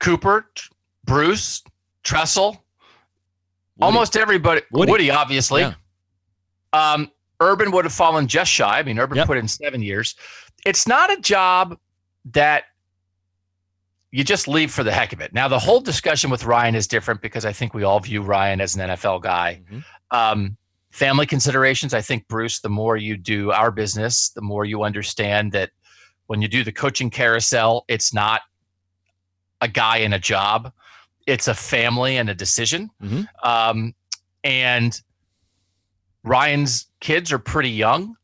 Cooper, 0.00 0.48
Bruce, 1.04 1.62
Tressel, 2.02 2.52
Woody. 2.52 2.62
almost 3.78 4.16
everybody. 4.16 4.62
Woody, 4.72 4.90
Woody 4.90 5.10
obviously. 5.10 5.60
Yeah. 5.60 5.74
Um, 6.72 7.10
Urban 7.40 7.72
would 7.72 7.84
have 7.84 7.92
fallen 7.92 8.26
just 8.26 8.50
shy. 8.50 8.78
I 8.78 8.82
mean, 8.82 8.98
Urban 8.98 9.18
yep. 9.18 9.26
put 9.26 9.36
in 9.36 9.46
seven 9.46 9.82
years. 9.82 10.14
It's 10.64 10.88
not 10.88 11.12
a 11.12 11.20
job 11.20 11.76
that 12.32 12.64
you 14.12 14.22
just 14.22 14.46
leave 14.46 14.70
for 14.70 14.84
the 14.84 14.92
heck 14.92 15.14
of 15.14 15.20
it. 15.20 15.32
Now, 15.32 15.48
the 15.48 15.58
whole 15.58 15.80
discussion 15.80 16.30
with 16.30 16.44
Ryan 16.44 16.74
is 16.74 16.86
different 16.86 17.22
because 17.22 17.46
I 17.46 17.52
think 17.52 17.72
we 17.72 17.82
all 17.82 17.98
view 17.98 18.20
Ryan 18.20 18.60
as 18.60 18.76
an 18.76 18.90
NFL 18.90 19.22
guy. 19.22 19.62
Mm-hmm. 19.64 19.80
Um, 20.10 20.56
family 20.90 21.24
considerations. 21.24 21.94
I 21.94 22.02
think, 22.02 22.28
Bruce, 22.28 22.60
the 22.60 22.68
more 22.68 22.98
you 22.98 23.16
do 23.16 23.50
our 23.50 23.70
business, 23.70 24.28
the 24.28 24.42
more 24.42 24.66
you 24.66 24.82
understand 24.82 25.52
that 25.52 25.70
when 26.26 26.42
you 26.42 26.48
do 26.48 26.62
the 26.62 26.72
coaching 26.72 27.08
carousel, 27.08 27.86
it's 27.88 28.12
not 28.12 28.42
a 29.62 29.68
guy 29.68 29.98
in 29.98 30.12
a 30.12 30.18
job, 30.18 30.72
it's 31.26 31.48
a 31.48 31.54
family 31.54 32.18
and 32.18 32.28
a 32.28 32.34
decision. 32.34 32.90
Mm-hmm. 33.02 33.22
Um, 33.42 33.94
and 34.44 35.00
Ryan's 36.22 36.86
kids 37.00 37.32
are 37.32 37.38
pretty 37.38 37.70
young. 37.70 38.16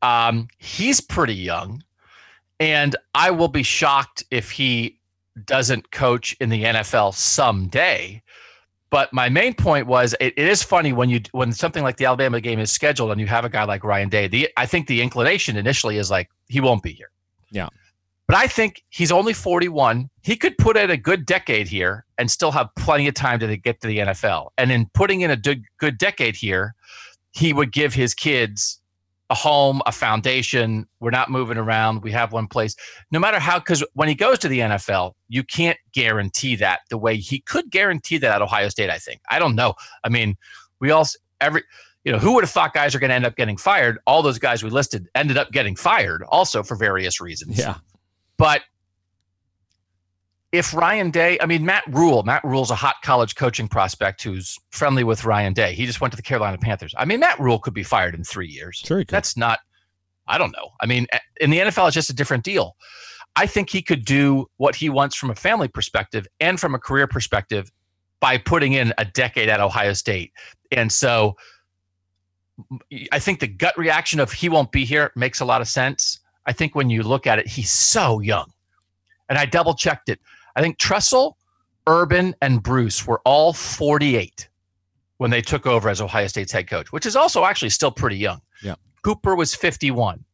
Um, 0.00 0.48
he's 0.56 1.00
pretty 1.00 1.34
young. 1.34 1.84
And 2.58 2.96
I 3.14 3.30
will 3.32 3.48
be 3.48 3.62
shocked 3.62 4.24
if 4.30 4.50
he 4.50 4.99
doesn't 5.44 5.90
coach 5.90 6.36
in 6.40 6.48
the 6.48 6.64
NFL 6.64 7.14
someday. 7.14 8.22
But 8.90 9.12
my 9.12 9.28
main 9.28 9.54
point 9.54 9.86
was 9.86 10.14
it, 10.20 10.34
it 10.36 10.48
is 10.48 10.62
funny 10.62 10.92
when 10.92 11.08
you 11.08 11.20
when 11.32 11.52
something 11.52 11.84
like 11.84 11.96
the 11.96 12.06
Alabama 12.06 12.40
game 12.40 12.58
is 12.58 12.72
scheduled 12.72 13.12
and 13.12 13.20
you 13.20 13.26
have 13.28 13.44
a 13.44 13.48
guy 13.48 13.64
like 13.64 13.84
Ryan 13.84 14.08
Day. 14.08 14.26
The 14.26 14.48
I 14.56 14.66
think 14.66 14.88
the 14.88 15.00
inclination 15.00 15.56
initially 15.56 15.96
is 15.96 16.10
like 16.10 16.28
he 16.48 16.60
won't 16.60 16.82
be 16.82 16.92
here. 16.92 17.10
Yeah. 17.50 17.68
But 18.26 18.36
I 18.36 18.46
think 18.46 18.84
he's 18.90 19.10
only 19.10 19.32
41. 19.32 20.08
He 20.22 20.36
could 20.36 20.56
put 20.58 20.76
in 20.76 20.90
a 20.90 20.96
good 20.96 21.26
decade 21.26 21.66
here 21.66 22.04
and 22.16 22.30
still 22.30 22.52
have 22.52 22.68
plenty 22.76 23.08
of 23.08 23.14
time 23.14 23.40
to 23.40 23.56
get 23.56 23.80
to 23.80 23.88
the 23.88 23.98
NFL. 23.98 24.50
And 24.56 24.70
in 24.70 24.86
putting 24.94 25.22
in 25.22 25.32
a 25.32 25.36
good, 25.36 25.64
good 25.78 25.98
decade 25.98 26.36
here, 26.36 26.76
he 27.32 27.52
would 27.52 27.72
give 27.72 27.92
his 27.92 28.14
kids 28.14 28.79
a 29.30 29.34
home, 29.34 29.80
a 29.86 29.92
foundation. 29.92 30.86
We're 30.98 31.10
not 31.10 31.30
moving 31.30 31.56
around. 31.56 32.02
We 32.02 32.12
have 32.12 32.32
one 32.32 32.48
place. 32.48 32.74
No 33.10 33.18
matter 33.18 33.38
how, 33.38 33.58
because 33.58 33.84
when 33.94 34.08
he 34.08 34.14
goes 34.14 34.38
to 34.40 34.48
the 34.48 34.58
NFL, 34.58 35.12
you 35.28 35.44
can't 35.44 35.78
guarantee 35.92 36.56
that 36.56 36.80
the 36.90 36.98
way 36.98 37.16
he 37.16 37.40
could 37.40 37.70
guarantee 37.70 38.18
that 38.18 38.34
at 38.34 38.42
Ohio 38.42 38.68
State. 38.68 38.90
I 38.90 38.98
think. 38.98 39.20
I 39.30 39.38
don't 39.38 39.54
know. 39.54 39.74
I 40.04 40.08
mean, 40.08 40.36
we 40.80 40.90
all 40.90 41.06
every. 41.40 41.62
You 42.02 42.12
know, 42.12 42.18
who 42.18 42.32
would 42.32 42.44
have 42.44 42.50
thought 42.50 42.72
guys 42.72 42.94
are 42.94 42.98
going 42.98 43.10
to 43.10 43.14
end 43.14 43.26
up 43.26 43.36
getting 43.36 43.58
fired? 43.58 43.98
All 44.06 44.22
those 44.22 44.38
guys 44.38 44.62
we 44.64 44.70
listed 44.70 45.06
ended 45.14 45.36
up 45.36 45.52
getting 45.52 45.76
fired 45.76 46.24
also 46.30 46.62
for 46.62 46.74
various 46.74 47.20
reasons. 47.20 47.58
Yeah. 47.58 47.74
But 48.38 48.62
if 50.52 50.74
Ryan 50.74 51.10
Day, 51.10 51.38
I 51.40 51.46
mean, 51.46 51.64
Matt 51.64 51.84
Rhule, 51.88 52.24
Matt 52.24 52.42
Rhule's 52.44 52.70
a 52.70 52.74
hot 52.74 52.96
college 53.02 53.36
coaching 53.36 53.68
prospect 53.68 54.22
who's 54.22 54.58
friendly 54.70 55.04
with 55.04 55.24
Ryan 55.24 55.52
Day. 55.52 55.74
He 55.74 55.86
just 55.86 56.00
went 56.00 56.12
to 56.12 56.16
the 56.16 56.22
Carolina 56.22 56.58
Panthers. 56.58 56.92
I 56.98 57.04
mean, 57.04 57.20
Matt 57.20 57.38
Rhule 57.38 57.60
could 57.60 57.74
be 57.74 57.84
fired 57.84 58.14
in 58.14 58.24
three 58.24 58.48
years. 58.48 58.82
Sure. 58.84 59.04
That's 59.04 59.36
not, 59.36 59.60
I 60.26 60.38
don't 60.38 60.52
know. 60.52 60.70
I 60.80 60.86
mean, 60.86 61.06
in 61.40 61.50
the 61.50 61.58
NFL, 61.58 61.86
it's 61.86 61.94
just 61.94 62.10
a 62.10 62.14
different 62.14 62.42
deal. 62.42 62.74
I 63.36 63.46
think 63.46 63.70
he 63.70 63.80
could 63.80 64.04
do 64.04 64.46
what 64.56 64.74
he 64.74 64.88
wants 64.88 65.14
from 65.14 65.30
a 65.30 65.36
family 65.36 65.68
perspective 65.68 66.26
and 66.40 66.58
from 66.58 66.74
a 66.74 66.80
career 66.80 67.06
perspective 67.06 67.70
by 68.18 68.36
putting 68.36 68.72
in 68.72 68.92
a 68.98 69.04
decade 69.04 69.48
at 69.48 69.60
Ohio 69.60 69.92
State. 69.92 70.32
And 70.72 70.90
so 70.90 71.36
I 73.12 73.20
think 73.20 73.38
the 73.38 73.46
gut 73.46 73.78
reaction 73.78 74.18
of 74.18 74.32
he 74.32 74.48
won't 74.48 74.72
be 74.72 74.84
here 74.84 75.12
makes 75.14 75.38
a 75.38 75.44
lot 75.44 75.60
of 75.60 75.68
sense. 75.68 76.18
I 76.46 76.52
think 76.52 76.74
when 76.74 76.90
you 76.90 77.04
look 77.04 77.28
at 77.28 77.38
it, 77.38 77.46
he's 77.46 77.70
so 77.70 78.18
young. 78.18 78.50
And 79.28 79.38
I 79.38 79.46
double 79.46 79.74
checked 79.74 80.08
it 80.08 80.18
I 80.56 80.62
think 80.62 80.78
Tressel, 80.78 81.36
Urban, 81.86 82.34
and 82.42 82.62
Bruce 82.62 83.06
were 83.06 83.20
all 83.24 83.52
48 83.52 84.48
when 85.18 85.30
they 85.30 85.42
took 85.42 85.66
over 85.66 85.88
as 85.88 86.00
Ohio 86.00 86.26
State's 86.26 86.52
head 86.52 86.68
coach, 86.68 86.92
which 86.92 87.06
is 87.06 87.16
also 87.16 87.44
actually 87.44 87.70
still 87.70 87.90
pretty 87.90 88.16
young. 88.16 88.40
Yeah. 88.62 88.76
Cooper 89.02 89.36
was 89.36 89.54
51. 89.54 90.24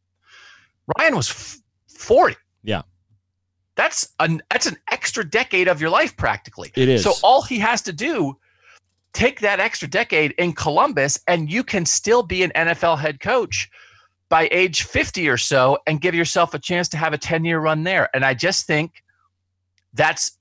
Ryan 0.97 1.15
was 1.15 1.29
f- 1.29 1.57
40. 1.87 2.35
Yeah. 2.63 2.83
That's 3.75 4.09
an 4.19 4.41
that's 4.49 4.65
an 4.65 4.77
extra 4.91 5.23
decade 5.23 5.67
of 5.67 5.79
your 5.79 5.91
life 5.91 6.17
practically. 6.17 6.71
It 6.75 6.89
is. 6.89 7.03
So 7.03 7.13
all 7.21 7.43
he 7.43 7.59
has 7.59 7.81
to 7.83 7.93
do 7.93 8.37
take 9.13 9.39
that 9.41 9.59
extra 9.59 9.87
decade 9.87 10.31
in 10.37 10.53
Columbus 10.53 11.19
and 11.27 11.51
you 11.51 11.63
can 11.63 11.85
still 11.85 12.23
be 12.23 12.43
an 12.43 12.51
NFL 12.55 12.99
head 12.99 13.19
coach 13.19 13.69
by 14.29 14.47
age 14.51 14.83
50 14.83 15.27
or 15.29 15.37
so 15.37 15.77
and 15.87 16.01
give 16.01 16.13
yourself 16.13 16.53
a 16.53 16.59
chance 16.59 16.87
to 16.89 16.97
have 16.97 17.13
a 17.13 17.17
10 17.17 17.45
year 17.45 17.59
run 17.59 17.83
there. 17.83 18.09
And 18.13 18.25
I 18.25 18.33
just 18.33 18.67
think 18.67 19.03
that's 19.93 20.37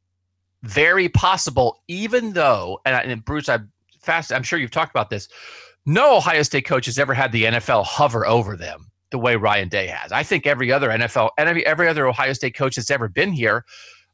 very 0.63 1.09
possible, 1.09 1.83
even 1.89 2.33
though, 2.33 2.81
and, 2.85 3.11
and 3.11 3.25
Bruce, 3.25 3.49
I'm 3.49 3.71
fast, 4.03 4.33
I'm 4.33 4.43
sure 4.43 4.59
you've 4.59 4.71
talked 4.71 4.91
about 4.91 5.11
this. 5.11 5.29
No 5.85 6.17
Ohio 6.17 6.43
State 6.43 6.67
coach 6.67 6.87
has 6.87 6.99
ever 6.99 7.15
had 7.15 7.33
the 7.33 7.45
NFL 7.45 7.85
hover 7.85 8.27
over 8.27 8.57
them 8.57 8.91
the 9.11 9.19
way 9.19 9.37
Ryan 9.37 9.69
Day 9.69 9.87
has. 9.87 10.11
I 10.11 10.23
think 10.23 10.47
every 10.47 10.73
other 10.73 10.89
NFL 10.89 11.31
and 11.39 11.49
every, 11.49 11.65
every 11.65 11.89
other 11.89 12.07
Ohio 12.09 12.33
State 12.33 12.57
coach 12.57 12.77
that's 12.77 12.91
ever 12.91 13.09
been 13.09 13.33
here 13.33 13.65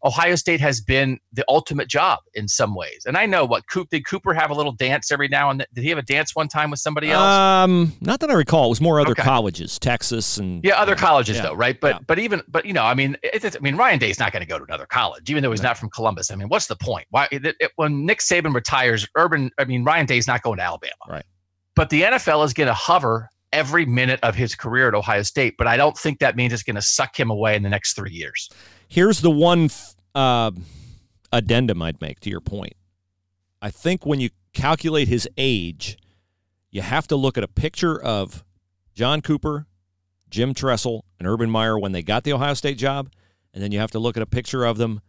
Ohio 0.04 0.34
State 0.34 0.60
has 0.60 0.80
been 0.80 1.18
the 1.32 1.44
ultimate 1.48 1.88
job 1.88 2.18
in 2.34 2.48
some 2.48 2.74
ways. 2.74 3.04
And 3.06 3.16
I 3.16 3.26
know 3.26 3.44
what 3.44 3.68
Coop 3.68 3.88
did 3.90 4.04
Cooper 4.04 4.34
have 4.34 4.50
a 4.50 4.54
little 4.54 4.72
dance 4.72 5.12
every 5.12 5.28
now 5.28 5.50
and 5.50 5.60
then? 5.60 5.66
Did 5.74 5.84
he 5.84 5.90
have 5.90 5.98
a 5.98 6.02
dance 6.02 6.34
one 6.34 6.48
time 6.48 6.70
with 6.70 6.80
somebody 6.80 7.10
else? 7.10 7.22
Um, 7.22 7.92
not 8.00 8.20
that 8.20 8.30
I 8.30 8.34
recall. 8.34 8.66
It 8.66 8.70
was 8.70 8.80
more 8.80 9.00
other 9.00 9.12
okay. 9.12 9.22
colleges, 9.22 9.78
Texas 9.78 10.38
and 10.38 10.64
yeah, 10.64 10.74
other 10.74 10.96
colleges 10.96 11.36
yeah. 11.36 11.42
though, 11.42 11.54
right? 11.54 11.80
But 11.80 11.94
yeah. 11.94 12.00
but 12.06 12.18
even 12.18 12.42
but 12.48 12.66
you 12.66 12.72
know, 12.72 12.82
I 12.82 12.94
mean, 12.94 13.16
it, 13.22 13.44
I 13.44 13.58
mean, 13.60 13.76
Ryan 13.76 13.98
Day's 13.98 14.18
not 14.18 14.32
going 14.32 14.42
to 14.42 14.48
go 14.48 14.58
to 14.58 14.64
another 14.64 14.86
college, 14.86 15.30
even 15.30 15.42
though 15.42 15.50
he's 15.50 15.60
right. 15.60 15.68
not 15.68 15.78
from 15.78 15.90
Columbus. 15.90 16.30
I 16.30 16.34
mean, 16.34 16.48
what's 16.48 16.66
the 16.66 16.76
point? 16.76 17.06
Why 17.10 17.28
it, 17.30 17.54
it, 17.60 17.70
when 17.76 18.04
Nick 18.04 18.18
Saban 18.18 18.54
retires, 18.54 19.06
Urban? 19.16 19.50
I 19.58 19.64
mean, 19.64 19.84
Ryan 19.84 20.06
Day's 20.06 20.26
not 20.26 20.42
going 20.42 20.58
to 20.58 20.64
Alabama, 20.64 20.92
right? 21.08 21.24
But 21.74 21.90
the 21.90 22.02
NFL 22.02 22.44
is 22.44 22.52
going 22.52 22.66
to 22.66 22.74
hover 22.74 23.28
every 23.52 23.86
minute 23.86 24.18
of 24.22 24.34
his 24.34 24.54
career 24.54 24.88
at 24.88 24.94
Ohio 24.94 25.22
State, 25.22 25.54
but 25.58 25.66
I 25.66 25.76
don't 25.76 25.96
think 25.96 26.18
that 26.20 26.36
means 26.36 26.52
it's 26.52 26.62
going 26.62 26.76
to 26.76 26.82
suck 26.82 27.18
him 27.18 27.30
away 27.30 27.54
in 27.54 27.62
the 27.62 27.68
next 27.68 27.94
three 27.94 28.12
years. 28.12 28.50
Here's 28.88 29.20
the 29.20 29.30
one 29.30 29.70
uh, 30.14 30.50
addendum 31.32 31.82
I'd 31.82 32.00
make 32.00 32.20
to 32.20 32.30
your 32.30 32.40
point. 32.40 32.74
I 33.60 33.70
think 33.70 34.04
when 34.04 34.20
you 34.20 34.30
calculate 34.52 35.08
his 35.08 35.28
age, 35.36 35.96
you 36.70 36.82
have 36.82 37.06
to 37.08 37.16
look 37.16 37.38
at 37.38 37.44
a 37.44 37.48
picture 37.48 38.00
of 38.00 38.44
John 38.94 39.20
Cooper, 39.22 39.66
Jim 40.30 40.54
Tressel, 40.54 41.04
and 41.18 41.28
Urban 41.28 41.50
Meyer 41.50 41.78
when 41.78 41.92
they 41.92 42.02
got 42.02 42.24
the 42.24 42.32
Ohio 42.32 42.54
State 42.54 42.78
job, 42.78 43.10
and 43.54 43.62
then 43.62 43.72
you 43.72 43.78
have 43.78 43.90
to 43.92 43.98
look 43.98 44.16
at 44.16 44.22
a 44.22 44.26
picture 44.26 44.64
of 44.64 44.78
them 44.78 45.00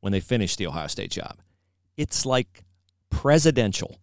when 0.00 0.12
they 0.12 0.20
finished 0.20 0.58
the 0.58 0.66
Ohio 0.66 0.86
State 0.86 1.10
job. 1.10 1.38
It's 1.96 2.26
like 2.26 2.64
presidential, 3.10 3.98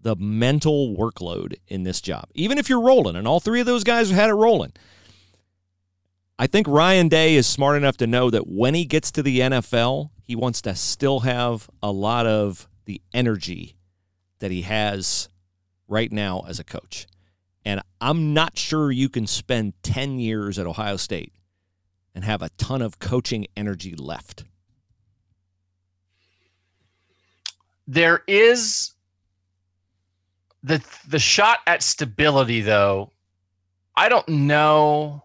the 0.00 0.14
mental 0.16 0.94
workload 0.94 1.56
in 1.66 1.82
this 1.82 2.00
job. 2.00 2.26
Even 2.34 2.58
if 2.58 2.68
you're 2.68 2.80
rolling, 2.80 3.16
and 3.16 3.26
all 3.26 3.40
three 3.40 3.60
of 3.60 3.66
those 3.66 3.84
guys 3.84 4.10
had 4.10 4.30
it 4.30 4.34
rolling, 4.34 4.72
I 6.38 6.46
think 6.46 6.68
Ryan 6.68 7.08
Day 7.08 7.34
is 7.34 7.46
smart 7.46 7.78
enough 7.78 7.96
to 7.98 8.06
know 8.06 8.28
that 8.28 8.46
when 8.46 8.74
he 8.74 8.84
gets 8.84 9.10
to 9.12 9.22
the 9.22 9.40
NFL, 9.40 10.10
he 10.22 10.36
wants 10.36 10.60
to 10.62 10.74
still 10.74 11.20
have 11.20 11.70
a 11.82 11.90
lot 11.90 12.26
of 12.26 12.68
the 12.84 13.00
energy 13.14 13.76
that 14.40 14.50
he 14.50 14.62
has 14.62 15.30
right 15.88 16.12
now 16.12 16.44
as 16.46 16.58
a 16.58 16.64
coach. 16.64 17.06
And 17.64 17.80
I'm 18.00 18.34
not 18.34 18.58
sure 18.58 18.92
you 18.92 19.08
can 19.08 19.26
spend 19.26 19.72
10 19.82 20.18
years 20.18 20.58
at 20.58 20.66
Ohio 20.66 20.96
State 20.96 21.32
and 22.14 22.22
have 22.22 22.42
a 22.42 22.50
ton 22.50 22.82
of 22.82 22.98
coaching 22.98 23.46
energy 23.56 23.94
left. 23.94 24.44
There 27.88 28.22
is 28.26 28.92
the 30.62 30.84
the 31.08 31.20
shot 31.20 31.60
at 31.66 31.82
stability 31.82 32.60
though. 32.60 33.12
I 33.96 34.08
don't 34.08 34.28
know 34.28 35.22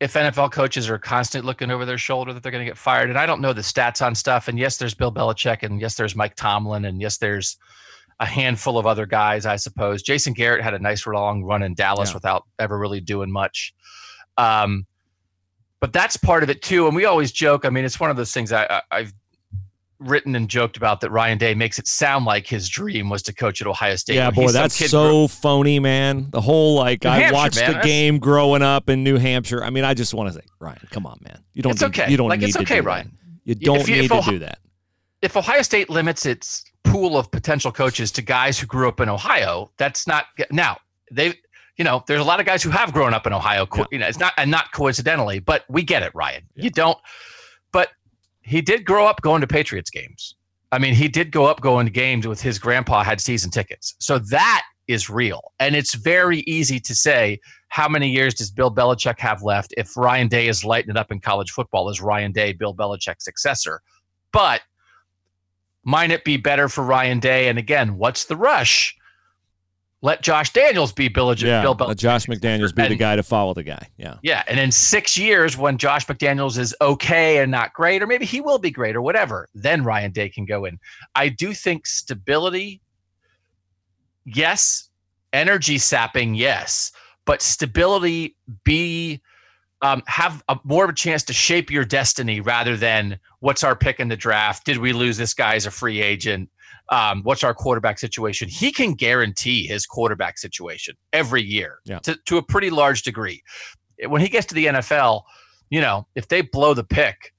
if 0.00 0.14
NFL 0.14 0.52
coaches 0.52 0.88
are 0.88 0.98
constantly 0.98 1.46
looking 1.46 1.70
over 1.70 1.84
their 1.84 1.98
shoulder 1.98 2.32
that 2.32 2.42
they're 2.42 2.52
going 2.52 2.64
to 2.64 2.70
get 2.70 2.76
fired. 2.76 3.10
And 3.10 3.18
I 3.18 3.26
don't 3.26 3.40
know 3.40 3.52
the 3.52 3.62
stats 3.62 4.04
on 4.04 4.14
stuff. 4.14 4.48
And 4.48 4.58
yes, 4.58 4.76
there's 4.76 4.94
Bill 4.94 5.12
Belichick, 5.12 5.62
and 5.62 5.80
yes, 5.80 5.94
there's 5.94 6.16
Mike 6.16 6.34
Tomlin, 6.34 6.84
and 6.84 7.00
yes, 7.00 7.18
there's 7.18 7.56
a 8.20 8.26
handful 8.26 8.78
of 8.78 8.86
other 8.86 9.06
guys, 9.06 9.46
I 9.46 9.56
suppose. 9.56 10.02
Jason 10.02 10.32
Garrett 10.32 10.62
had 10.62 10.74
a 10.74 10.78
nice 10.78 11.06
long 11.06 11.42
run 11.42 11.62
in 11.62 11.74
Dallas 11.74 12.10
yeah. 12.10 12.14
without 12.14 12.44
ever 12.58 12.78
really 12.78 13.00
doing 13.00 13.30
much. 13.30 13.74
Um, 14.36 14.86
but 15.80 15.92
that's 15.92 16.16
part 16.16 16.42
of 16.42 16.50
it 16.50 16.62
too. 16.62 16.86
And 16.86 16.96
we 16.96 17.04
always 17.04 17.32
joke. 17.32 17.64
I 17.64 17.70
mean, 17.70 17.84
it's 17.84 18.00
one 18.00 18.10
of 18.10 18.16
those 18.16 18.32
things 18.32 18.52
I, 18.52 18.64
I, 18.64 18.82
I've 18.90 19.12
written 20.00 20.34
and 20.36 20.48
joked 20.48 20.76
about 20.76 21.00
that 21.00 21.10
Ryan 21.10 21.38
Day 21.38 21.54
makes 21.54 21.78
it 21.78 21.86
sound 21.86 22.24
like 22.24 22.46
his 22.46 22.68
dream 22.68 23.08
was 23.08 23.22
to 23.22 23.32
coach 23.34 23.60
at 23.60 23.66
Ohio 23.66 23.96
State. 23.96 24.16
Yeah, 24.16 24.30
boy, 24.30 24.50
that's 24.52 24.74
so 24.90 25.08
grew- 25.08 25.28
phony, 25.28 25.78
man. 25.78 26.28
The 26.30 26.40
whole 26.40 26.74
like 26.76 27.04
New 27.04 27.10
I 27.10 27.16
Hampshire, 27.20 27.34
watched 27.34 27.56
man, 27.56 27.66
the 27.66 27.72
that's- 27.74 27.86
game 27.86 28.18
growing 28.18 28.62
up 28.62 28.88
in 28.88 29.04
New 29.04 29.16
Hampshire. 29.18 29.62
I 29.64 29.70
mean, 29.70 29.84
I 29.84 29.94
just 29.94 30.12
want 30.14 30.28
to 30.32 30.34
say, 30.38 30.44
Ryan, 30.60 30.78
come 30.90 31.06
on, 31.06 31.18
man. 31.22 31.38
You 31.52 31.62
don't. 31.62 31.72
It's 31.72 31.80
need, 31.82 31.86
okay. 31.88 32.10
You 32.10 32.16
don't 32.16 32.28
Like, 32.28 32.40
need 32.40 32.46
it's 32.46 32.56
to 32.56 32.62
okay, 32.62 32.80
do 32.80 32.86
Ryan. 32.86 33.06
That. 33.12 33.40
You 33.44 33.52
If 33.52 33.60
don't 33.60 33.88
you- 33.88 34.02
need 34.02 34.08
to 34.08 34.14
Ohio- 34.18 34.30
do 34.32 34.38
that. 34.40 34.58
if 35.22 35.36
Ohio 35.36 35.62
State 35.62 35.88
limits 35.90 36.26
its 36.26 36.64
pool 36.82 37.16
of 37.16 37.30
potential 37.30 37.72
coaches 37.72 38.10
to 38.12 38.22
guys 38.22 38.58
who 38.58 38.66
grew 38.66 38.88
up 38.88 39.00
in 39.00 39.08
Ohio, 39.08 39.70
that's 39.78 40.06
not 40.06 40.26
now 40.50 40.78
they. 41.10 41.34
You 41.76 41.82
know, 41.84 42.04
there's 42.06 42.20
a 42.20 42.24
lot 42.24 42.38
of 42.38 42.46
guys 42.46 42.62
who 42.62 42.70
have 42.70 42.92
grown 42.92 43.12
up 43.14 43.26
in 43.26 43.32
Ohio. 43.32 43.66
Yeah. 43.76 43.84
You 43.90 43.98
know, 43.98 44.06
it's 44.06 44.20
not 44.20 44.32
and 44.36 44.48
not 44.48 44.70
coincidentally, 44.70 45.40
but 45.40 45.64
we 45.68 45.82
get 45.82 46.04
it, 46.04 46.12
Ryan. 46.14 46.44
Yeah. 46.54 46.64
You 46.64 46.70
don't. 46.70 46.98
But 47.72 47.88
he 48.44 48.60
did 48.60 48.84
grow 48.84 49.06
up 49.06 49.22
going 49.22 49.40
to 49.40 49.46
Patriots 49.46 49.90
games. 49.90 50.36
I 50.70 50.78
mean, 50.78 50.94
he 50.94 51.08
did 51.08 51.30
go 51.30 51.46
up 51.46 51.60
going 51.60 51.86
to 51.86 51.92
games 51.92 52.26
with 52.26 52.40
his 52.40 52.58
grandpa 52.58 53.02
had 53.02 53.20
season 53.20 53.50
tickets. 53.50 53.94
So 54.00 54.18
that 54.18 54.64
is 54.86 55.08
real. 55.08 55.52
And 55.58 55.74
it's 55.74 55.94
very 55.94 56.40
easy 56.40 56.78
to 56.80 56.94
say 56.94 57.40
how 57.68 57.88
many 57.88 58.10
years 58.10 58.34
does 58.34 58.50
Bill 58.50 58.74
Belichick 58.74 59.18
have 59.18 59.42
left 59.42 59.72
if 59.76 59.96
Ryan 59.96 60.28
Day 60.28 60.48
is 60.48 60.64
lighting 60.64 60.90
it 60.90 60.96
up 60.96 61.10
in 61.10 61.20
college 61.20 61.52
football 61.52 61.88
as 61.88 62.00
Ryan 62.00 62.32
Day, 62.32 62.52
Bill 62.52 62.74
Belichick's 62.74 63.24
successor. 63.24 63.80
But 64.32 64.60
might 65.84 66.10
it 66.10 66.24
be 66.24 66.36
better 66.36 66.68
for 66.68 66.84
Ryan 66.84 67.20
Day? 67.20 67.48
And 67.48 67.58
again, 67.58 67.96
what's 67.96 68.24
the 68.24 68.36
rush? 68.36 68.94
Let 70.04 70.20
Josh 70.20 70.52
Daniels 70.52 70.92
be 70.92 71.08
Bill, 71.08 71.34
Yeah, 71.34 71.62
Bill 71.62 71.74
let 71.88 71.96
Josh 71.96 72.26
McDaniels 72.26 72.74
be 72.74 72.86
the 72.86 72.94
guy 72.94 73.16
to 73.16 73.22
follow 73.22 73.54
the 73.54 73.62
guy. 73.62 73.88
Yeah. 73.96 74.18
Yeah, 74.22 74.42
and 74.46 74.60
in 74.60 74.70
six 74.70 75.16
years, 75.16 75.56
when 75.56 75.78
Josh 75.78 76.06
McDaniels 76.06 76.58
is 76.58 76.76
okay 76.82 77.38
and 77.38 77.50
not 77.50 77.72
great, 77.72 78.02
or 78.02 78.06
maybe 78.06 78.26
he 78.26 78.42
will 78.42 78.58
be 78.58 78.70
great 78.70 78.96
or 78.96 79.00
whatever, 79.00 79.48
then 79.54 79.82
Ryan 79.82 80.12
Day 80.12 80.28
can 80.28 80.44
go 80.44 80.66
in. 80.66 80.78
I 81.14 81.30
do 81.30 81.54
think 81.54 81.86
stability, 81.86 82.82
yes. 84.26 84.90
Energy 85.32 85.78
sapping, 85.78 86.34
yes. 86.34 86.92
But 87.24 87.40
stability, 87.40 88.36
be 88.62 89.22
um, 89.80 90.02
have 90.06 90.44
a, 90.50 90.58
more 90.64 90.84
of 90.84 90.90
a 90.90 90.94
chance 90.94 91.22
to 91.22 91.32
shape 91.32 91.70
your 91.70 91.86
destiny 91.86 92.42
rather 92.42 92.76
than 92.76 93.18
what's 93.40 93.64
our 93.64 93.74
pick 93.74 94.00
in 94.00 94.08
the 94.08 94.18
draft? 94.18 94.66
Did 94.66 94.76
we 94.76 94.92
lose 94.92 95.16
this 95.16 95.32
guy 95.32 95.54
as 95.54 95.64
a 95.64 95.70
free 95.70 96.02
agent? 96.02 96.50
Um, 96.90 97.22
what's 97.22 97.42
our 97.42 97.54
quarterback 97.54 97.98
situation? 97.98 98.48
He 98.48 98.70
can 98.70 98.92
guarantee 98.92 99.66
his 99.66 99.86
quarterback 99.86 100.38
situation 100.38 100.96
every 101.12 101.42
year 101.42 101.78
Yeah. 101.84 101.98
to, 102.00 102.16
to 102.26 102.36
a 102.36 102.42
pretty 102.42 102.70
large 102.70 103.02
degree. 103.02 103.42
When 104.06 104.20
he 104.20 104.28
gets 104.28 104.46
to 104.48 104.54
the 104.54 104.66
NFL, 104.66 105.22
you 105.70 105.80
know, 105.80 106.06
if 106.14 106.28
they 106.28 106.42
blow 106.42 106.74
the 106.74 106.84
pick, 106.84 107.32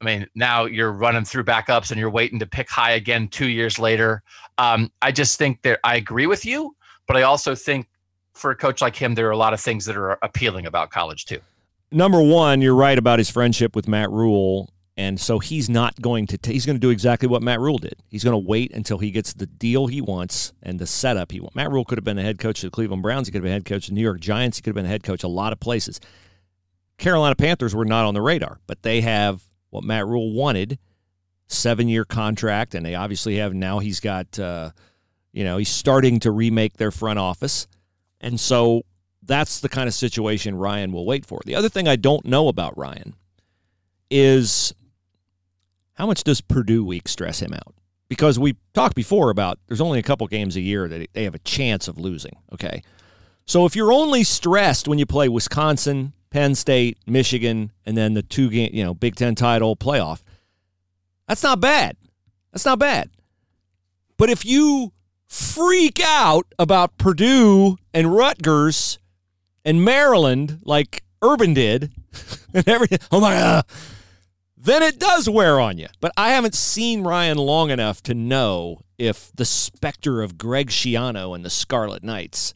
I 0.00 0.04
mean, 0.04 0.26
now 0.34 0.66
you're 0.66 0.92
running 0.92 1.24
through 1.24 1.44
backups 1.44 1.90
and 1.90 1.98
you're 1.98 2.10
waiting 2.10 2.38
to 2.38 2.46
pick 2.46 2.68
high 2.70 2.92
again 2.92 3.28
two 3.28 3.48
years 3.48 3.78
later. 3.78 4.22
Um, 4.58 4.92
I 5.02 5.10
just 5.10 5.38
think 5.38 5.62
that 5.62 5.80
I 5.82 5.96
agree 5.96 6.26
with 6.26 6.44
you, 6.44 6.76
but 7.06 7.16
I 7.16 7.22
also 7.22 7.54
think 7.54 7.88
for 8.34 8.50
a 8.52 8.56
coach 8.56 8.80
like 8.80 8.94
him, 8.94 9.14
there 9.14 9.26
are 9.26 9.32
a 9.32 9.36
lot 9.36 9.52
of 9.54 9.60
things 9.60 9.84
that 9.86 9.96
are 9.96 10.18
appealing 10.22 10.66
about 10.66 10.90
college 10.90 11.24
too. 11.24 11.40
Number 11.90 12.20
one, 12.22 12.60
you're 12.60 12.74
right 12.74 12.98
about 12.98 13.18
his 13.18 13.30
friendship 13.30 13.74
with 13.74 13.88
Matt 13.88 14.10
Rhule. 14.10 14.70
And 14.98 15.20
so 15.20 15.38
he's 15.38 15.70
not 15.70 15.94
going 16.02 16.26
to, 16.26 16.36
t- 16.36 16.52
he's 16.52 16.66
going 16.66 16.74
to 16.74 16.80
do 16.80 16.90
exactly 16.90 17.28
what 17.28 17.40
Matt 17.40 17.60
Rhule 17.60 17.78
did. 17.78 17.94
He's 18.08 18.24
going 18.24 18.34
to 18.34 18.48
wait 18.48 18.72
until 18.74 18.98
he 18.98 19.12
gets 19.12 19.32
the 19.32 19.46
deal 19.46 19.86
he 19.86 20.00
wants 20.00 20.52
and 20.60 20.80
the 20.80 20.88
setup 20.88 21.30
he 21.30 21.38
wants. 21.38 21.54
Matt 21.54 21.70
Rhule 21.70 21.84
could 21.84 21.98
have 21.98 22.04
been 22.04 22.16
the 22.16 22.24
head 22.24 22.40
coach 22.40 22.64
of 22.64 22.72
the 22.72 22.74
Cleveland 22.74 23.04
Browns. 23.04 23.28
He 23.28 23.30
could 23.30 23.38
have 23.38 23.44
been 23.44 23.52
head 23.52 23.64
coach 23.64 23.84
of 23.84 23.90
the 23.90 23.94
New 23.94 24.02
York 24.02 24.18
Giants. 24.18 24.58
He 24.58 24.62
could 24.62 24.70
have 24.70 24.74
been 24.74 24.86
head 24.86 25.04
coach 25.04 25.22
a 25.22 25.28
lot 25.28 25.52
of 25.52 25.60
places. 25.60 26.00
Carolina 26.98 27.36
Panthers 27.36 27.76
were 27.76 27.84
not 27.84 28.06
on 28.06 28.14
the 28.14 28.20
radar, 28.20 28.58
but 28.66 28.82
they 28.82 29.00
have 29.00 29.40
what 29.70 29.84
Matt 29.84 30.04
Rhule 30.04 30.32
wanted 30.32 30.80
seven 31.46 31.88
year 31.88 32.04
contract. 32.04 32.74
And 32.74 32.84
they 32.84 32.96
obviously 32.96 33.36
have 33.36 33.54
now 33.54 33.78
he's 33.78 34.00
got, 34.00 34.36
uh, 34.36 34.72
you 35.32 35.44
know, 35.44 35.58
he's 35.58 35.68
starting 35.68 36.18
to 36.20 36.32
remake 36.32 36.76
their 36.76 36.90
front 36.90 37.20
office. 37.20 37.68
And 38.20 38.40
so 38.40 38.82
that's 39.22 39.60
the 39.60 39.68
kind 39.68 39.86
of 39.86 39.94
situation 39.94 40.56
Ryan 40.56 40.90
will 40.90 41.06
wait 41.06 41.24
for. 41.24 41.38
The 41.44 41.54
other 41.54 41.68
thing 41.68 41.86
I 41.86 41.94
don't 41.94 42.24
know 42.24 42.48
about 42.48 42.76
Ryan 42.76 43.14
is 44.10 44.74
how 45.98 46.06
much 46.06 46.22
does 46.22 46.40
Purdue 46.40 46.84
week 46.84 47.08
stress 47.08 47.42
him 47.42 47.52
out? 47.52 47.74
Because 48.08 48.38
we 48.38 48.56
talked 48.72 48.94
before 48.94 49.30
about 49.30 49.58
there's 49.66 49.80
only 49.80 49.98
a 49.98 50.02
couple 50.02 50.26
games 50.28 50.54
a 50.54 50.60
year 50.60 50.86
that 50.86 51.08
they 51.12 51.24
have 51.24 51.34
a 51.34 51.40
chance 51.40 51.88
of 51.88 51.98
losing. 51.98 52.36
Okay. 52.52 52.82
So 53.46 53.66
if 53.66 53.74
you're 53.74 53.92
only 53.92 54.22
stressed 54.22 54.86
when 54.86 55.00
you 55.00 55.06
play 55.06 55.28
Wisconsin, 55.28 56.12
Penn 56.30 56.54
State, 56.54 56.98
Michigan, 57.06 57.72
and 57.84 57.96
then 57.96 58.14
the 58.14 58.22
two 58.22 58.48
game, 58.48 58.70
you 58.72 58.84
know, 58.84 58.94
Big 58.94 59.16
Ten 59.16 59.34
title 59.34 59.74
playoff, 59.74 60.22
that's 61.26 61.42
not 61.42 61.60
bad. 61.60 61.96
That's 62.52 62.64
not 62.64 62.78
bad. 62.78 63.10
But 64.16 64.30
if 64.30 64.44
you 64.44 64.92
freak 65.26 66.00
out 66.00 66.46
about 66.60 66.96
Purdue 66.96 67.76
and 67.92 68.14
Rutgers 68.14 69.00
and 69.64 69.84
Maryland 69.84 70.60
like 70.62 71.02
Urban 71.22 71.54
did 71.54 71.92
and 72.54 72.68
everything, 72.68 73.00
oh 73.10 73.20
my 73.20 73.34
God, 73.34 73.64
then 74.68 74.82
it 74.82 74.98
does 74.98 75.28
wear 75.28 75.60
on 75.60 75.78
you. 75.78 75.88
But 76.00 76.12
I 76.16 76.30
haven't 76.30 76.54
seen 76.54 77.02
Ryan 77.02 77.38
long 77.38 77.70
enough 77.70 78.02
to 78.04 78.14
know 78.14 78.80
if 78.98 79.30
the 79.34 79.44
specter 79.44 80.22
of 80.22 80.38
Greg 80.38 80.68
Schiano 80.68 81.34
and 81.34 81.44
the 81.44 81.50
Scarlet 81.50 82.02
Knights 82.02 82.54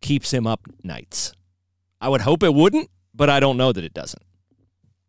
keeps 0.00 0.32
him 0.32 0.46
up 0.46 0.60
nights. 0.82 1.32
I 2.00 2.08
would 2.08 2.20
hope 2.20 2.42
it 2.42 2.54
wouldn't, 2.54 2.90
but 3.14 3.28
I 3.28 3.40
don't 3.40 3.56
know 3.56 3.72
that 3.72 3.84
it 3.84 3.94
doesn't. 3.94 4.22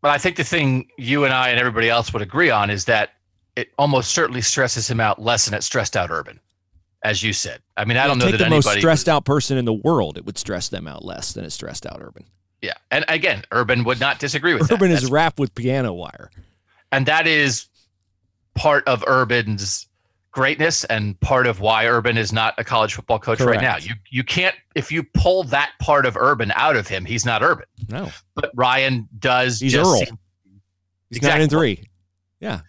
But 0.01 0.11
I 0.11 0.17
think 0.17 0.37
the 0.37 0.43
thing 0.43 0.87
you 0.97 1.25
and 1.25 1.33
I 1.33 1.49
and 1.49 1.59
everybody 1.59 1.89
else 1.89 2.13
would 2.13 2.21
agree 2.21 2.49
on 2.49 2.69
is 2.69 2.85
that 2.85 3.11
it 3.55 3.69
almost 3.77 4.11
certainly 4.11 4.41
stresses 4.41 4.89
him 4.89 4.99
out 4.99 5.21
less 5.21 5.45
than 5.45 5.53
it 5.53 5.63
stressed 5.63 5.97
out 5.97 6.09
Urban, 6.09 6.39
as 7.03 7.21
you 7.21 7.33
said. 7.33 7.61
I 7.75 7.85
mean, 7.85 7.97
I 7.97 8.07
don't 8.07 8.17
know 8.17 8.25
Take 8.25 8.37
that 8.37 8.45
the 8.45 8.49
most 8.49 8.65
anybody 8.65 8.81
stressed 8.81 9.09
out 9.09 9.25
person 9.25 9.57
in 9.57 9.65
the 9.65 9.73
world, 9.73 10.17
it 10.17 10.25
would 10.25 10.37
stress 10.37 10.69
them 10.69 10.87
out 10.87 11.03
less 11.03 11.33
than 11.33 11.43
it 11.43 11.51
stressed 11.51 11.85
out 11.85 11.99
Urban. 12.01 12.25
Yeah, 12.61 12.73
and 12.91 13.05
again, 13.07 13.43
Urban 13.51 13.83
would 13.85 13.99
not 13.99 14.19
disagree 14.19 14.53
with 14.53 14.67
that. 14.67 14.75
Urban 14.75 14.89
that. 14.89 14.95
is 14.95 15.01
That's- 15.01 15.11
wrapped 15.11 15.39
with 15.39 15.55
piano 15.55 15.93
wire. 15.93 16.29
and 16.91 17.05
that 17.05 17.25
is 17.27 17.67
part 18.55 18.85
of 18.87 19.03
Urban's 19.07 19.87
greatness 20.31 20.83
and 20.85 21.19
part 21.21 21.47
of 21.47 21.59
why 21.59 21.87
Urban 21.87 22.17
is 22.17 22.31
not 22.33 22.53
a 22.57 22.63
college 22.63 22.93
football 22.93 23.17
coach 23.19 23.39
right 23.41 23.61
now. 23.61 23.77
You 23.77 23.93
you 24.09 24.23
can't 24.23 24.55
if 24.75 24.91
you 24.91 25.03
pull 25.03 25.43
that 25.45 25.71
part 25.79 26.05
of 26.05 26.15
Urban 26.17 26.51
out 26.55 26.75
of 26.75 26.87
him, 26.87 27.05
he's 27.05 27.25
not 27.25 27.41
Urban. 27.41 27.65
No, 27.87 28.11
But 28.35 28.51
Ryan 28.55 29.07
does 29.19 29.59
He's 29.59 29.71
just 29.73 29.87
Earl. 29.89 29.99
seem- 30.05 30.19
he's 31.09 31.21
nine 31.21 31.41
and 31.41 31.49
three. 31.49 31.87
Yeah, 32.41 32.61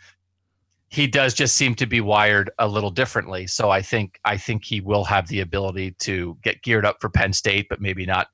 he 0.89 1.07
does 1.07 1.35
just 1.35 1.55
seem 1.57 1.75
to 1.77 1.87
be 1.87 2.01
wired 2.01 2.51
a 2.59 2.67
little 2.67 2.91
differently. 2.91 3.47
So 3.47 3.71
I 3.71 3.83
think 3.83 4.19
I 4.25 4.37
think 4.37 4.65
he 4.65 4.81
will 4.81 5.05
have 5.05 5.29
the 5.29 5.41
ability 5.41 5.93
to 6.01 6.39
get 6.43 6.63
geared 6.63 6.85
up 6.87 6.97
for 7.01 7.09
Penn 7.11 7.33
State, 7.33 7.67
but 7.69 7.81
maybe 7.81 8.07
not 8.07 8.29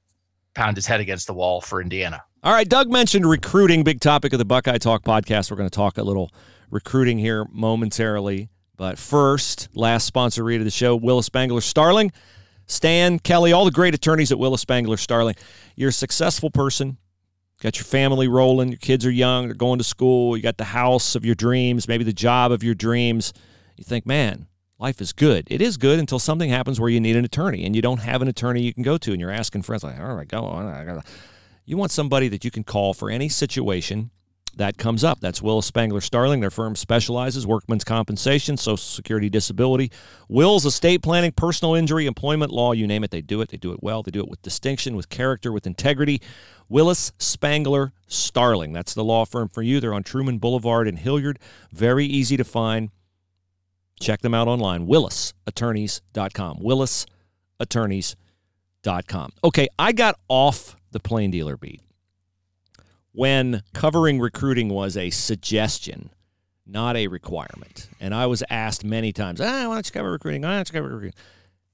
pound 0.56 0.76
his 0.76 0.86
head 0.86 1.00
against 1.00 1.26
the 1.28 1.34
wall 1.34 1.60
for 1.60 1.80
Indiana. 1.80 2.22
All 2.42 2.52
right, 2.52 2.68
Doug 2.68 2.90
mentioned 2.90 3.28
recruiting, 3.28 3.84
big 3.84 4.00
topic 4.00 4.32
of 4.32 4.38
the 4.38 4.44
Buckeye 4.44 4.78
Talk 4.78 5.04
podcast. 5.04 5.50
We're 5.50 5.56
going 5.56 5.68
to 5.68 5.74
talk 5.74 5.98
a 5.98 6.02
little 6.02 6.32
recruiting 6.70 7.18
here 7.18 7.44
momentarily. 7.52 8.48
But 8.76 8.98
first, 8.98 9.68
last 9.74 10.06
sponsor 10.06 10.44
read 10.44 10.60
of 10.60 10.64
the 10.64 10.70
show, 10.70 10.96
Willis 10.96 11.26
Spangler 11.26 11.60
Starling. 11.60 12.12
Stan, 12.66 13.18
Kelly, 13.20 13.52
all 13.52 13.64
the 13.64 13.70
great 13.70 13.94
attorneys 13.94 14.32
at 14.32 14.38
Willis 14.38 14.60
Spangler 14.60 14.96
Starling. 14.96 15.36
You're 15.76 15.90
a 15.90 15.92
successful 15.92 16.50
person, 16.50 16.98
got 17.62 17.76
your 17.78 17.84
family 17.84 18.26
rolling, 18.26 18.70
your 18.70 18.78
kids 18.78 19.06
are 19.06 19.10
young, 19.10 19.46
they're 19.46 19.54
going 19.54 19.78
to 19.78 19.84
school, 19.84 20.36
you 20.36 20.42
got 20.42 20.56
the 20.56 20.64
house 20.64 21.14
of 21.14 21.24
your 21.24 21.36
dreams, 21.36 21.86
maybe 21.86 22.02
the 22.02 22.12
job 22.12 22.50
of 22.50 22.64
your 22.64 22.74
dreams. 22.74 23.32
You 23.76 23.84
think, 23.84 24.04
man, 24.04 24.46
life 24.78 25.00
is 25.00 25.12
good. 25.12 25.46
It 25.50 25.62
is 25.62 25.76
good 25.76 25.98
until 25.98 26.18
something 26.18 26.50
happens 26.50 26.78
where 26.80 26.90
you 26.90 27.00
need 27.00 27.16
an 27.16 27.24
attorney 27.24 27.64
and 27.64 27.74
you 27.74 27.82
don't 27.82 28.00
have 28.00 28.22
an 28.22 28.28
attorney 28.28 28.62
you 28.62 28.74
can 28.74 28.82
go 28.82 28.98
to 28.98 29.12
and 29.12 29.20
you're 29.20 29.30
asking 29.30 29.62
friends, 29.62 29.84
like, 29.84 29.98
all 29.98 30.14
right, 30.14 30.28
go 30.28 30.40
on. 30.40 31.02
You 31.64 31.76
want 31.76 31.90
somebody 31.90 32.28
that 32.28 32.44
you 32.44 32.50
can 32.50 32.64
call 32.64 32.94
for 32.94 33.10
any 33.10 33.28
situation 33.28 34.10
that 34.56 34.78
comes 34.78 35.04
up. 35.04 35.20
That's 35.20 35.42
Willis 35.42 35.66
Spangler 35.66 36.00
Starling. 36.00 36.40
Their 36.40 36.50
firm 36.50 36.76
specializes 36.76 37.46
workman's 37.46 37.84
compensation, 37.84 38.56
Social 38.56 38.76
Security, 38.76 39.28
disability, 39.28 39.90
wills, 40.28 40.64
estate 40.64 41.02
planning, 41.02 41.32
personal 41.32 41.74
injury, 41.74 42.06
employment 42.06 42.52
law, 42.52 42.72
you 42.72 42.86
name 42.86 43.04
it, 43.04 43.10
they 43.10 43.20
do 43.20 43.40
it. 43.40 43.50
They 43.50 43.58
do 43.58 43.72
it 43.72 43.82
well. 43.82 44.02
They 44.02 44.10
do 44.10 44.20
it 44.20 44.28
with 44.28 44.40
distinction, 44.42 44.96
with 44.96 45.08
character, 45.08 45.52
with 45.52 45.66
integrity. 45.66 46.22
Willis 46.68 47.12
Spangler 47.18 47.92
Starling. 48.06 48.72
That's 48.72 48.94
the 48.94 49.04
law 49.04 49.24
firm 49.24 49.48
for 49.48 49.62
you. 49.62 49.78
They're 49.78 49.94
on 49.94 50.04
Trueman 50.04 50.40
Boulevard 50.40 50.88
in 50.88 50.96
Hilliard. 50.96 51.38
Very 51.72 52.06
easy 52.06 52.36
to 52.36 52.44
find. 52.44 52.90
Check 54.00 54.20
them 54.20 54.34
out 54.34 54.48
online. 54.48 54.86
WillisAttorneys.com. 54.86 56.58
WillisAttorneys.com. 56.58 59.32
Okay, 59.42 59.68
I 59.78 59.92
got 59.92 60.18
off 60.28 60.76
the 60.92 61.00
plain 61.00 61.30
dealer 61.30 61.56
beat 61.56 61.80
when 63.16 63.62
covering 63.72 64.20
recruiting 64.20 64.68
was 64.68 64.96
a 64.96 65.08
suggestion, 65.08 66.10
not 66.66 66.96
a 66.96 67.08
requirement. 67.08 67.88
And 67.98 68.14
I 68.14 68.26
was 68.26 68.44
asked 68.50 68.84
many 68.84 69.10
times, 69.10 69.40
ah, 69.40 69.68
why 69.68 69.74
don't 69.74 69.86
you 69.86 69.92
cover 69.92 70.12
recruiting? 70.12 70.42
Why 70.42 70.56
don't 70.56 70.68
you 70.68 70.74
cover 70.74 70.88
recruiting? 70.88 71.18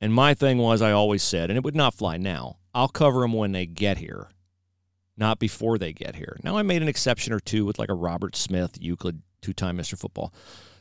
And 0.01 0.15
my 0.15 0.35
thing 0.35 0.59
was, 0.59 0.81
I 0.81 0.93
always 0.93 1.23
said, 1.23 1.51
and 1.51 1.57
it 1.57 1.65
would 1.65 1.75
not 1.75 1.95
fly 1.95 2.17
now, 2.17 2.59
I'll 2.73 2.89
cover 2.89 3.21
them 3.21 3.33
when 3.33 3.51
they 3.51 3.67
get 3.67 3.99
here, 3.99 4.29
not 5.17 5.41
before 5.41 5.79
they 5.79 5.93
get 5.93 6.15
here. 6.15 6.37
Now, 6.45 6.57
I 6.57 6.63
made 6.63 6.83
an 6.83 6.89
exception 6.89 7.33
or 7.33 7.41
two 7.41 7.65
with 7.65 7.79
like 7.79 7.91
a 7.91 7.95
Robert 7.95 8.37
Smith, 8.37 8.79
Euclid 8.81 9.21
two 9.41 9.53
time 9.53 9.77
Mr. 9.77 9.99
Football, 9.99 10.33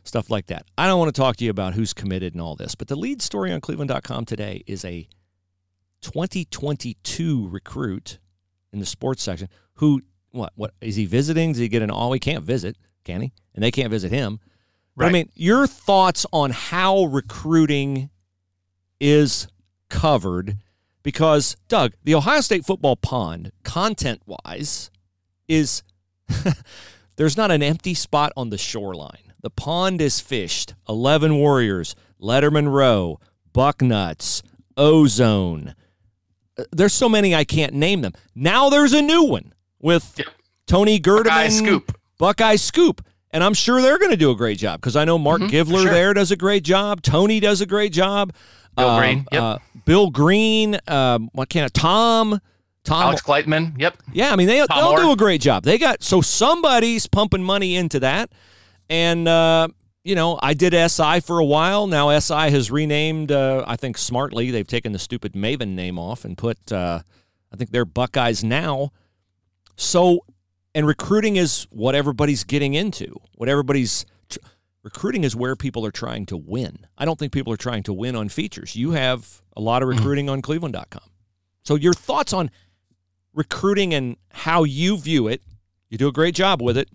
stuff 0.04 0.30
like 0.30 0.47
that. 0.47 0.66
I 0.78 0.88
don't 0.88 0.99
want 0.99 1.14
to 1.14 1.20
talk 1.20 1.38
to 1.38 1.45
you 1.45 1.52
about 1.52 1.74
who's 1.74 1.93
committed 1.93 2.34
and 2.34 2.41
all 2.41 2.56
this, 2.56 2.76
but 2.76 2.88
the 2.88 2.95
lead 2.95 3.22
story 3.22 3.52
on 3.52 3.62
Cleveland.com 3.62 4.26
today 4.26 4.64
is 4.68 4.84
a 4.86 5.08
2022 6.02 7.47
recruit 7.49 8.20
in 8.74 8.80
the 8.80 8.86
sports 8.86 9.24
section 9.24 9.47
who, 9.76 10.02
what, 10.32 10.54
what 10.56 10.74
is 10.82 10.95
he 10.95 11.06
visiting? 11.06 11.52
Does 11.52 11.60
he 11.60 11.68
get 11.68 11.82
an 11.82 11.91
all? 11.91 12.12
He 12.14 12.20
can't 12.20 12.43
visit, 12.43 12.78
can 13.04 13.22
he? 13.22 13.34
And 13.54 13.64
they 13.64 13.72
can't 13.72 13.91
visit 13.91 14.12
him. 14.12 14.39
But 14.95 15.08
I 15.08 15.12
mean, 15.12 15.30
your 15.36 15.68
thoughts 15.68 16.26
on 16.32 16.52
how 16.52 17.06
recruiting 17.06 18.10
is 18.99 19.47
covered 19.89 20.58
because 21.04 21.56
Doug, 21.68 21.93
the 22.04 22.16
Ohio 22.16 22.41
State 22.41 22.66
football 22.66 22.95
pond, 22.95 23.52
content 23.64 24.22
wise, 24.26 24.91
is 25.47 25.84
there's 27.16 27.38
not 27.38 27.52
an 27.52 27.64
empty 27.64 27.93
spot 27.93 28.32
on 28.38 28.49
the 28.49 28.58
shoreline. 28.58 29.31
The 29.42 29.50
pond 29.50 30.02
is 30.02 30.20
fished. 30.20 30.76
Eleven 30.88 31.36
Warriors, 31.36 31.96
Letterman 32.22 32.72
Row, 32.72 33.20
Bucknuts, 33.54 34.42
Ozone. 34.78 35.76
Uh, 36.58 36.64
There's 36.72 36.94
so 36.94 37.10
many 37.10 37.34
I 37.36 37.44
can't 37.44 37.74
name 37.74 38.02
them. 38.02 38.14
Now 38.36 38.70
there's 38.70 38.94
a 38.94 39.02
new 39.02 39.24
one 39.24 39.54
with 39.80 40.16
Yep. 40.18 40.28
Tony 40.68 41.00
Gerdeman, 41.00 41.24
Buckeye 41.26 41.48
Scoop. 41.50 41.98
Buckeye 42.18 42.56
Scoop. 42.56 43.06
And 43.32 43.44
I'm 43.44 43.54
sure 43.54 43.82
they're 43.82 43.98
going 43.98 44.12
to 44.12 44.18
do 44.18 44.32
a 44.32 44.36
great 44.36 44.58
job 44.58 44.82
because 44.82 44.96
I 44.98 45.06
know 45.06 45.18
Mark 45.18 45.42
Mhm, 45.42 45.50
Givler 45.50 45.84
sure. 45.84 45.92
there 45.94 46.14
does 46.14 46.32
a 46.32 46.36
great 46.36 46.64
job. 46.64 47.02
Tony 47.02 47.39
does 47.39 47.62
a 47.62 47.66
great 47.66 47.94
job. 47.94 48.34
Bill 48.76 48.89
Um, 48.89 49.00
Green, 49.00 49.26
yep. 49.32 49.42
uh, 49.42 49.58
Bill 49.86 50.10
Green. 50.10 50.78
Um, 50.88 51.30
what 51.34 51.50
can 51.50 51.64
I, 51.64 51.68
Tom? 51.70 52.39
Tom. 52.84 53.04
Alex 53.04 53.22
Gleitman. 53.22 53.80
Yep. 53.80 53.98
Yeah, 54.12 54.32
I 54.34 54.36
mean 54.36 54.48
they 54.48 54.58
Tom 54.66 54.68
they'll 54.96 54.96
do 55.06 55.12
a 55.12 55.16
great 55.16 55.39
job. 55.42 55.64
They 55.64 55.78
got 55.78 56.04
so 56.04 56.20
somebody's 56.22 57.06
pumping 57.08 57.44
money 57.44 57.76
into 57.76 58.00
that, 58.00 58.32
and 58.92 59.28
uh, 59.28 59.70
you 60.04 60.14
know 60.14 60.38
I 60.42 60.54
did 60.54 60.74
SI 60.92 61.22
for 61.22 61.39
a 61.39 61.46
while. 61.46 61.88
Now 61.88 62.18
SI 62.20 62.52
has 62.52 62.70
renamed. 62.70 63.32
Uh, 63.32 63.64
I 63.66 63.76
think 63.78 63.98
smartly 63.98 64.52
they've 64.52 64.68
taken 64.68 64.92
the 64.92 65.00
stupid 65.00 65.34
Maven 65.34 65.70
name 65.70 65.98
off 65.98 66.26
and 66.26 66.38
put. 66.38 66.72
Uh, 66.72 67.00
I 67.52 67.56
think 67.56 67.72
they're 67.72 67.86
Buckeyes 67.86 68.44
now. 68.44 68.92
So, 69.76 70.26
and 70.76 70.86
recruiting 70.86 71.38
is 71.38 71.66
what 71.72 71.96
everybody's 71.96 72.44
getting 72.44 72.76
into. 72.76 73.16
What 73.36 73.50
everybody's 73.50 74.06
tr- 74.30 74.39
recruiting 74.84 75.24
is 75.24 75.36
where 75.36 75.56
people 75.56 75.86
are 75.86 75.92
trying 75.92 76.26
to 76.28 76.38
win. 76.38 76.86
I 76.98 77.06
don't 77.06 77.18
think 77.18 77.32
people 77.34 77.52
are 77.52 77.58
trying 77.58 77.84
to 77.84 77.94
win 77.94 78.16
on 78.16 78.30
features. 78.30 78.76
You 78.76 78.92
have 78.92 79.42
a 79.58 79.62
lot 79.62 79.82
of 79.82 79.89
Mm-hmm. 79.89 79.98
recruiting 79.98 80.30
on 80.30 80.42
Cleveland.com. 80.42 81.10
So 81.64 81.76
your 81.76 81.94
thoughts 81.94 82.32
on 82.34 82.52
recruiting 83.34 83.94
and 83.94 84.18
how 84.32 84.64
you 84.64 84.98
view 84.98 85.28
it. 85.28 85.42
You 85.89 85.98
do 85.98 86.08
a 86.08 86.12
great 86.14 86.36
job 86.36 86.62
with 86.62 86.78
it. 86.78 86.89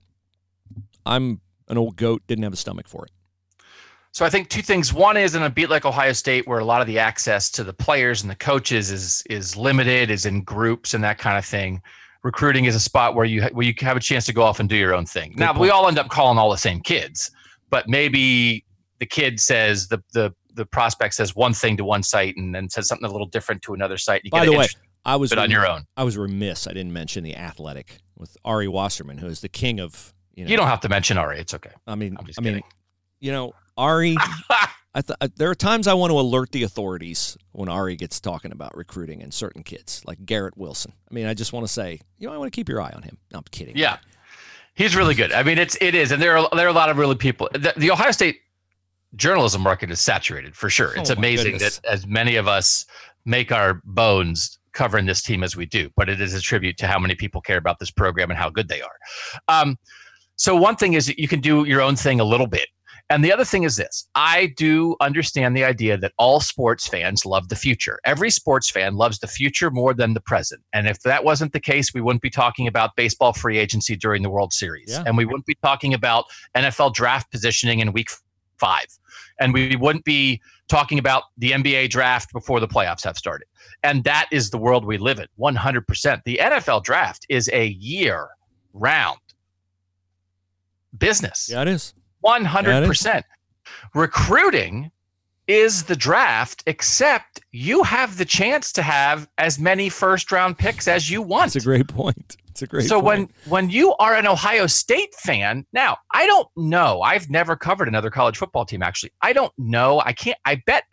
I'm 1.04 1.40
an 1.68 1.78
old 1.78 1.96
goat, 1.96 2.22
didn't 2.26 2.44
have 2.44 2.52
a 2.52 2.56
stomach 2.56 2.88
for 2.88 3.04
it. 3.04 3.10
So 4.12 4.24
I 4.24 4.30
think 4.30 4.48
two 4.48 4.62
things. 4.62 4.94
One 4.94 5.18
is 5.18 5.34
in 5.34 5.42
a 5.42 5.50
beat 5.50 5.68
like 5.68 5.84
Ohio 5.84 6.12
State, 6.14 6.46
where 6.48 6.58
a 6.58 6.64
lot 6.64 6.80
of 6.80 6.86
the 6.86 6.98
access 6.98 7.50
to 7.50 7.62
the 7.62 7.74
players 7.74 8.22
and 8.22 8.30
the 8.30 8.36
coaches 8.36 8.90
is 8.90 9.22
is 9.28 9.56
limited, 9.56 10.10
is 10.10 10.24
in 10.24 10.42
groups 10.42 10.94
and 10.94 11.04
that 11.04 11.18
kind 11.18 11.36
of 11.36 11.44
thing. 11.44 11.82
Recruiting 12.22 12.64
is 12.64 12.74
a 12.74 12.80
spot 12.80 13.14
where 13.14 13.26
you 13.26 13.42
ha- 13.42 13.50
where 13.52 13.66
you 13.66 13.74
have 13.80 13.96
a 13.96 14.00
chance 14.00 14.24
to 14.26 14.32
go 14.32 14.42
off 14.42 14.58
and 14.58 14.68
do 14.68 14.76
your 14.76 14.94
own 14.94 15.04
thing. 15.04 15.34
now 15.36 15.58
we 15.58 15.68
all 15.68 15.86
end 15.86 15.98
up 15.98 16.08
calling 16.08 16.38
all 16.38 16.50
the 16.50 16.56
same 16.56 16.80
kids, 16.80 17.30
but 17.68 17.88
maybe 17.88 18.64
the 19.00 19.06
kid 19.06 19.38
says 19.38 19.88
the 19.88 20.02
the 20.14 20.32
the 20.54 20.64
prospect 20.64 21.12
says 21.12 21.36
one 21.36 21.52
thing 21.52 21.76
to 21.76 21.84
one 21.84 22.02
site 22.02 22.34
and 22.38 22.54
then 22.54 22.70
says 22.70 22.88
something 22.88 23.06
a 23.06 23.12
little 23.12 23.26
different 23.26 23.60
to 23.60 23.74
another 23.74 23.98
site. 23.98 24.22
You 24.24 24.30
By 24.30 24.46
get 24.46 24.50
the 24.52 24.56
way, 24.56 24.66
I 25.04 25.16
was 25.16 25.30
it 25.30 25.38
on 25.38 25.50
your 25.50 25.68
own. 25.68 25.84
I 25.94 26.04
was 26.04 26.16
remiss. 26.16 26.66
I 26.66 26.72
didn't 26.72 26.94
mention 26.94 27.22
the 27.22 27.36
athletic 27.36 27.98
with 28.16 28.36
Ari 28.46 28.66
Wasserman, 28.68 29.18
who 29.18 29.26
is 29.26 29.42
the 29.42 29.50
king 29.50 29.78
of 29.78 30.14
you 30.36 30.44
know. 30.44 30.50
You 30.50 30.56
don't 30.56 30.68
have 30.68 30.80
to 30.80 30.88
mention 30.88 31.18
Ari. 31.18 31.38
It's 31.40 31.54
okay. 31.54 31.70
I 31.86 31.94
mean, 31.96 32.16
I'm 32.18 32.24
just 32.26 32.38
I 32.38 32.42
mean, 32.42 32.54
kidding. 32.54 32.68
you 33.20 33.32
know, 33.32 33.52
Ari. 33.76 34.16
I 34.94 35.02
th- 35.02 35.32
there 35.36 35.50
are 35.50 35.54
times 35.54 35.86
I 35.88 35.92
want 35.94 36.10
to 36.10 36.18
alert 36.18 36.52
the 36.52 36.62
authorities 36.62 37.36
when 37.52 37.68
Ari 37.68 37.96
gets 37.96 38.18
talking 38.18 38.50
about 38.52 38.74
recruiting 38.74 39.22
and 39.22 39.32
certain 39.34 39.62
kids, 39.62 40.00
like 40.06 40.24
Garrett 40.24 40.56
Wilson. 40.56 40.92
I 41.10 41.12
mean, 41.14 41.26
I 41.26 41.34
just 41.34 41.52
want 41.52 41.66
to 41.66 41.72
say, 41.72 42.00
you 42.18 42.26
know, 42.26 42.32
I 42.32 42.38
want 42.38 42.50
to 42.50 42.56
keep 42.56 42.66
your 42.68 42.80
eye 42.80 42.92
on 42.94 43.02
him. 43.02 43.18
No, 43.30 43.38
I'm 43.40 43.44
kidding. 43.50 43.76
Yeah, 43.76 43.98
he's 44.74 44.96
really 44.96 45.14
good. 45.14 45.32
I 45.32 45.42
mean, 45.42 45.58
it's 45.58 45.76
it 45.82 45.94
is, 45.94 46.12
and 46.12 46.22
there 46.22 46.38
are 46.38 46.48
there 46.56 46.64
are 46.66 46.70
a 46.70 46.72
lot 46.72 46.88
of 46.88 46.96
really 46.96 47.14
people. 47.16 47.48
The, 47.52 47.74
the 47.76 47.90
Ohio 47.90 48.10
State 48.10 48.36
journalism 49.16 49.60
market 49.62 49.90
is 49.90 50.00
saturated 50.00 50.54
for 50.56 50.68
sure. 50.70 50.94
It's 50.96 51.10
Oh, 51.10 51.14
amazing 51.14 51.52
goodness. 51.52 51.78
that 51.80 51.90
as 51.92 52.06
many 52.06 52.36
of 52.36 52.48
us 52.48 52.84
make 53.24 53.52
our 53.52 53.80
bones 53.84 54.58
covering 54.72 55.06
this 55.06 55.22
team 55.22 55.42
as 55.42 55.56
we 55.56 55.64
do, 55.66 55.90
but 55.96 56.08
it 56.08 56.20
is 56.20 56.34
a 56.34 56.40
tribute 56.40 56.76
to 56.78 56.86
how 56.86 56.98
many 56.98 57.14
people 57.14 57.40
care 57.40 57.56
about 57.58 57.78
this 57.78 57.90
program 57.90 58.30
and 58.30 58.38
how 58.38 58.50
good 58.50 58.68
they 58.68 58.82
are. 58.82 58.96
Um, 59.48 59.76
so 60.36 60.54
one 60.54 60.76
thing 60.76 60.94
is 60.94 61.06
that 61.06 61.18
you 61.18 61.28
can 61.28 61.40
do 61.40 61.64
your 61.64 61.80
own 61.80 61.96
thing 61.96 62.20
a 62.20 62.24
little 62.24 62.46
bit. 62.46 62.68
And 63.08 63.24
the 63.24 63.32
other 63.32 63.44
thing 63.44 63.62
is 63.62 63.76
this 63.76 64.08
I 64.14 64.52
do 64.56 64.96
understand 65.00 65.56
the 65.56 65.64
idea 65.64 65.96
that 65.98 66.12
all 66.18 66.40
sports 66.40 66.88
fans 66.88 67.24
love 67.24 67.48
the 67.48 67.56
future. 67.56 68.00
Every 68.04 68.30
sports 68.30 68.70
fan 68.70 68.96
loves 68.96 69.18
the 69.20 69.28
future 69.28 69.70
more 69.70 69.94
than 69.94 70.14
the 70.14 70.20
present. 70.20 70.62
And 70.72 70.88
if 70.88 71.00
that 71.02 71.24
wasn't 71.24 71.52
the 71.52 71.60
case, 71.60 71.94
we 71.94 72.00
wouldn't 72.00 72.22
be 72.22 72.30
talking 72.30 72.66
about 72.66 72.96
baseball 72.96 73.32
free 73.32 73.58
agency 73.58 73.96
during 73.96 74.22
the 74.22 74.30
World 74.30 74.52
Series. 74.52 74.88
Yeah. 74.90 75.04
And 75.06 75.16
we 75.16 75.24
wouldn't 75.24 75.46
be 75.46 75.56
talking 75.62 75.94
about 75.94 76.24
NFL 76.56 76.94
draft 76.94 77.30
positioning 77.30 77.78
in 77.78 77.92
week 77.92 78.08
five. 78.58 78.86
And 79.38 79.54
we 79.54 79.76
wouldn't 79.76 80.04
be 80.04 80.40
talking 80.68 80.98
about 80.98 81.24
the 81.38 81.52
NBA 81.52 81.90
draft 81.90 82.32
before 82.32 82.58
the 82.58 82.66
playoffs 82.66 83.04
have 83.04 83.16
started. 83.16 83.46
And 83.84 84.02
that 84.04 84.26
is 84.32 84.50
the 84.50 84.58
world 84.58 84.84
we 84.84 84.98
live 84.98 85.20
in 85.20 85.26
100%. 85.38 86.22
The 86.24 86.40
NFL 86.42 86.82
draft 86.82 87.24
is 87.28 87.48
a 87.52 87.66
year 87.66 88.30
round 88.72 89.18
business. 90.98 91.48
yeah, 91.50 91.62
it 91.62 91.68
is. 91.68 91.94
One 92.20 92.44
hundred 92.44 92.86
percent. 92.86 93.24
Recruiting 93.94 94.90
is 95.46 95.84
the 95.84 95.96
draft, 95.96 96.62
except 96.66 97.40
you 97.52 97.82
have 97.84 98.18
the 98.18 98.24
chance 98.24 98.72
to 98.72 98.82
have 98.82 99.28
as 99.38 99.58
many 99.58 99.88
first 99.88 100.32
round 100.32 100.58
picks 100.58 100.88
as 100.88 101.10
you 101.10 101.22
want. 101.22 101.54
It's 101.54 101.64
a 101.64 101.68
great 101.68 101.88
point. 101.88 102.36
It's 102.48 102.62
a 102.62 102.66
great. 102.66 102.88
so 102.88 103.00
point. 103.00 103.04
when 103.04 103.28
when 103.64 103.70
you 103.70 103.94
are 103.96 104.14
an 104.14 104.26
Ohio 104.26 104.66
State 104.66 105.14
fan, 105.14 105.66
now 105.72 105.98
I 106.12 106.26
don't 106.26 106.48
know. 106.56 107.02
I've 107.02 107.30
never 107.30 107.54
covered 107.54 107.86
another 107.86 108.10
college 108.10 108.36
football 108.36 108.64
team. 108.64 108.82
Actually, 108.82 109.12
I 109.22 109.32
don't 109.32 109.52
know. 109.58 110.00
I 110.04 110.12
can't. 110.12 110.38
I 110.44 110.62
bet 110.66 110.84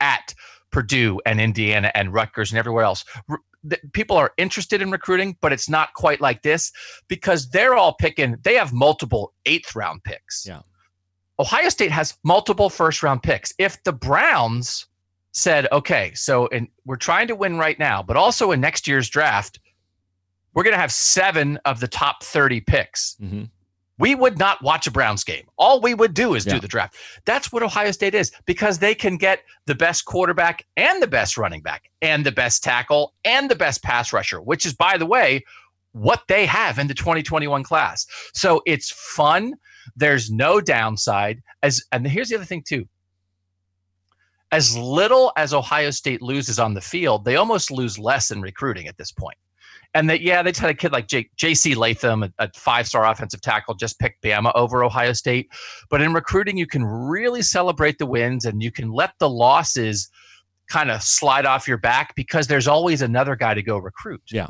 at 0.00 0.34
Purdue 0.72 1.20
and 1.26 1.40
Indiana 1.40 1.92
and 1.94 2.12
Rutgers 2.12 2.50
and 2.50 2.58
everywhere 2.58 2.84
else. 2.84 3.04
People 3.92 4.16
are 4.16 4.32
interested 4.38 4.82
in 4.82 4.90
recruiting, 4.90 5.36
but 5.40 5.52
it's 5.52 5.68
not 5.68 5.94
quite 5.94 6.20
like 6.20 6.42
this 6.42 6.72
because 7.06 7.48
they're 7.50 7.74
all 7.74 7.94
picking. 7.94 8.36
They 8.42 8.54
have 8.54 8.72
multiple 8.72 9.32
eighth 9.46 9.76
round 9.76 10.02
picks. 10.02 10.44
Yeah. 10.46 10.62
Ohio 11.38 11.68
State 11.68 11.92
has 11.92 12.16
multiple 12.24 12.68
first 12.70 13.02
round 13.02 13.22
picks. 13.22 13.52
If 13.58 13.82
the 13.84 13.92
Browns 13.92 14.86
said, 15.32 15.66
okay, 15.72 16.12
so 16.14 16.48
and 16.48 16.68
we're 16.84 16.96
trying 16.96 17.28
to 17.28 17.34
win 17.36 17.56
right 17.58 17.78
now, 17.78 18.02
but 18.02 18.16
also 18.16 18.50
in 18.52 18.60
next 18.60 18.86
year's 18.88 19.08
draft, 19.08 19.60
we're 20.54 20.62
going 20.64 20.74
to 20.74 20.80
have 20.80 20.92
seven 20.92 21.58
of 21.64 21.80
the 21.80 21.88
top 21.88 22.22
30 22.22 22.60
picks. 22.60 23.16
Mhm. 23.22 23.48
We 24.02 24.16
would 24.16 24.36
not 24.36 24.60
watch 24.64 24.88
a 24.88 24.90
Browns 24.90 25.22
game. 25.22 25.44
All 25.56 25.80
we 25.80 25.94
would 25.94 26.12
do 26.12 26.34
is 26.34 26.44
Yeah. 26.44 26.54
do 26.54 26.60
the 26.60 26.66
draft. 26.66 26.96
That's 27.24 27.52
what 27.52 27.62
Ohio 27.62 27.92
State 27.92 28.16
is 28.16 28.32
because 28.46 28.80
they 28.80 28.96
can 28.96 29.16
get 29.16 29.44
the 29.66 29.76
best 29.76 30.06
quarterback 30.06 30.66
and 30.76 31.00
the 31.00 31.06
best 31.06 31.38
running 31.38 31.62
back 31.62 31.88
and 32.02 32.26
the 32.26 32.32
best 32.32 32.64
tackle 32.64 33.14
and 33.24 33.48
the 33.48 33.54
best 33.54 33.80
pass 33.84 34.12
rusher, 34.12 34.40
which 34.40 34.66
is, 34.66 34.74
by 34.74 34.98
the 34.98 35.06
way, 35.06 35.44
what 35.92 36.24
they 36.26 36.46
have 36.46 36.80
in 36.80 36.88
the 36.88 36.94
2021 36.94 37.62
class. 37.62 38.04
So 38.34 38.60
it's 38.66 38.90
fun. 38.90 39.54
There's 39.94 40.32
no 40.32 40.60
downside. 40.60 41.40
As 41.62 41.80
and 41.92 42.04
here's 42.04 42.28
the 42.28 42.34
other 42.34 42.44
thing 42.44 42.64
too. 42.64 42.88
As 44.50 44.76
little 44.76 45.32
as 45.36 45.54
Ohio 45.54 45.90
State 45.92 46.22
loses 46.22 46.58
on 46.58 46.74
the 46.74 46.80
field, 46.80 47.24
they 47.24 47.36
almost 47.36 47.70
lose 47.70 48.00
less 48.00 48.32
in 48.32 48.42
recruiting 48.42 48.88
at 48.88 48.98
this 48.98 49.12
point. 49.12 49.38
And 49.94 50.08
that 50.08 50.22
yeah, 50.22 50.42
they 50.42 50.50
just 50.50 50.60
had 50.60 50.70
a 50.70 50.74
kid 50.74 50.92
like 50.92 51.06
J.C. 51.06 51.74
Latham, 51.74 52.22
a, 52.22 52.32
a 52.38 52.50
five-star 52.54 53.04
offensive 53.04 53.42
tackle, 53.42 53.74
just 53.74 53.98
picked 53.98 54.22
Bama 54.22 54.50
over 54.54 54.82
Ohio 54.82 55.12
State. 55.12 55.50
But 55.90 56.00
in 56.00 56.14
recruiting, 56.14 56.56
you 56.56 56.66
can 56.66 56.84
really 56.84 57.42
celebrate 57.42 57.98
the 57.98 58.06
wins 58.06 58.46
and 58.46 58.62
you 58.62 58.72
can 58.72 58.90
let 58.90 59.12
the 59.18 59.28
losses 59.28 60.08
kind 60.68 60.90
of 60.90 61.02
slide 61.02 61.44
off 61.44 61.68
your 61.68 61.76
back 61.76 62.14
because 62.14 62.46
there's 62.46 62.66
always 62.66 63.02
another 63.02 63.36
guy 63.36 63.52
to 63.52 63.62
go 63.62 63.76
recruit. 63.76 64.22
Yeah. 64.30 64.48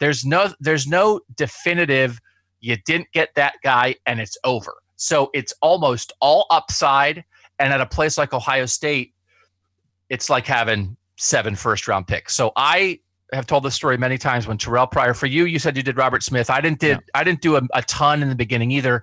There's 0.00 0.24
no 0.24 0.52
there's 0.60 0.86
no 0.86 1.20
definitive 1.36 2.20
you 2.60 2.76
didn't 2.86 3.10
get 3.12 3.28
that 3.36 3.54
guy 3.62 3.94
and 4.06 4.20
it's 4.20 4.36
over. 4.42 4.74
So 4.96 5.30
it's 5.32 5.54
almost 5.62 6.12
all 6.20 6.46
upside 6.50 7.24
and 7.60 7.72
at 7.72 7.80
a 7.80 7.86
place 7.86 8.18
like 8.18 8.32
Ohio 8.32 8.66
State 8.66 9.14
it's 10.08 10.30
like 10.30 10.46
having 10.46 10.96
seven 11.16 11.54
first 11.54 11.86
round 11.86 12.06
picks. 12.06 12.34
So 12.34 12.52
I 12.56 13.00
have 13.32 13.46
told 13.46 13.62
this 13.64 13.74
story 13.74 13.96
many 13.98 14.18
times 14.18 14.46
when 14.46 14.58
Terrell 14.58 14.86
Pryor 14.86 15.14
for 15.14 15.26
you 15.26 15.44
you 15.44 15.58
said 15.58 15.76
you 15.76 15.82
did 15.82 15.96
Robert 15.96 16.22
Smith. 16.22 16.50
I 16.50 16.60
didn't 16.60 16.80
did 16.80 16.98
I 17.14 17.24
didn't 17.24 17.42
do 17.42 17.56
a, 17.56 17.62
a 17.74 17.82
ton 17.82 18.22
in 18.22 18.28
the 18.28 18.34
beginning 18.34 18.70
either. 18.70 19.02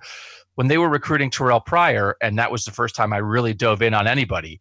When 0.56 0.68
they 0.68 0.78
were 0.78 0.88
recruiting 0.88 1.30
Terrell 1.30 1.60
Pryor 1.60 2.16
and 2.22 2.38
that 2.38 2.50
was 2.50 2.64
the 2.64 2.70
first 2.70 2.94
time 2.96 3.12
I 3.12 3.18
really 3.18 3.52
dove 3.54 3.82
in 3.82 3.92
on 3.94 4.06
anybody. 4.06 4.60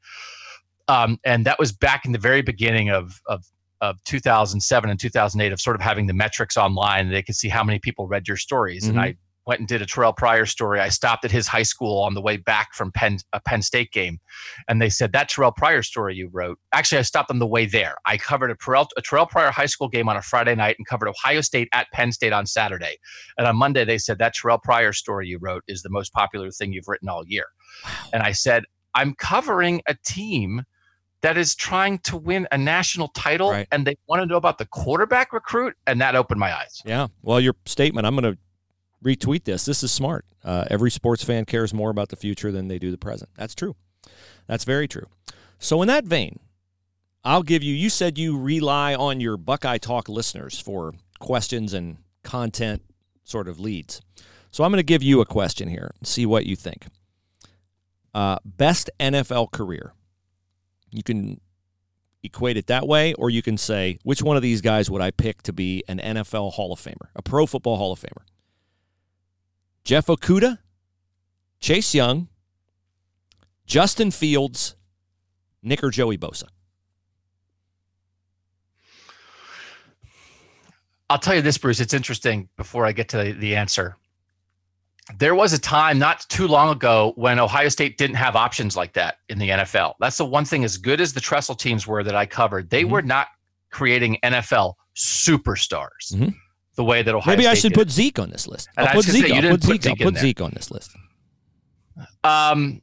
Um, 0.87 1.17
and 1.23 1.45
that 1.45 1.57
was 1.57 1.71
back 1.71 2.05
in 2.05 2.11
the 2.11 2.19
very 2.19 2.41
beginning 2.41 2.89
of 2.89 3.19
of 3.27 3.45
of 3.81 4.01
2007 4.05 4.89
and 4.89 4.99
2008 4.99 5.51
of 5.51 5.59
sort 5.59 5.75
of 5.75 5.81
having 5.81 6.07
the 6.07 6.13
metrics 6.13 6.55
online 6.57 7.09
they 7.09 7.21
could 7.21 7.35
see 7.35 7.49
how 7.49 7.63
many 7.63 7.77
people 7.77 8.07
read 8.07 8.27
your 8.27 8.37
stories 8.37 8.87
and 8.87 8.97
Mhm. 8.97 9.01
i 9.01 9.15
went 9.45 9.59
and 9.59 9.67
did 9.67 9.81
a 9.81 9.85
Terrell 9.85 10.13
Pryor 10.13 10.45
story. 10.45 10.79
I 10.79 10.89
stopped 10.89 11.25
at 11.25 11.31
his 11.31 11.47
high 11.47 11.63
school 11.63 12.01
on 12.01 12.13
the 12.13 12.21
way 12.21 12.37
back 12.37 12.73
from 12.73 12.91
Penn 12.91 13.17
a 13.33 13.39
Penn 13.39 13.61
State 13.61 13.91
game, 13.91 14.19
and 14.67 14.81
they 14.81 14.89
said 14.89 15.11
that 15.13 15.29
Terrell 15.29 15.51
Pryor 15.51 15.83
story 15.83 16.15
you 16.15 16.29
wrote. 16.31 16.59
Actually, 16.73 16.99
I 16.99 17.03
stopped 17.03 17.31
on 17.31 17.39
the 17.39 17.47
way 17.47 17.65
there. 17.65 17.95
I 18.05 18.17
covered 18.17 18.51
a 18.51 18.55
Terrell, 18.55 18.87
a 18.97 19.01
Terrell 19.01 19.25
Pryor 19.25 19.51
high 19.51 19.65
school 19.65 19.87
game 19.87 20.09
on 20.09 20.17
a 20.17 20.21
Friday 20.21 20.55
night 20.55 20.75
and 20.77 20.87
covered 20.87 21.07
Ohio 21.07 21.41
State 21.41 21.67
at 21.73 21.91
Penn 21.91 22.11
State 22.11 22.33
on 22.33 22.45
Saturday. 22.45 22.97
And 23.37 23.47
on 23.47 23.55
Monday, 23.55 23.85
they 23.85 23.97
said 23.97 24.17
that 24.19 24.33
Terrell 24.33 24.59
Pryor 24.59 24.93
story 24.93 25.27
you 25.27 25.37
wrote 25.39 25.63
is 25.67 25.81
the 25.81 25.89
most 25.89 26.13
popular 26.13 26.51
thing 26.51 26.73
you've 26.73 26.87
written 26.87 27.09
all 27.09 27.23
year. 27.27 27.45
Wow. 27.83 27.91
And 28.13 28.23
I 28.23 28.31
said 28.31 28.63
I'm 28.95 29.13
covering 29.13 29.81
a 29.87 29.95
team 30.05 30.63
that 31.21 31.37
is 31.37 31.55
trying 31.55 31.99
to 31.99 32.17
win 32.17 32.47
a 32.51 32.57
national 32.57 33.09
title 33.09 33.51
right. 33.51 33.67
and 33.71 33.85
they 33.85 33.95
want 34.07 34.21
to 34.21 34.25
know 34.25 34.37
about 34.37 34.57
the 34.57 34.65
quarterback 34.65 35.33
recruit 35.33 35.75
and 35.87 35.99
that 35.99 36.15
opened 36.15 36.39
my 36.39 36.55
eyes 36.55 36.81
yeah 36.85 37.07
well 37.23 37.39
your 37.39 37.55
statement 37.65 38.05
i'm 38.05 38.15
going 38.15 38.31
to 38.31 38.37
retweet 39.05 39.43
this. 39.43 39.65
This 39.65 39.83
is 39.83 39.91
smart. 39.91 40.25
Uh, 40.43 40.65
every 40.69 40.91
sports 40.91 41.23
fan 41.23 41.45
cares 41.45 41.73
more 41.73 41.89
about 41.89 42.09
the 42.09 42.15
future 42.15 42.51
than 42.51 42.67
they 42.67 42.79
do 42.79 42.91
the 42.91 42.97
present. 42.97 43.29
That's 43.35 43.55
true. 43.55 43.75
That's 44.47 44.63
very 44.63 44.87
true. 44.87 45.07
So 45.59 45.81
in 45.81 45.87
that 45.87 46.05
vein 46.05 46.39
i'll 47.25 47.43
give 47.43 47.63
you 47.63 47.73
you 47.73 47.89
said 47.89 48.17
you 48.17 48.37
rely 48.39 48.93
on 48.95 49.19
your 49.19 49.35
buckeye 49.35 49.79
talk 49.79 50.07
listeners 50.07 50.59
for 50.59 50.93
questions 51.19 51.73
and 51.73 51.97
content 52.23 52.81
sort 53.23 53.47
of 53.47 53.59
leads. 53.59 54.01
So 54.51 54.63
i'm 54.63 54.71
going 54.71 54.79
to 54.79 54.83
give 54.83 55.03
you 55.03 55.19
a 55.19 55.25
question 55.25 55.67
here 55.67 55.91
and 55.99 56.07
see 56.07 56.25
what 56.25 56.45
you 56.45 56.55
think. 56.55 56.85
Uh, 58.13 58.37
best 58.45 58.89
nfl 58.99 59.51
career. 59.51 59.93
You 60.91 61.03
can 61.03 61.41
equate 62.23 62.57
it 62.57 62.67
that 62.67 62.87
way, 62.87 63.13
or 63.15 63.29
you 63.29 63.41
can 63.41 63.57
say, 63.57 63.99
which 64.03 64.21
one 64.21 64.37
of 64.37 64.41
these 64.41 64.61
guys 64.61 64.89
would 64.89 65.01
I 65.01 65.11
pick 65.11 65.43
to 65.43 65.53
be 65.53 65.83
an 65.87 65.99
NFL 65.99 66.53
Hall 66.53 66.73
of 66.73 66.79
Famer, 66.79 67.09
a 67.15 67.21
Pro 67.21 67.45
Football 67.45 67.77
Hall 67.77 67.91
of 67.91 67.99
Famer? 67.99 68.23
Jeff 69.85 70.07
Okudah, 70.07 70.57
Chase 71.61 71.95
Young, 71.95 72.27
Justin 73.65 74.11
Fields, 74.11 74.75
Nick 75.63 75.83
or 75.83 75.89
Joey 75.89 76.17
Bosa? 76.17 76.45
I'll 81.09 81.19
tell 81.19 81.35
you 81.35 81.41
this, 81.41 81.57
Bruce. 81.57 81.79
It's 81.79 81.93
interesting 81.93 82.49
before 82.57 82.85
I 82.85 82.91
get 82.91 83.07
to 83.09 83.33
the 83.33 83.55
answer 83.55 83.95
there 85.17 85.35
was 85.35 85.53
a 85.53 85.59
time 85.59 85.99
not 85.99 86.25
too 86.29 86.47
long 86.47 86.69
ago 86.69 87.13
when 87.15 87.39
Ohio 87.39 87.69
State 87.69 87.97
didn't 87.97 88.15
have 88.15 88.35
options 88.35 88.75
like 88.75 88.93
that 88.93 89.17
in 89.29 89.37
the 89.37 89.49
NFL. 89.49 89.93
That's 89.99 90.17
the 90.17 90.25
one 90.25 90.45
thing, 90.45 90.63
as 90.63 90.77
good 90.77 90.99
as 90.99 91.13
the 91.13 91.21
Tressel 91.21 91.55
teams 91.55 91.85
were 91.85 92.03
that 92.03 92.15
I 92.15 92.25
covered, 92.25 92.69
they 92.69 92.81
mm-hmm. 92.81 92.91
were 92.91 93.01
not 93.03 93.27
creating 93.71 94.17
NFL 94.23 94.73
superstars 94.95 96.13
mm-hmm. 96.13 96.29
The 96.75 96.83
way 96.83 97.01
that 97.01 97.13
Ohio 97.15 97.33
Maybe 97.33 97.43
State 97.43 97.51
I 97.51 97.53
should 97.55 97.73
did. 97.73 97.79
put 97.79 97.89
Zeke 97.89 98.19
on 98.19 98.29
this 98.29 98.47
list. 98.47 98.69
I'll 98.77 98.87
put 98.87 99.05
Zeke, 99.05 99.31
I'll 99.31 99.51
put 99.51 99.63
Zeke, 99.63 99.83
Zeke, 99.83 100.01
I'll 100.01 100.11
put 100.11 100.17
Zeke 100.17 100.41
on 100.41 100.51
this 100.55 100.71
list. 100.71 100.91
Um, 102.23 102.81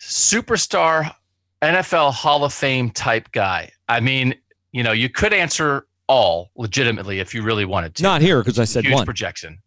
superstar 0.00 1.14
NFL 1.62 2.12
Hall 2.12 2.44
of 2.44 2.52
Fame 2.52 2.90
type 2.90 3.30
guy. 3.32 3.70
I 3.88 4.00
mean, 4.00 4.34
you 4.72 4.82
know, 4.82 4.92
you 4.92 5.08
could 5.08 5.32
answer 5.32 5.86
all 6.08 6.50
legitimately 6.56 7.18
if 7.20 7.34
you 7.34 7.42
really 7.42 7.64
wanted 7.64 7.94
to. 7.96 8.02
Not 8.02 8.20
here 8.20 8.40
because 8.40 8.58
I 8.58 8.64
said 8.64 8.84
Huge 8.84 8.94
one 8.94 9.06
projection. 9.06 9.58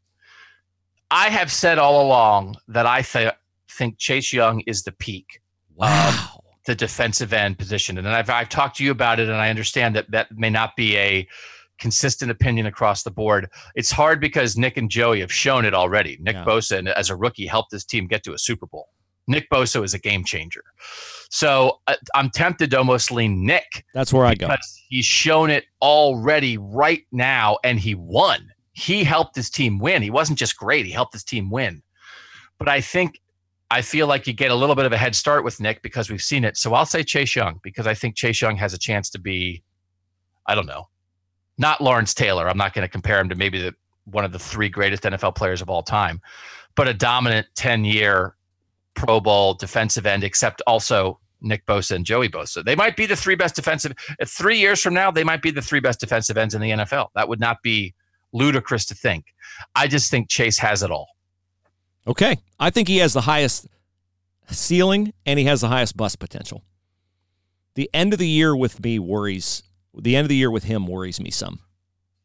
I 1.11 1.29
have 1.29 1.51
said 1.51 1.79
all 1.79 2.05
along 2.05 2.57
that 2.67 2.85
I 2.85 3.01
th- 3.01 3.33
think 3.69 3.97
Chase 3.97 4.31
Young 4.31 4.61
is 4.61 4.83
the 4.83 4.91
peak. 4.91 5.41
Wow. 5.75 6.43
the 6.65 6.75
defensive 6.75 7.33
end 7.33 7.57
position. 7.57 7.97
And 7.97 8.07
I've, 8.07 8.29
I've 8.29 8.49
talked 8.49 8.77
to 8.77 8.83
you 8.83 8.91
about 8.91 9.19
it, 9.19 9.27
and 9.27 9.37
I 9.37 9.49
understand 9.49 9.95
that 9.95 10.11
that 10.11 10.37
may 10.37 10.49
not 10.49 10.75
be 10.75 10.95
a 10.97 11.27
consistent 11.79 12.31
opinion 12.31 12.65
across 12.65 13.03
the 13.03 13.11
board. 13.11 13.49
It's 13.75 13.91
hard 13.91 14.19
because 14.19 14.57
Nick 14.57 14.77
and 14.77 14.89
Joey 14.89 15.19
have 15.21 15.31
shown 15.31 15.65
it 15.65 15.73
already. 15.73 16.17
Nick 16.19 16.35
yeah. 16.35 16.45
Bosa, 16.45 16.85
as 16.93 17.09
a 17.09 17.15
rookie, 17.15 17.47
helped 17.47 17.71
this 17.71 17.85
team 17.85 18.07
get 18.07 18.23
to 18.23 18.33
a 18.33 18.37
Super 18.37 18.67
Bowl. 18.67 18.89
Nick 19.27 19.49
Bosa 19.49 19.83
is 19.83 19.93
a 19.93 19.99
game 19.99 20.23
changer. 20.23 20.63
So 21.29 21.79
uh, 21.87 21.95
I'm 22.15 22.31
tempted 22.31 22.71
to 22.71 22.77
almost 22.79 23.11
lean 23.11 23.45
Nick. 23.45 23.85
That's 23.93 24.11
where 24.11 24.25
I 24.25 24.33
go. 24.33 24.53
He's 24.89 25.05
shown 25.05 25.51
it 25.51 25.65
already 25.81 26.57
right 26.57 27.05
now, 27.11 27.57
and 27.63 27.79
he 27.79 27.93
won 27.93 28.49
he 28.79 29.03
helped 29.03 29.35
his 29.35 29.49
team 29.49 29.77
win. 29.77 30.01
He 30.01 30.09
wasn't 30.09 30.39
just 30.39 30.57
great, 30.57 30.85
he 30.85 30.91
helped 30.91 31.13
his 31.13 31.23
team 31.23 31.49
win. 31.49 31.83
But 32.57 32.69
I 32.69 32.81
think 32.81 33.19
I 33.71 33.81
feel 33.81 34.07
like 34.07 34.25
you 34.25 34.33
get 34.33 34.51
a 34.51 34.55
little 34.55 34.75
bit 34.75 34.85
of 34.85 34.93
a 34.93 34.97
head 34.97 35.15
start 35.15 35.43
with 35.43 35.59
Nick 35.59 35.81
because 35.81 36.09
we've 36.09 36.21
seen 36.21 36.43
it. 36.43 36.57
So 36.57 36.73
I'll 36.73 36.85
say 36.85 37.03
Chase 37.03 37.35
Young 37.35 37.59
because 37.61 37.87
I 37.87 37.93
think 37.93 38.15
Chase 38.15 38.41
Young 38.41 38.55
has 38.57 38.73
a 38.73 38.77
chance 38.77 39.09
to 39.11 39.19
be, 39.19 39.63
I 40.47 40.55
don't 40.55 40.65
know, 40.65 40.87
not 41.59 41.81
Lawrence 41.81 42.13
Taylor. 42.13 42.49
I'm 42.49 42.57
not 42.57 42.73
going 42.73 42.87
to 42.87 42.91
compare 42.91 43.19
him 43.19 43.29
to 43.29 43.35
maybe 43.35 43.61
the, 43.61 43.75
one 44.05 44.25
of 44.25 44.31
the 44.31 44.39
three 44.39 44.69
greatest 44.69 45.03
NFL 45.03 45.35
players 45.35 45.61
of 45.61 45.69
all 45.69 45.83
time, 45.83 46.19
but 46.75 46.87
a 46.87 46.93
dominant 46.93 47.47
10 47.55 47.85
year 47.85 48.35
Pro 48.95 49.19
Bowl 49.19 49.53
defensive 49.53 50.05
end, 50.05 50.23
except 50.23 50.61
also 50.65 51.19
Nick 51.41 51.65
Bosa 51.65 51.95
and 51.95 52.05
Joey 52.05 52.29
Bosa. 52.29 52.63
They 52.63 52.75
might 52.75 52.95
be 52.95 53.05
the 53.05 53.15
three 53.15 53.35
best 53.35 53.55
defensive. 53.55 53.93
Three 54.25 54.57
years 54.57 54.81
from 54.81 54.93
now, 54.93 55.11
they 55.11 55.23
might 55.23 55.41
be 55.41 55.51
the 55.51 55.61
three 55.61 55.79
best 55.79 55.99
defensive 55.99 56.37
ends 56.37 56.55
in 56.55 56.61
the 56.61 56.71
NFL. 56.71 57.09
That 57.15 57.29
would 57.29 57.39
not 57.39 57.61
be 57.61 57.93
ludicrous 58.33 58.85
to 58.87 58.95
think. 58.95 59.25
I 59.75 59.87
just 59.87 60.09
think 60.09 60.29
Chase 60.29 60.57
has 60.59 60.83
it 60.83 60.91
all. 60.91 61.09
Okay. 62.07 62.37
I 62.59 62.69
think 62.69 62.87
he 62.87 62.97
has 62.97 63.13
the 63.13 63.21
highest 63.21 63.67
ceiling 64.49 65.13
and 65.25 65.37
he 65.37 65.45
has 65.45 65.61
the 65.61 65.67
highest 65.67 65.95
bust 65.95 66.19
potential. 66.19 66.63
The 67.75 67.89
end 67.93 68.13
of 68.13 68.19
the 68.19 68.27
year 68.27 68.55
with 68.55 68.83
me 68.83 68.99
worries. 68.99 69.63
The 69.99 70.15
end 70.15 70.25
of 70.25 70.29
the 70.29 70.35
year 70.35 70.51
with 70.51 70.63
him 70.63 70.87
worries 70.87 71.19
me 71.19 71.31
some. 71.31 71.59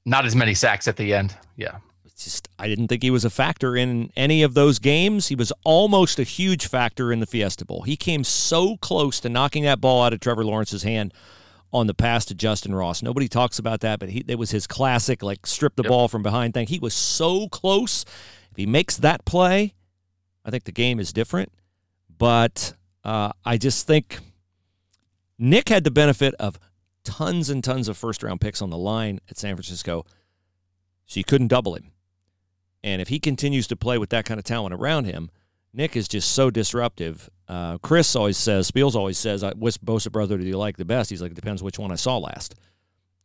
Not 0.04 0.26
as 0.26 0.36
many 0.36 0.54
sacks 0.54 0.86
at 0.86 0.96
the 0.96 1.14
end. 1.14 1.36
Yeah. 1.56 1.78
It's 2.04 2.24
just 2.24 2.48
I 2.58 2.68
didn't 2.68 2.88
think 2.88 3.02
he 3.02 3.10
was 3.10 3.24
a 3.24 3.30
factor 3.30 3.76
in 3.76 4.10
any 4.16 4.42
of 4.42 4.54
those 4.54 4.78
games. 4.78 5.28
He 5.28 5.34
was 5.34 5.52
almost 5.64 6.18
a 6.18 6.22
huge 6.22 6.68
factor 6.68 7.12
in 7.12 7.20
the 7.20 7.26
Fiesta 7.26 7.64
Bowl. 7.64 7.82
He 7.82 7.96
came 7.96 8.22
so 8.22 8.76
close 8.76 9.18
to 9.20 9.28
knocking 9.28 9.64
that 9.64 9.80
ball 9.80 10.02
out 10.02 10.12
of 10.12 10.20
Trevor 10.20 10.44
Lawrence's 10.44 10.82
hand 10.82 11.12
on 11.72 11.88
the 11.88 11.94
pass 11.94 12.24
to 12.26 12.34
Justyn 12.34 12.76
Ross. 12.76 13.02
Nobody 13.02 13.26
talks 13.26 13.58
about 13.58 13.80
that, 13.80 13.98
but 13.98 14.08
he 14.08 14.24
it 14.28 14.38
was 14.38 14.52
his 14.52 14.66
classic 14.66 15.22
like 15.22 15.44
strip 15.46 15.74
the 15.74 15.82
yep. 15.82 15.90
ball 15.90 16.08
from 16.08 16.22
behind 16.22 16.54
thing. 16.54 16.68
He 16.68 16.78
was 16.78 16.94
so 16.94 17.48
close. 17.48 18.04
If 18.52 18.56
he 18.56 18.66
makes 18.66 18.96
that 18.98 19.24
play, 19.24 19.74
I 20.44 20.50
think 20.50 20.64
the 20.64 20.72
game 20.72 21.00
is 21.00 21.12
different. 21.12 21.52
But 22.16 22.74
uh, 23.02 23.32
I 23.44 23.56
just 23.56 23.88
think 23.88 24.20
Nick 25.36 25.68
had 25.68 25.82
the 25.82 25.90
benefit 25.90 26.34
of 26.38 26.60
tons 27.04 27.50
and 27.50 27.62
tons 27.62 27.88
of 27.88 27.96
first 27.96 28.22
round 28.22 28.40
picks 28.40 28.62
on 28.62 28.70
the 28.70 28.78
line 28.78 29.20
at 29.30 29.38
San 29.38 29.54
Francisco, 29.54 30.04
so 31.06 31.20
you 31.20 31.24
couldn't 31.24 31.48
double 31.48 31.74
him. 31.74 31.92
And 32.82 33.00
if 33.00 33.08
he 33.08 33.18
continues 33.18 33.66
to 33.68 33.76
play 33.76 33.98
with 33.98 34.10
that 34.10 34.24
kind 34.24 34.38
of 34.38 34.44
talent 34.44 34.74
around 34.74 35.04
him, 35.06 35.30
Nick 35.72 35.96
is 35.96 36.06
just 36.06 36.32
so 36.32 36.50
disruptive. 36.50 37.28
Uh, 37.48 37.78
Chris 37.78 38.14
always 38.14 38.36
says, 38.36 38.70
Spiels 38.70 38.94
always 38.94 39.18
says, 39.18 39.44
which 39.56 39.80
Bosa 39.80 40.12
brother 40.12 40.38
do 40.38 40.44
you 40.44 40.58
like 40.58 40.76
the 40.76 40.84
best? 40.84 41.10
He's 41.10 41.20
like, 41.20 41.32
it 41.32 41.34
depends 41.34 41.62
which 41.62 41.78
one 41.78 41.90
I 41.90 41.96
saw 41.96 42.18
last. 42.18 42.54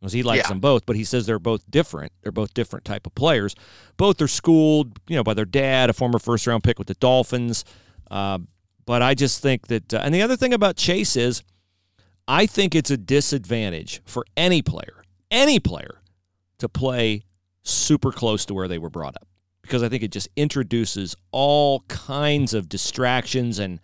Because 0.00 0.12
he 0.14 0.22
likes 0.22 0.44
yeah. 0.44 0.48
them 0.48 0.60
both, 0.60 0.86
but 0.86 0.96
he 0.96 1.04
says 1.04 1.26
they're 1.26 1.38
both 1.38 1.62
different. 1.70 2.12
They're 2.22 2.32
both 2.32 2.54
different 2.54 2.86
type 2.86 3.06
of 3.06 3.14
players. 3.14 3.54
Both 3.98 4.20
are 4.22 4.28
schooled, 4.28 4.98
you 5.06 5.16
know, 5.16 5.22
by 5.22 5.34
their 5.34 5.44
dad, 5.44 5.90
a 5.90 5.92
former 5.92 6.18
first 6.18 6.46
round 6.46 6.64
pick 6.64 6.78
with 6.78 6.88
the 6.88 6.94
Dolphins. 6.94 7.66
Uh, 8.10 8.38
but 8.86 9.02
I 9.02 9.14
just 9.14 9.42
think 9.42 9.66
that, 9.66 9.92
uh, 9.92 10.00
and 10.02 10.14
the 10.14 10.22
other 10.22 10.36
thing 10.36 10.54
about 10.54 10.76
Chase 10.76 11.16
is, 11.16 11.42
I 12.28 12.46
think 12.46 12.74
it's 12.74 12.90
a 12.90 12.96
disadvantage 12.96 14.02
for 14.04 14.24
any 14.36 14.62
player, 14.62 15.02
any 15.30 15.58
player, 15.58 16.00
to 16.58 16.68
play 16.68 17.24
super 17.62 18.12
close 18.12 18.44
to 18.46 18.54
where 18.54 18.68
they 18.68 18.78
were 18.78 18.90
brought 18.90 19.16
up 19.16 19.26
because 19.62 19.82
I 19.82 19.88
think 19.88 20.02
it 20.02 20.10
just 20.10 20.28
introduces 20.36 21.14
all 21.30 21.80
kinds 21.88 22.54
of 22.54 22.68
distractions 22.68 23.58
and 23.58 23.80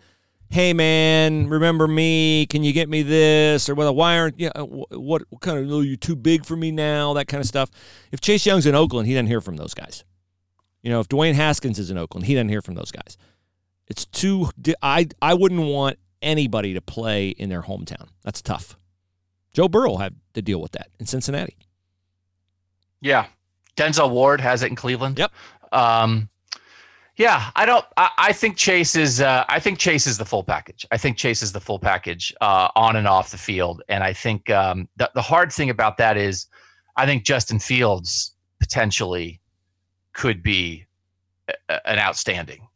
hey 0.49 0.73
man, 0.73 1.47
remember 1.47 1.87
me? 1.87 2.45
Can 2.47 2.63
you 2.63 2.73
get 2.73 2.89
me 2.89 3.03
this? 3.03 3.69
Or 3.69 3.75
why 3.75 4.17
aren't 4.17 4.39
you? 4.39 4.49
what, 4.49 5.23
what 5.29 5.41
kind 5.41 5.59
of? 5.59 5.71
Oh, 5.71 5.81
you 5.81 5.97
too 5.97 6.15
big 6.15 6.45
for 6.45 6.55
me 6.55 6.71
now? 6.71 7.13
That 7.13 7.27
kind 7.27 7.41
of 7.41 7.47
stuff. 7.47 7.69
If 8.11 8.21
Chase 8.21 8.45
Young's 8.45 8.65
in 8.65 8.75
Oakland, 8.75 9.07
he 9.07 9.13
doesn't 9.13 9.27
hear 9.27 9.41
from 9.41 9.57
those 9.57 9.73
guys. 9.73 10.03
You 10.81 10.89
know, 10.89 10.99
if 10.99 11.09
Dwayne 11.09 11.33
Haskins 11.33 11.79
is 11.79 11.89
in 11.89 11.97
Oakland, 11.97 12.25
he 12.25 12.33
doesn't 12.33 12.49
hear 12.49 12.61
from 12.61 12.75
those 12.75 12.91
guys. 12.91 13.17
It's 13.87 14.05
too. 14.05 14.49
I 14.81 15.07
I 15.21 15.33
wouldn't 15.33 15.61
want 15.61 15.99
anybody 16.21 16.73
to 16.73 16.81
play 16.81 17.29
in 17.29 17.49
their 17.49 17.63
hometown. 17.63 18.09
That's 18.23 18.41
tough. 18.41 18.77
Joe 19.53 19.67
Burrow 19.67 19.97
had 19.97 20.15
to 20.33 20.41
deal 20.41 20.61
with 20.61 20.73
that 20.73 20.89
in 20.99 21.05
Cincinnati. 21.05 21.57
Yeah, 23.01 23.27
Denzel 23.75 24.09
Ward 24.11 24.41
has 24.41 24.63
it 24.63 24.67
in 24.67 24.75
Cleveland. 24.75 25.17
Yep. 25.17 25.31
Um, 25.71 26.29
yeah, 27.15 27.49
I 27.55 27.65
don't. 27.65 27.85
I, 27.97 28.09
I 28.17 28.33
think 28.33 28.57
Chase 28.57 28.95
is. 28.95 29.21
Uh, 29.21 29.43
I 29.49 29.59
think 29.59 29.79
Chase 29.79 30.05
is 30.05 30.17
the 30.17 30.25
full 30.25 30.43
package. 30.43 30.85
I 30.91 30.97
think 30.97 31.17
Chase 31.17 31.41
is 31.41 31.51
the 31.51 31.59
full 31.59 31.79
package 31.79 32.33
uh, 32.41 32.69
on 32.75 32.95
and 32.95 33.07
off 33.07 33.31
the 33.31 33.37
field. 33.37 33.81
And 33.89 34.03
I 34.03 34.13
think 34.13 34.49
um, 34.51 34.87
the 34.97 35.09
the 35.15 35.21
hard 35.21 35.51
thing 35.51 35.71
about 35.71 35.97
that 35.97 36.17
is, 36.17 36.45
I 36.95 37.05
think 37.07 37.23
Justin 37.23 37.59
Fields 37.59 38.35
potentially 38.59 39.41
could 40.13 40.43
be 40.43 40.85
a, 41.69 41.89
an 41.89 41.97
outstanding 41.97 42.67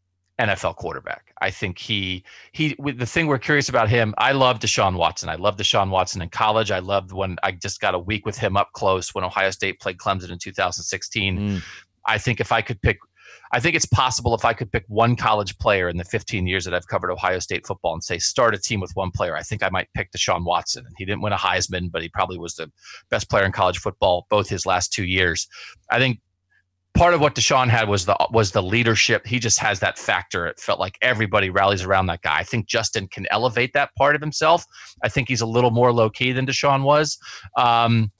NFL 0.42 0.76
quarterback. 0.76 1.34
I 1.42 1.52
think 1.52 1.78
he 1.78 2.24
he 2.52 2.76
the 2.80 3.06
thing 3.06 3.28
we're 3.28 3.39
curious 3.39 3.70
about 3.70 3.89
him. 3.89 4.14
I 4.18 4.32
love 4.32 4.60
Deshaun 4.60 4.98
Watson. 4.98 5.30
I 5.30 5.36
love 5.36 5.58
Deshaun 5.58 5.89
Watson 5.89 6.22
in 6.22 6.30
college. 6.30 6.72
I 6.72 6.80
loved 6.80 7.12
when 7.12 7.38
I 7.44 7.52
just 7.52 7.80
got 7.80 7.94
a 7.94 8.00
week 8.00 8.26
with 8.26 8.38
him 8.38 8.58
up 8.58 8.72
close 8.74 9.14
when 9.14 9.24
Ohio 9.24 9.52
State 9.52 9.80
played 9.80 9.98
Clemson 9.98 10.32
in 10.32 10.39
2016. 10.39 11.38
Mm. 11.38 11.62
I 12.08 12.18
think 12.18 12.39
if 12.39 12.52
I 12.52 12.62
could 12.62 12.82
pick, 12.82 12.98
I 13.52 13.60
think 13.60 13.76
it's 13.76 13.86
possible 13.86 14.34
if 14.34 14.44
I 14.44 14.54
could 14.54 14.72
pick 14.72 14.84
one 14.88 15.16
college 15.16 15.58
player 15.60 15.88
in 15.88 15.98
the 15.98 16.04
15 16.04 16.48
years 16.48 16.66
that 16.66 16.74
I've 16.74 16.88
covered 16.88 17.12
Ohio 17.12 17.39
State 17.39 17.68
football 17.68 17.94
and 17.94 18.04
say 18.04 18.18
start 18.18 18.56
a 18.56 18.58
team 18.58 18.80
with 18.80 18.92
one 18.96 19.12
player, 19.12 19.36
I 19.36 19.44
think 19.44 19.62
I 19.62 19.70
might 19.70 19.88
pick 19.96 20.12
Deshaun 20.12 20.44
Watson. 20.44 20.86
He 20.98 21.06
didn't 21.06 21.22
win 21.22 21.34
a 21.34 21.38
Heisman, 21.38 21.92
but 21.92 22.02
he 22.02 22.10
probably 22.10 22.39
was 22.39 22.56
the 22.56 22.72
best 23.10 23.30
player 23.30 23.46
in 23.46 23.52
college 23.52 23.78
football 23.78 24.26
both 24.30 24.50
his 24.50 24.66
last 24.66 24.92
two 24.92 25.06
years. 25.06 25.48
I 25.92 26.00
think 26.00 26.20
part 26.94 27.14
of 27.14 27.22
what 27.22 27.36
Deshaun 27.36 27.70
had 27.70 27.88
was 27.88 28.06
the 28.06 28.16
was 28.32 28.52
the 28.52 28.62
leadership. 28.62 29.26
He 29.26 29.39
just 29.39 29.60
has 29.60 29.80
that 29.80 29.98
factor. 29.98 30.46
It 30.46 30.60
felt 30.60 30.80
like 30.80 30.98
everybody 31.02 31.50
rallies 31.50 31.84
around 31.84 32.08
that 32.08 32.22
guy. 32.22 32.39
I 32.39 32.44
think 32.44 32.68
Justin 32.68 33.08
can 33.08 33.26
elevate 33.32 33.74
that 33.74 33.94
part 33.96 34.16
of 34.16 34.22
himself. 34.22 34.66
I 35.04 35.10
think 35.10 35.28
he's 35.28 35.42
a 35.42 35.46
little 35.46 35.72
more 35.72 35.92
low 35.92 36.10
key 36.10 36.32
than 36.32 36.46
Deshaun 36.46 36.84
was. 36.84 37.18
Um, 37.58 38.12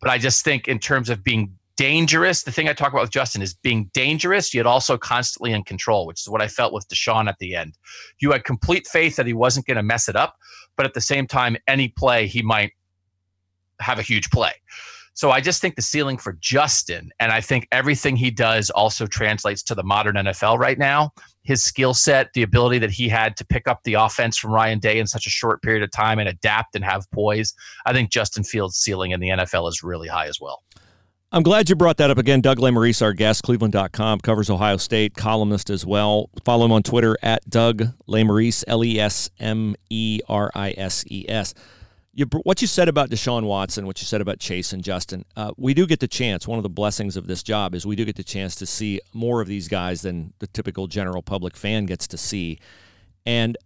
but 0.00 0.10
I 0.10 0.18
just 0.18 0.44
think 0.44 0.68
in 0.68 0.78
terms 0.78 1.10
of 1.10 1.24
being 1.24 1.52
dangerous, 1.76 2.42
the 2.42 2.52
thing 2.52 2.68
I 2.68 2.72
talk 2.72 2.92
about 2.92 3.02
with 3.02 3.10
Justin 3.10 3.40
is 3.40 3.54
being 3.54 3.90
dangerous, 3.94 4.52
yet 4.52 4.66
also 4.66 4.98
constantly 4.98 5.52
in 5.52 5.62
control, 5.64 6.06
which 6.06 6.20
is 6.20 6.28
what 6.28 6.42
I 6.42 6.48
felt 6.48 6.72
with 6.72 6.86
Deshaun 6.88 7.28
at 7.28 7.38
the 7.38 7.54
end. 7.54 7.74
You 8.20 8.32
had 8.32 8.44
complete 8.44 8.86
faith 8.86 9.16
that 9.16 9.26
he 9.26 9.32
wasn't 9.32 9.66
going 9.66 9.76
to 9.76 9.82
mess 9.82 10.08
it 10.08 10.16
up, 10.16 10.36
but 10.76 10.86
at 10.86 10.94
the 10.94 11.00
same 11.00 11.26
time, 11.26 11.56
any 11.66 11.88
play 11.88 12.26
he 12.26 12.42
might 12.42 12.72
have 13.80 13.98
a 13.98 14.02
huge 14.02 14.30
play. 14.30 14.52
So 15.18 15.32
I 15.32 15.40
just 15.40 15.60
think 15.60 15.74
the 15.74 15.82
ceiling 15.82 16.16
for 16.16 16.34
Justin, 16.34 17.10
and 17.18 17.32
I 17.32 17.40
think 17.40 17.66
everything 17.72 18.14
he 18.14 18.30
does 18.30 18.70
also 18.70 19.04
translates 19.04 19.64
to 19.64 19.74
the 19.74 19.82
modern 19.82 20.14
NFL 20.14 20.60
right 20.60 20.78
now. 20.78 21.10
His 21.42 21.60
skill 21.60 21.92
set, 21.92 22.28
the 22.34 22.44
ability 22.44 22.78
that 22.78 22.92
he 22.92 23.08
had 23.08 23.36
to 23.38 23.44
pick 23.44 23.66
up 23.66 23.80
the 23.82 23.94
offense 23.94 24.38
from 24.38 24.52
Ryan 24.52 24.78
Day 24.78 25.00
in 25.00 25.08
such 25.08 25.26
a 25.26 25.30
short 25.30 25.60
period 25.60 25.82
of 25.82 25.90
time 25.90 26.20
and 26.20 26.28
adapt 26.28 26.76
and 26.76 26.84
have 26.84 27.04
poise. 27.10 27.52
I 27.84 27.92
think 27.92 28.12
Justin 28.12 28.44
Fields' 28.44 28.76
ceiling 28.76 29.10
in 29.10 29.18
the 29.18 29.30
NFL 29.30 29.68
is 29.68 29.82
really 29.82 30.06
high 30.06 30.28
as 30.28 30.38
well. 30.40 30.62
I'm 31.32 31.42
glad 31.42 31.68
you 31.68 31.74
brought 31.74 31.96
that 31.96 32.12
up 32.12 32.18
again. 32.18 32.40
Doug 32.40 32.58
Lesmerises, 32.58 33.02
our 33.02 33.12
guest, 33.12 33.42
Cleveland.com, 33.42 34.20
covers 34.20 34.48
Ohio 34.48 34.76
State, 34.76 35.16
columnist 35.16 35.68
as 35.68 35.84
well. 35.84 36.30
Follow 36.44 36.66
him 36.66 36.70
on 36.70 36.84
Twitter 36.84 37.18
at 37.24 37.42
Doug 37.50 37.82
Lesmerises, 38.08 38.62
L 38.68 38.84
E 38.84 39.00
S 39.00 39.30
M 39.40 39.74
E 39.90 40.20
R 40.28 40.52
I 40.54 40.74
S 40.78 41.04
E 41.10 41.24
S 41.28 41.54
you, 42.18 42.26
what 42.42 42.60
you 42.60 42.66
said 42.66 42.88
about 42.88 43.10
Deshaun 43.10 43.44
Watson, 43.44 43.86
what 43.86 44.00
you 44.00 44.04
said 44.04 44.20
about 44.20 44.40
Chase 44.40 44.72
and 44.72 44.82
Justin, 44.82 45.24
uh, 45.36 45.52
we 45.56 45.72
do 45.72 45.86
get 45.86 46.00
the 46.00 46.08
chance. 46.08 46.48
One 46.48 46.58
of 46.58 46.64
the 46.64 46.68
blessings 46.68 47.16
of 47.16 47.28
this 47.28 47.44
job 47.44 47.76
is 47.76 47.86
we 47.86 47.94
do 47.94 48.04
get 48.04 48.16
the 48.16 48.24
chance 48.24 48.56
to 48.56 48.66
see 48.66 49.00
more 49.14 49.40
of 49.40 49.46
these 49.46 49.68
guys 49.68 50.02
than 50.02 50.32
the 50.40 50.48
typical 50.48 50.88
general 50.88 51.22
public 51.22 51.56
fan 51.56 51.86
gets 51.86 52.08
to 52.08 52.18
see, 52.18 52.58
and 53.24 53.56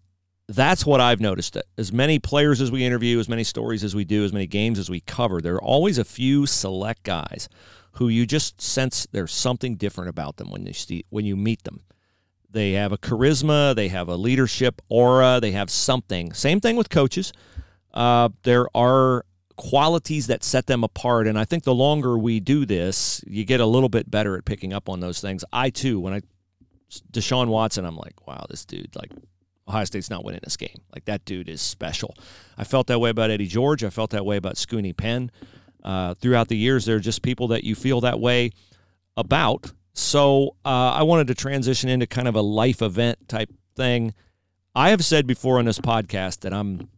that's 0.49 0.85
what 0.85 1.01
I've 1.01 1.19
noticed. 1.19 1.57
As 1.79 1.95
many 1.95 2.19
players 2.19 2.61
as 2.61 2.71
we 2.71 2.85
interview, 2.85 3.19
as 3.19 3.27
many 3.27 3.43
stories 3.43 3.83
as 3.83 3.95
we 3.95 4.05
do, 4.05 4.23
as 4.23 4.35
many 4.35 4.47
games 4.47 4.79
as 4.79 4.91
we 4.91 5.01
cover, 5.01 5.41
there 5.41 5.55
are 5.55 5.63
always 5.63 5.97
a 5.97 6.05
few 6.05 6.45
select 6.45 7.05
guys 7.05 7.49
who 7.93 8.09
you 8.09 8.27
just 8.27 8.61
sense 8.61 9.07
there's 9.13 9.33
something 9.33 9.77
different 9.77 10.11
about 10.11 10.37
them 10.37 10.51
when 10.51 10.67
you 10.67 10.75
see 10.75 11.07
when 11.09 11.25
you 11.25 11.37
meet 11.37 11.65
them. 11.65 11.81
They 12.51 12.73
have 12.73 12.93
a 12.93 12.99
charisma, 12.99 13.75
they 13.75 13.89
have 13.89 14.09
a 14.09 14.17
leadership 14.17 14.83
aura, 14.91 15.39
they 15.41 15.53
have 15.53 15.71
something. 15.71 16.35
Same 16.35 16.61
thing 16.61 16.77
with 16.77 16.91
coaches 16.91 17.33
uh, 17.95 18.31
there 18.43 18.67
are 18.77 19.25
qualities 19.57 20.27
that 20.27 20.43
set 20.43 20.67
them 20.67 20.83
apart. 20.83 21.27
And 21.27 21.39
I 21.39 21.45
think 21.45 21.65
the 21.65 21.75
longer 21.75 22.19
we 22.19 22.41
do 22.41 22.67
this, 22.67 23.23
you 23.27 23.45
get 23.45 23.61
a 23.61 23.67
little 23.67 23.89
bit 23.89 24.11
better 24.11 24.37
at 24.37 24.45
picking 24.45 24.73
up 24.73 24.89
on 24.89 25.01
those 25.01 25.21
things. 25.21 25.45
I 25.53 25.71
too, 25.71 26.01
when 26.01 26.15
I 26.15 26.21
Deshaun 27.11 27.49
Watson, 27.49 27.85
I'm 27.85 27.97
like, 27.97 28.27
wow, 28.27 28.45
this 28.51 28.65
dude, 28.65 28.95
like 28.97 29.11
Ohio 29.69 29.85
State's 29.85 30.11
not 30.11 30.25
winning 30.25 30.41
this 30.43 30.57
game. 30.57 30.83
Like 30.93 31.05
that 31.07 31.25
dude 31.25 31.49
is 31.49 31.61
special. 31.61 32.15
I 32.59 32.65
felt 32.65 32.89
that 32.89 32.99
way 32.99 33.11
about 33.11 33.31
Eddie 33.31 33.47
George. 33.47 33.85
I 33.85 33.91
felt 33.91 34.11
that 34.11 34.27
way 34.27 34.37
about 34.37 34.57
Scoonie 34.57 34.97
Penn. 34.97 35.31
Uh, 35.83 36.15
throughout 36.15 36.49
the 36.49 36.57
years, 36.57 36.85
there 36.85 36.97
are 36.97 37.01
just 37.01 37.23
people 37.23 37.49
that 37.49 37.65
you 37.65 37.75
feel 37.75 38.01
that 38.03 38.21
way 38.21 38.51
about. 39.17 39.73
So 39.95 40.57
uh, 40.65 40.93
I 40.93 41.03
wanted 41.03 41.27
to 41.29 41.35
transition 41.35 41.89
into 41.89 42.07
kind 42.07 42.29
of 42.29 42.35
a 42.35 42.41
life 42.41 42.83
event 42.83 43.29
type 43.29 43.51
thing. 43.77 44.15
I 44.75 44.91
have 44.91 45.05
said 45.05 45.27
before 45.27 45.59
on 45.59 45.65
this 45.65 45.79
podcast 45.79 46.41
that 46.41 46.55
I'm 46.55 46.89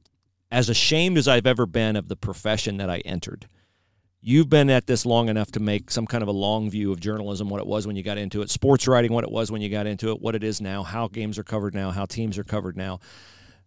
as 0.54 0.68
ashamed 0.68 1.18
as 1.18 1.26
I've 1.26 1.48
ever 1.48 1.66
been 1.66 1.96
of 1.96 2.06
the 2.06 2.14
profession 2.14 2.76
that 2.76 2.88
I 2.88 2.98
entered, 2.98 3.48
you've 4.20 4.48
been 4.48 4.70
at 4.70 4.86
this 4.86 5.04
long 5.04 5.28
enough 5.28 5.50
to 5.50 5.60
make 5.60 5.90
some 5.90 6.06
kind 6.06 6.22
of 6.22 6.28
a 6.28 6.32
long 6.32 6.70
view 6.70 6.92
of 6.92 7.00
journalism, 7.00 7.48
what 7.48 7.60
it 7.60 7.66
was 7.66 7.88
when 7.88 7.96
you 7.96 8.04
got 8.04 8.18
into 8.18 8.40
it, 8.40 8.50
sports 8.50 8.86
writing, 8.86 9.12
what 9.12 9.24
it 9.24 9.32
was 9.32 9.50
when 9.50 9.60
you 9.60 9.68
got 9.68 9.88
into 9.88 10.12
it, 10.12 10.20
what 10.22 10.36
it 10.36 10.44
is 10.44 10.60
now, 10.60 10.84
how 10.84 11.08
games 11.08 11.40
are 11.40 11.42
covered 11.42 11.74
now, 11.74 11.90
how 11.90 12.06
teams 12.06 12.38
are 12.38 12.44
covered 12.44 12.76
now. 12.76 13.00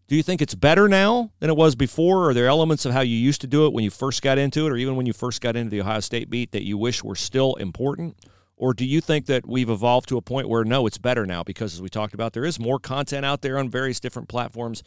Do 0.08 0.16
you 0.16 0.24
think 0.24 0.42
it's 0.42 0.56
better 0.56 0.88
now 0.88 1.30
than 1.42 1.50
it 1.50 1.58
was 1.58 1.76
before? 1.76 2.30
Are 2.30 2.34
there 2.34 2.48
elements 2.48 2.86
of 2.86 2.94
how 2.94 3.02
you 3.02 3.18
used 3.18 3.42
to 3.42 3.48
do 3.48 3.66
it 3.66 3.74
when 3.74 3.84
you 3.84 3.90
first 3.90 4.22
got 4.22 4.38
into 4.38 4.66
it, 4.66 4.72
or 4.72 4.78
even 4.78 4.96
when 4.96 5.06
you 5.06 5.12
first 5.12 5.42
got 5.42 5.58
into 5.58 5.70
the 5.70 5.82
Ohio 5.82 6.00
State 6.00 6.30
beat 6.30 6.54
that 6.54 6.64
you 6.64 6.78
wish 6.78 7.04
were 7.04 7.18
still 7.18 7.56
important? 7.56 8.16
Or 8.56 8.74
do 8.74 8.86
you 8.86 9.02
think 9.02 9.26
that 9.26 9.46
we've 9.46 9.70
evolved 9.70 10.08
to 10.08 10.18
a 10.18 10.22
point 10.22 10.48
where 10.48 10.64
no, 10.64 10.88
it's 10.88 10.98
better 10.98 11.26
now 11.26 11.44
because, 11.44 11.74
as 11.74 11.82
we 11.82 11.90
talked 11.90 12.14
about, 12.14 12.32
there 12.32 12.46
is 12.46 12.62
more 12.62 12.80
content 12.80 13.26
out 13.26 13.42
there 13.42 13.58
on 13.60 13.68
various 13.68 14.00
different 14.00 14.30
platforms 14.30 14.84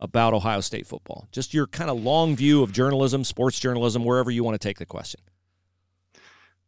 about 0.00 0.34
Ohio 0.34 0.60
State 0.60 0.86
football? 0.86 1.28
Just 1.32 1.54
your 1.54 1.66
kind 1.66 1.90
of 1.90 2.02
long 2.02 2.36
view 2.36 2.62
of 2.62 2.72
journalism, 2.72 3.24
sports 3.24 3.60
journalism, 3.60 4.04
wherever 4.04 4.30
you 4.30 4.42
want 4.44 4.60
to 4.60 4.68
take 4.68 4.78
the 4.78 4.86
question. 4.86 5.20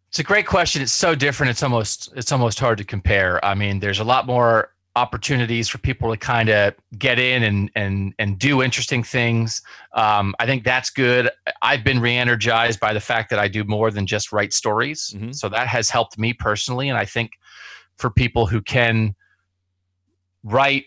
It's 0.09 0.19
a 0.19 0.23
great 0.23 0.47
question. 0.47 0.83
It's 0.83 0.93
so 0.93 1.15
different. 1.15 1.51
It's 1.51 1.63
almost 1.63 2.13
it's 2.15 2.33
almost 2.33 2.61
hard 2.61 2.77
to 2.79 2.85
compare. 2.85 3.43
I 3.45 3.55
mean, 3.55 3.81
there's 3.81 3.99
a 3.99 4.05
lot 4.05 4.27
more 4.27 4.75
opportunities 4.95 5.71
for 5.71 5.79
people 5.79 6.11
to 6.11 6.19
kind 6.19 6.51
of 6.51 6.75
get 6.99 7.19
in 7.19 7.43
and 7.43 7.71
and 7.75 8.15
and 8.19 8.39
do 8.39 8.63
interesting 8.63 9.03
things. 9.03 9.63
Um, 9.95 10.35
I 10.39 10.45
think 10.45 10.65
that's 10.65 10.91
good. 10.91 11.31
I've 11.63 11.83
been 11.83 11.99
re-energized 11.99 12.79
by 12.79 12.93
the 12.93 13.01
fact 13.01 13.31
that 13.31 13.39
I 13.39 13.49
do 13.49 13.65
more 13.65 13.91
than 13.91 14.07
just 14.07 14.33
write 14.33 14.53
stories, 14.53 15.15
mm-hmm. 15.17 15.33
so 15.33 15.49
that 15.49 15.67
has 15.67 15.89
helped 15.89 16.19
me 16.19 16.35
personally. 16.35 16.91
And 16.91 16.99
I 16.99 17.07
think 17.07 17.33
for 17.97 18.11
people 18.11 18.47
who 18.47 18.61
can 18.61 19.15
write 20.45 20.87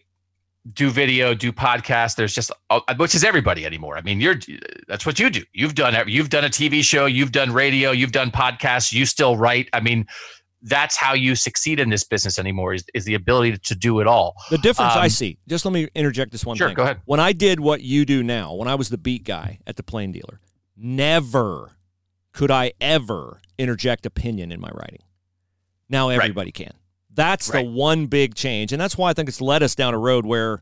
do 0.74 0.90
video, 0.90 1.34
do 1.34 1.52
podcast. 1.52 2.16
There's 2.16 2.34
just 2.34 2.52
uh, 2.70 2.80
which 2.98 3.16
is 3.16 3.24
everybody 3.24 3.66
anymore. 3.66 3.98
I 3.98 4.02
mean, 4.02 4.20
you're 4.20 4.36
that's 4.88 5.06
what 5.06 5.20
you 5.20 5.30
do. 5.30 5.44
You've 5.54 5.76
done 5.76 5.96
you've 6.08 6.30
done 6.30 6.46
a 6.46 6.50
TV 6.50 6.84
show, 6.84 7.06
you've 7.06 7.32
done 7.32 7.52
radio, 7.52 7.92
you've 7.92 8.12
done 8.12 8.32
podcasts. 8.32 8.92
You 8.92 9.06
still 9.06 9.38
write. 9.38 9.70
I 9.74 9.80
mean, 9.80 10.06
that's 10.64 10.98
how 10.98 11.14
you 11.14 11.36
succeed 11.36 11.80
in 11.80 11.90
this 11.90 12.04
business 12.04 12.40
anymore 12.40 12.74
is, 12.74 12.84
is 12.94 13.06
the 13.06 13.14
ability 13.14 13.58
to 13.58 13.76
do 13.76 14.00
it 14.00 14.08
all. 14.08 14.36
The 14.50 14.58
difference 14.58 14.96
um, 14.96 15.02
I 15.04 15.08
see. 15.08 15.38
Just 15.48 15.64
let 15.64 15.72
me 15.72 15.88
interject 15.94 16.32
this 16.32 16.46
one 16.46 16.58
sure, 16.58 16.70
thing. 16.70 16.76
go 16.76 16.84
ahead. 16.84 17.02
When 17.06 17.20
I 17.20 17.34
did 17.34 17.60
what 17.60 17.82
you 17.82 18.06
do 18.06 18.24
now, 18.24 18.54
when 18.56 18.68
I 18.68 18.76
was 18.76 18.90
the 18.90 18.98
beat 18.98 19.24
guy 19.24 19.60
at 19.68 19.76
the 19.76 19.84
Plain 19.84 20.12
Dealer, 20.12 20.40
never 20.76 21.78
could 22.34 22.50
I 22.50 22.74
ever 22.82 23.42
interject 23.58 24.06
opinion 24.06 24.52
in 24.52 24.60
my 24.60 24.70
writing. 24.74 25.04
Now 25.88 26.10
everybody 26.10 26.48
right. 26.48 26.54
can. 26.54 26.74
That's 27.16 27.50
right. 27.50 27.66
the 27.66 27.72
one 27.72 28.08
big 28.08 28.36
change. 28.36 28.72
And 28.72 28.82
that's 28.82 28.98
why 28.98 29.10
I 29.10 29.14
think 29.14 29.30
it's 29.30 29.42
led 29.42 29.64
us 29.64 29.74
down 29.76 29.94
a 29.94 29.98
road 29.98 30.26
where 30.26 30.62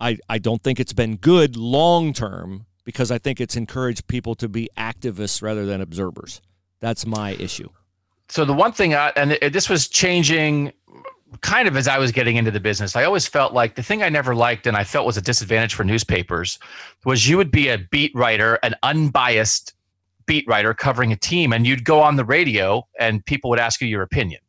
I, 0.00 0.18
I 0.28 0.38
don't 0.38 0.62
think 0.62 0.80
it's 0.80 0.92
been 0.92 1.16
good 1.16 1.56
long 1.56 2.12
term 2.12 2.66
because 2.84 3.10
I 3.10 3.18
think 3.18 3.40
it's 3.40 3.56
encouraged 3.56 4.06
people 4.06 4.34
to 4.36 4.48
be 4.48 4.70
activists 4.76 5.42
rather 5.42 5.66
than 5.66 5.80
observers. 5.80 6.40
That's 6.80 7.06
my 7.06 7.32
issue. 7.32 7.68
So 8.28 8.44
the 8.44 8.54
one 8.54 8.72
thing, 8.72 8.94
I, 8.94 9.08
and 9.10 9.38
this 9.52 9.68
was 9.68 9.88
changing 9.88 10.72
kind 11.42 11.68
of 11.68 11.76
as 11.76 11.88
I 11.88 11.98
was 11.98 12.12
getting 12.12 12.36
into 12.36 12.50
the 12.50 12.60
business, 12.60 12.96
I 12.96 13.04
always 13.04 13.26
felt 13.26 13.52
like 13.52 13.74
the 13.74 13.82
thing 13.82 14.02
I 14.02 14.08
never 14.08 14.34
liked 14.34 14.66
and 14.66 14.76
I 14.76 14.84
felt 14.84 15.06
was 15.06 15.16
a 15.16 15.22
disadvantage 15.22 15.74
for 15.74 15.84
newspapers 15.84 16.58
was 17.04 17.28
you 17.28 17.36
would 17.36 17.50
be 17.50 17.68
a 17.68 17.78
beat 17.78 18.12
writer, 18.14 18.58
an 18.62 18.74
unbiased 18.82 19.74
beat 20.26 20.46
writer 20.48 20.72
covering 20.74 21.12
a 21.12 21.16
team, 21.16 21.52
and 21.52 21.66
you'd 21.66 21.84
go 21.84 22.00
on 22.00 22.16
the 22.16 22.24
radio 22.24 22.86
and 22.98 23.24
people 23.26 23.50
would 23.50 23.58
ask 23.58 23.80
you 23.80 23.88
your 23.88 24.02
opinion. 24.02 24.40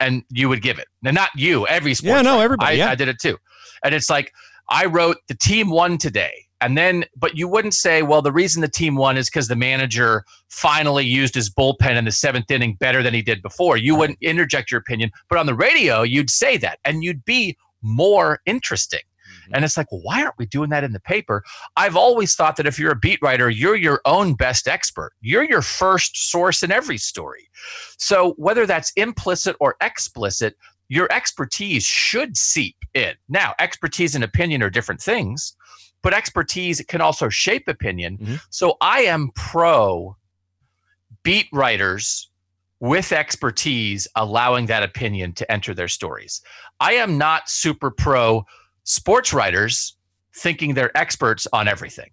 And 0.00 0.22
you 0.30 0.48
would 0.48 0.62
give 0.62 0.78
it. 0.78 0.88
Now, 1.02 1.12
not 1.12 1.30
you, 1.36 1.66
every 1.66 1.94
sports. 1.94 2.16
Yeah, 2.16 2.22
no, 2.22 2.40
everybody. 2.40 2.74
I, 2.82 2.84
yeah. 2.84 2.90
I 2.90 2.94
did 2.94 3.08
it 3.08 3.18
too. 3.20 3.38
And 3.84 3.94
it's 3.94 4.10
like, 4.10 4.32
I 4.68 4.86
wrote 4.86 5.18
the 5.28 5.34
team 5.34 5.70
won 5.70 5.98
today. 5.98 6.32
And 6.60 6.78
then, 6.78 7.04
but 7.16 7.36
you 7.36 7.46
wouldn't 7.46 7.74
say, 7.74 8.02
well, 8.02 8.22
the 8.22 8.32
reason 8.32 8.62
the 8.62 8.68
team 8.68 8.96
won 8.96 9.18
is 9.18 9.28
because 9.28 9.48
the 9.48 9.56
manager 9.56 10.24
finally 10.48 11.04
used 11.04 11.34
his 11.34 11.50
bullpen 11.50 11.96
in 11.96 12.06
the 12.06 12.12
seventh 12.12 12.50
inning 12.50 12.74
better 12.80 13.02
than 13.02 13.12
he 13.12 13.20
did 13.20 13.42
before. 13.42 13.76
You 13.76 13.94
wouldn't 13.94 14.18
interject 14.22 14.70
your 14.70 14.80
opinion. 14.80 15.10
But 15.28 15.38
on 15.38 15.46
the 15.46 15.54
radio, 15.54 16.02
you'd 16.02 16.30
say 16.30 16.56
that 16.58 16.78
and 16.84 17.04
you'd 17.04 17.24
be 17.24 17.56
more 17.82 18.40
interesting. 18.46 19.02
And 19.52 19.64
it's 19.64 19.76
like, 19.76 19.90
well, 19.92 20.02
why 20.02 20.22
aren't 20.22 20.38
we 20.38 20.46
doing 20.46 20.70
that 20.70 20.84
in 20.84 20.92
the 20.92 21.00
paper? 21.00 21.42
I've 21.76 21.96
always 21.96 22.34
thought 22.34 22.56
that 22.56 22.66
if 22.66 22.78
you're 22.78 22.92
a 22.92 22.96
beat 22.96 23.20
writer, 23.22 23.50
you're 23.50 23.76
your 23.76 24.00
own 24.04 24.34
best 24.34 24.68
expert. 24.68 25.12
You're 25.20 25.44
your 25.44 25.62
first 25.62 26.30
source 26.30 26.62
in 26.62 26.72
every 26.72 26.98
story. 26.98 27.48
So 27.98 28.34
whether 28.36 28.66
that's 28.66 28.92
implicit 28.96 29.56
or 29.60 29.76
explicit, 29.80 30.56
your 30.88 31.12
expertise 31.12 31.84
should 31.84 32.36
seep 32.36 32.76
in. 32.94 33.14
Now, 33.28 33.54
expertise 33.58 34.14
and 34.14 34.24
opinion 34.24 34.62
are 34.62 34.70
different 34.70 35.00
things, 35.00 35.56
but 36.02 36.14
expertise 36.14 36.82
can 36.86 37.00
also 37.00 37.28
shape 37.28 37.68
opinion. 37.68 38.18
Mm-hmm. 38.18 38.34
So 38.50 38.76
I 38.80 39.00
am 39.00 39.30
pro 39.34 40.16
beat 41.22 41.48
writers 41.52 42.30
with 42.80 43.12
expertise 43.12 44.06
allowing 44.14 44.66
that 44.66 44.82
opinion 44.82 45.32
to 45.32 45.50
enter 45.50 45.72
their 45.72 45.88
stories. 45.88 46.42
I 46.80 46.92
am 46.94 47.16
not 47.16 47.48
super 47.48 47.90
pro 47.90 48.44
sports 48.84 49.32
writers 49.32 49.96
thinking 50.34 50.74
they're 50.74 50.96
experts 50.96 51.46
on 51.52 51.68
everything. 51.68 52.10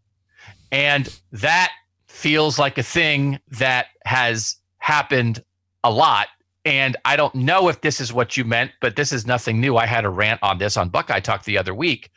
And 0.72 1.14
that 1.32 1.72
feels 2.08 2.58
like 2.60 2.78
a 2.78 2.84
thing 2.84 3.40
that 3.52 3.88
has 4.06 4.58
happened 4.80 5.44
a 5.84 5.92
lot 5.92 6.28
And 6.64 6.96
I 7.06 7.16
don't 7.16 7.34
know 7.34 7.70
if 7.70 7.82
this 7.82 8.00
is 8.00 8.14
what 8.14 8.38
you 8.38 8.46
meant, 8.46 8.72
but 8.82 8.96
this 8.96 9.12
is 9.12 9.26
nothing 9.26 9.60
new. 9.60 9.78
I 9.78 9.88
had 9.88 10.06
a 10.06 10.10
rant 10.10 10.40
on 10.44 10.60
this 10.60 10.78
on 10.78 10.90
Buckeye 10.90 11.20
Talk 11.20 11.44
the 11.44 11.58
other 11.58 11.74
week. 11.74 12.12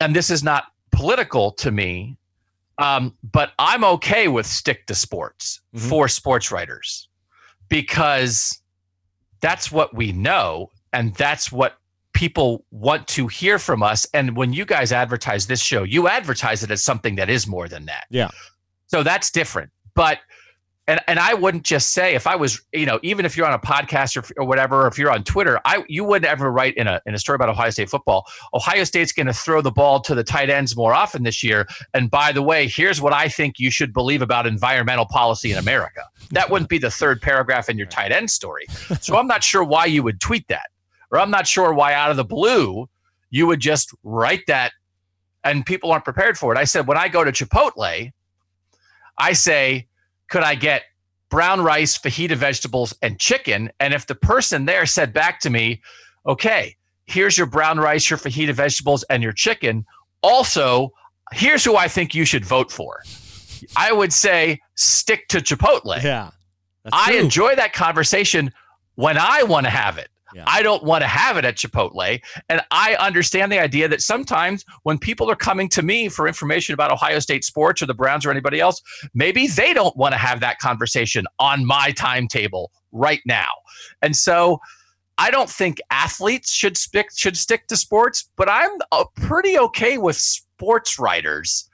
And 0.00 0.14
this 0.14 0.30
is 0.30 0.44
not 0.44 0.66
political 0.92 1.50
to 1.52 1.70
me, 1.72 2.16
um, 2.78 3.16
but 3.32 3.52
I'm 3.58 3.82
okay 3.84 4.28
with 4.28 4.46
stick 4.46 4.86
to 4.86 4.94
sports 4.94 5.60
Mhm. 5.74 5.88
for 5.88 6.08
sports 6.08 6.52
writers 6.52 7.08
because 7.68 8.60
that's 9.40 9.72
what 9.72 9.94
we 9.94 10.12
know 10.12 10.70
and 10.92 11.14
that's 11.16 11.50
what 11.50 11.78
people 12.14 12.64
want 12.70 13.06
to 13.08 13.28
hear 13.28 13.58
from 13.58 13.82
us. 13.82 14.06
And 14.14 14.36
when 14.36 14.52
you 14.52 14.64
guys 14.64 14.92
advertise 14.92 15.46
this 15.46 15.60
show, 15.60 15.82
you 15.82 16.08
advertise 16.08 16.62
it 16.62 16.70
as 16.70 16.82
something 16.82 17.16
that 17.16 17.28
is 17.28 17.46
more 17.46 17.68
than 17.68 17.84
that. 17.86 18.06
Yeah. 18.08 18.30
So 18.86 19.02
that's 19.02 19.30
different. 19.30 19.70
But 19.94 20.18
and 20.86 21.00
and 21.08 21.18
I 21.18 21.34
wouldn't 21.34 21.64
just 21.64 21.92
say 21.92 22.14
if 22.14 22.26
I 22.26 22.36
was, 22.36 22.60
you 22.72 22.84
know, 22.84 23.00
even 23.02 23.24
if 23.24 23.36
you're 23.36 23.46
on 23.46 23.54
a 23.54 23.58
podcast 23.58 24.16
or, 24.16 24.42
or 24.42 24.46
whatever, 24.46 24.82
or 24.82 24.86
if 24.86 24.98
you're 24.98 25.10
on 25.10 25.24
Twitter, 25.24 25.58
I 25.64 25.82
you 25.88 26.04
wouldn't 26.04 26.30
ever 26.30 26.50
write 26.50 26.74
in 26.74 26.86
a 26.86 27.00
in 27.06 27.14
a 27.14 27.18
story 27.18 27.36
about 27.36 27.48
Ohio 27.48 27.70
State 27.70 27.88
football. 27.88 28.26
Ohio 28.52 28.84
State's 28.84 29.12
going 29.12 29.26
to 29.26 29.32
throw 29.32 29.62
the 29.62 29.70
ball 29.70 30.00
to 30.00 30.14
the 30.14 30.22
tight 30.22 30.50
ends 30.50 30.76
more 30.76 30.92
often 30.92 31.22
this 31.22 31.42
year. 31.42 31.66
And 31.94 32.10
by 32.10 32.32
the 32.32 32.42
way, 32.42 32.68
here's 32.68 33.00
what 33.00 33.12
I 33.12 33.28
think 33.28 33.58
you 33.58 33.70
should 33.70 33.92
believe 33.94 34.20
about 34.20 34.46
environmental 34.46 35.06
policy 35.06 35.52
in 35.52 35.58
America. 35.58 36.02
That 36.32 36.50
wouldn't 36.50 36.68
be 36.68 36.78
the 36.78 36.90
third 36.90 37.22
paragraph 37.22 37.68
in 37.68 37.78
your 37.78 37.86
tight 37.86 38.12
end 38.12 38.30
story. 38.30 38.66
So 39.00 39.16
I'm 39.16 39.26
not 39.26 39.42
sure 39.42 39.64
why 39.64 39.86
you 39.86 40.02
would 40.02 40.20
tweet 40.20 40.46
that, 40.48 40.66
or 41.14 41.20
I'm 41.20 41.30
not 41.30 41.46
sure 41.46 41.72
why 41.72 41.94
out 41.94 42.10
of 42.10 42.16
the 42.16 42.24
blue 42.24 42.88
you 43.30 43.46
would 43.46 43.60
just 43.60 43.94
write 44.02 44.42
that, 44.48 44.72
and 45.44 45.64
people 45.64 45.92
aren't 45.92 46.04
prepared 46.04 46.36
for 46.36 46.52
it. 46.52 46.58
I 46.58 46.64
said 46.64 46.88
when 46.88 46.98
I 46.98 47.08
go 47.08 47.22
to 47.22 47.30
Chipotle, 47.30 48.12
I 49.16 49.32
say 49.32 49.86
could 50.28 50.42
I 50.42 50.56
get 50.56 50.82
brown 51.30 51.60
rice, 51.60 51.96
fajita 51.96 52.36
vegetables, 52.36 52.94
and 53.00 53.18
chicken? 53.18 53.70
And 53.78 53.94
if 53.94 54.06
the 54.06 54.14
person 54.16 54.64
there 54.64 54.86
said 54.86 55.12
back 55.12 55.38
to 55.40 55.50
me, 55.50 55.82
okay, 56.26 56.76
here's 57.06 57.38
your 57.38 57.46
brown 57.46 57.78
rice, 57.78 58.10
your 58.10 58.18
fajita 58.18 58.52
vegetables, 58.52 59.04
and 59.04 59.22
your 59.22 59.32
chicken. 59.32 59.84
Also, 60.22 60.92
here's 61.32 61.64
who 61.64 61.76
I 61.76 61.86
think 61.86 62.14
you 62.14 62.24
should 62.24 62.44
vote 62.44 62.72
for. 62.72 63.02
I 63.76 63.92
would 63.92 64.12
say 64.12 64.60
stick 64.74 65.28
to 65.28 65.38
Chipotle. 65.38 66.02
Yeah. 66.02 66.30
I 66.92 67.12
enjoy 67.14 67.54
that 67.54 67.72
conversation 67.72 68.52
when 68.96 69.16
I 69.16 69.44
want 69.44 69.66
to 69.66 69.70
have 69.70 69.98
it. 69.98 70.08
Yeah. 70.34 70.44
I 70.46 70.62
don't 70.62 70.82
want 70.82 71.02
to 71.02 71.08
have 71.08 71.36
it 71.36 71.44
at 71.44 71.56
Chipotle. 71.56 72.20
And 72.48 72.60
I 72.70 72.94
understand 72.96 73.52
the 73.52 73.60
idea 73.60 73.88
that 73.88 74.02
sometimes 74.02 74.64
when 74.82 74.98
people 74.98 75.30
are 75.30 75.36
coming 75.36 75.68
to 75.70 75.82
me 75.82 76.08
for 76.08 76.26
information 76.26 76.74
about 76.74 76.90
Ohio 76.90 77.18
State 77.20 77.44
sports 77.44 77.80
or 77.82 77.86
the 77.86 77.94
Browns 77.94 78.26
or 78.26 78.30
anybody 78.30 78.60
else, 78.60 78.80
maybe 79.14 79.46
they 79.46 79.72
don't 79.72 79.96
want 79.96 80.12
to 80.12 80.18
have 80.18 80.40
that 80.40 80.58
conversation 80.58 81.24
on 81.38 81.64
my 81.64 81.92
timetable 81.92 82.72
right 82.92 83.20
now. 83.26 83.50
And 84.02 84.16
so 84.16 84.60
I 85.18 85.30
don't 85.30 85.50
think 85.50 85.80
athletes 85.90 86.50
should 86.50 86.76
stick 86.76 87.06
should 87.16 87.36
stick 87.36 87.66
to 87.68 87.76
sports, 87.76 88.30
but 88.36 88.48
I'm 88.48 88.70
uh, 88.90 89.04
pretty 89.14 89.58
okay 89.58 89.98
with 89.98 90.16
sports 90.16 90.98
writers 90.98 91.68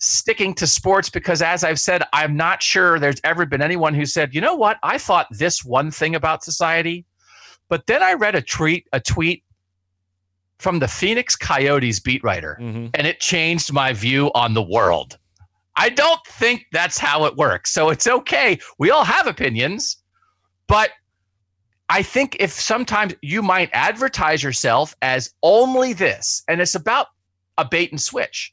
sticking 0.00 0.54
to 0.54 0.66
sports 0.66 1.10
because 1.10 1.42
as 1.42 1.64
I've 1.64 1.80
said, 1.80 2.04
I'm 2.12 2.36
not 2.36 2.62
sure 2.62 2.98
there's 2.98 3.20
ever 3.24 3.44
been 3.44 3.60
anyone 3.60 3.94
who 3.94 4.06
said, 4.06 4.34
"You 4.34 4.40
know 4.40 4.54
what? 4.54 4.78
I 4.82 4.96
thought 4.96 5.26
this 5.30 5.64
one 5.64 5.90
thing 5.90 6.14
about 6.14 6.44
society, 6.44 7.04
but 7.68 7.86
then 7.86 8.02
I 8.02 8.14
read 8.14 8.34
a 8.34 8.42
tweet 8.42 8.86
a 8.92 9.00
tweet 9.00 9.44
from 10.58 10.78
the 10.80 10.88
Phoenix 10.88 11.36
Coyotes 11.36 12.00
beat 12.00 12.22
writer 12.24 12.58
Mhm. 12.60 12.90
and 12.94 13.06
it 13.06 13.20
changed 13.20 13.72
my 13.72 13.92
view 13.92 14.30
on 14.34 14.54
the 14.54 14.62
world." 14.62 15.18
I 15.76 15.90
don't 15.90 16.20
think 16.26 16.66
that's 16.72 16.98
how 16.98 17.24
it 17.26 17.36
works. 17.36 17.70
So 17.70 17.90
it's 17.90 18.08
okay. 18.08 18.58
We 18.78 18.90
all 18.90 19.04
have 19.04 19.28
opinions, 19.28 19.98
but 20.66 20.90
I 21.88 22.02
think 22.02 22.36
if 22.40 22.50
sometimes 22.52 23.14
you 23.22 23.42
might 23.42 23.70
advertise 23.72 24.42
yourself 24.42 24.94
as 25.02 25.32
only 25.44 25.92
this, 25.92 26.42
and 26.48 26.60
it's 26.60 26.74
about 26.74 27.06
a 27.58 27.64
bait 27.64 27.92
and 27.92 28.02
switch. 28.02 28.52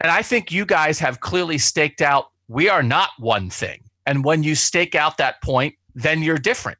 And 0.00 0.12
I 0.12 0.20
think 0.22 0.52
you 0.52 0.66
guys 0.66 0.98
have 0.98 1.20
clearly 1.20 1.56
staked 1.58 2.02
out 2.02 2.26
we 2.48 2.68
are 2.68 2.82
not 2.82 3.10
one 3.18 3.48
thing. 3.48 3.82
And 4.04 4.22
when 4.24 4.42
you 4.42 4.54
stake 4.54 4.94
out 4.94 5.16
that 5.16 5.40
point, 5.42 5.74
then 5.94 6.22
you're 6.22 6.36
different. 6.38 6.76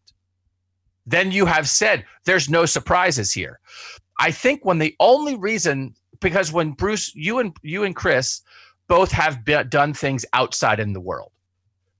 Then 1.06 1.32
you 1.32 1.46
have 1.46 1.68
said 1.68 2.04
there's 2.24 2.48
no 2.48 2.64
surprises 2.66 3.32
here. 3.32 3.58
I 4.18 4.30
think 4.30 4.64
when 4.64 4.78
the 4.78 4.94
only 5.00 5.36
reason 5.36 5.94
because 6.20 6.52
when 6.52 6.72
Bruce 6.72 7.12
you 7.14 7.38
and 7.40 7.56
you 7.62 7.82
and 7.84 7.96
Chris 7.96 8.42
both 8.88 9.10
have 9.10 9.44
done 9.68 9.94
things 9.94 10.24
outside 10.32 10.78
in 10.78 10.92
the 10.92 11.00
world. 11.00 11.32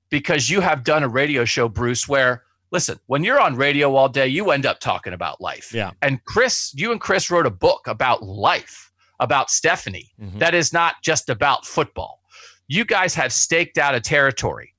Because 0.09 0.49
you 0.49 0.61
have 0.61 0.83
done 0.83 1.01
a 1.03 1.07
radio 1.09 1.43
show 1.43 1.67
Bruce 1.67 2.07
where 2.07 2.43
listen, 2.71 2.99
when 3.07 3.23
you're 3.23 3.39
on 3.39 3.55
radio 3.55 3.95
all 3.95 4.09
day, 4.09 4.27
you 4.27 4.49
end 4.51 4.65
up 4.65 4.79
talking 4.79 5.13
about 5.13 5.39
life. 5.41 5.71
Yeah. 5.73 5.91
And 6.01 6.23
Chris, 6.25 6.73
you 6.75 6.91
and 6.91 6.99
Chris 6.99 7.29
wrote 7.29 7.45
a 7.45 7.51
book 7.51 7.85
about 7.87 8.23
life, 8.23 8.91
about 9.19 9.51
Stephanie, 9.51 10.11
Mhm. 10.19 10.39
that 10.39 10.55
is 10.55 10.73
not 10.73 10.95
just 11.03 11.29
about 11.29 11.65
football. 11.67 12.21
You 12.67 12.83
guys 12.83 13.13
have 13.13 13.31
staked 13.31 13.77
out 13.77 13.93
a 13.93 13.99
territory. 13.99 14.73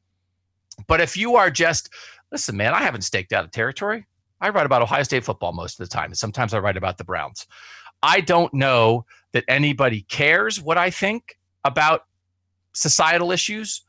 But 0.88 1.00
if 1.00 1.16
you 1.16 1.36
are 1.36 1.50
just, 1.50 1.88
listen, 2.32 2.56
man, 2.56 2.74
I 2.74 2.80
haven't 2.82 3.02
staked 3.02 3.32
out 3.32 3.44
a 3.44 3.48
territory. 3.48 4.06
I 4.44 4.50
write 4.50 4.66
about 4.66 4.82
Ohio 4.82 5.02
State 5.02 5.24
football 5.24 5.52
most 5.54 5.80
of 5.80 5.88
the 5.88 5.90
time. 5.90 6.10
And 6.10 6.18
sometimes 6.18 6.52
I 6.52 6.58
write 6.58 6.76
about 6.76 6.98
the 6.98 7.04
Browns. 7.04 7.46
I 8.02 8.20
don't 8.20 8.52
know 8.52 9.06
that 9.32 9.42
anybody 9.48 10.02
cares 10.02 10.60
what 10.60 10.76
I 10.76 10.90
think 10.90 11.38
about 11.64 12.02
societal 12.74 13.32
issues. 13.32 13.84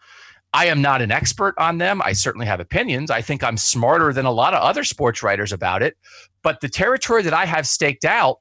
I 0.53 0.67
am 0.67 0.81
not 0.81 1.01
an 1.01 1.11
expert 1.11 1.55
on 1.57 1.77
them. 1.77 2.01
I 2.01 2.13
certainly 2.13 2.47
have 2.47 2.61
opinions. 2.61 3.11
I 3.11 3.21
think 3.21 3.43
I'm 3.43 3.57
smarter 3.57 4.13
than 4.13 4.25
a 4.25 4.31
lot 4.31 4.53
of 4.53 4.61
other 4.61 4.85
sports 4.85 5.21
writers 5.21 5.51
about 5.51 5.83
it. 5.83 5.97
But 6.41 6.61
the 6.61 6.69
territory 6.69 7.21
that 7.23 7.33
I 7.33 7.45
have 7.45 7.67
staked 7.67 8.05
out, 8.05 8.39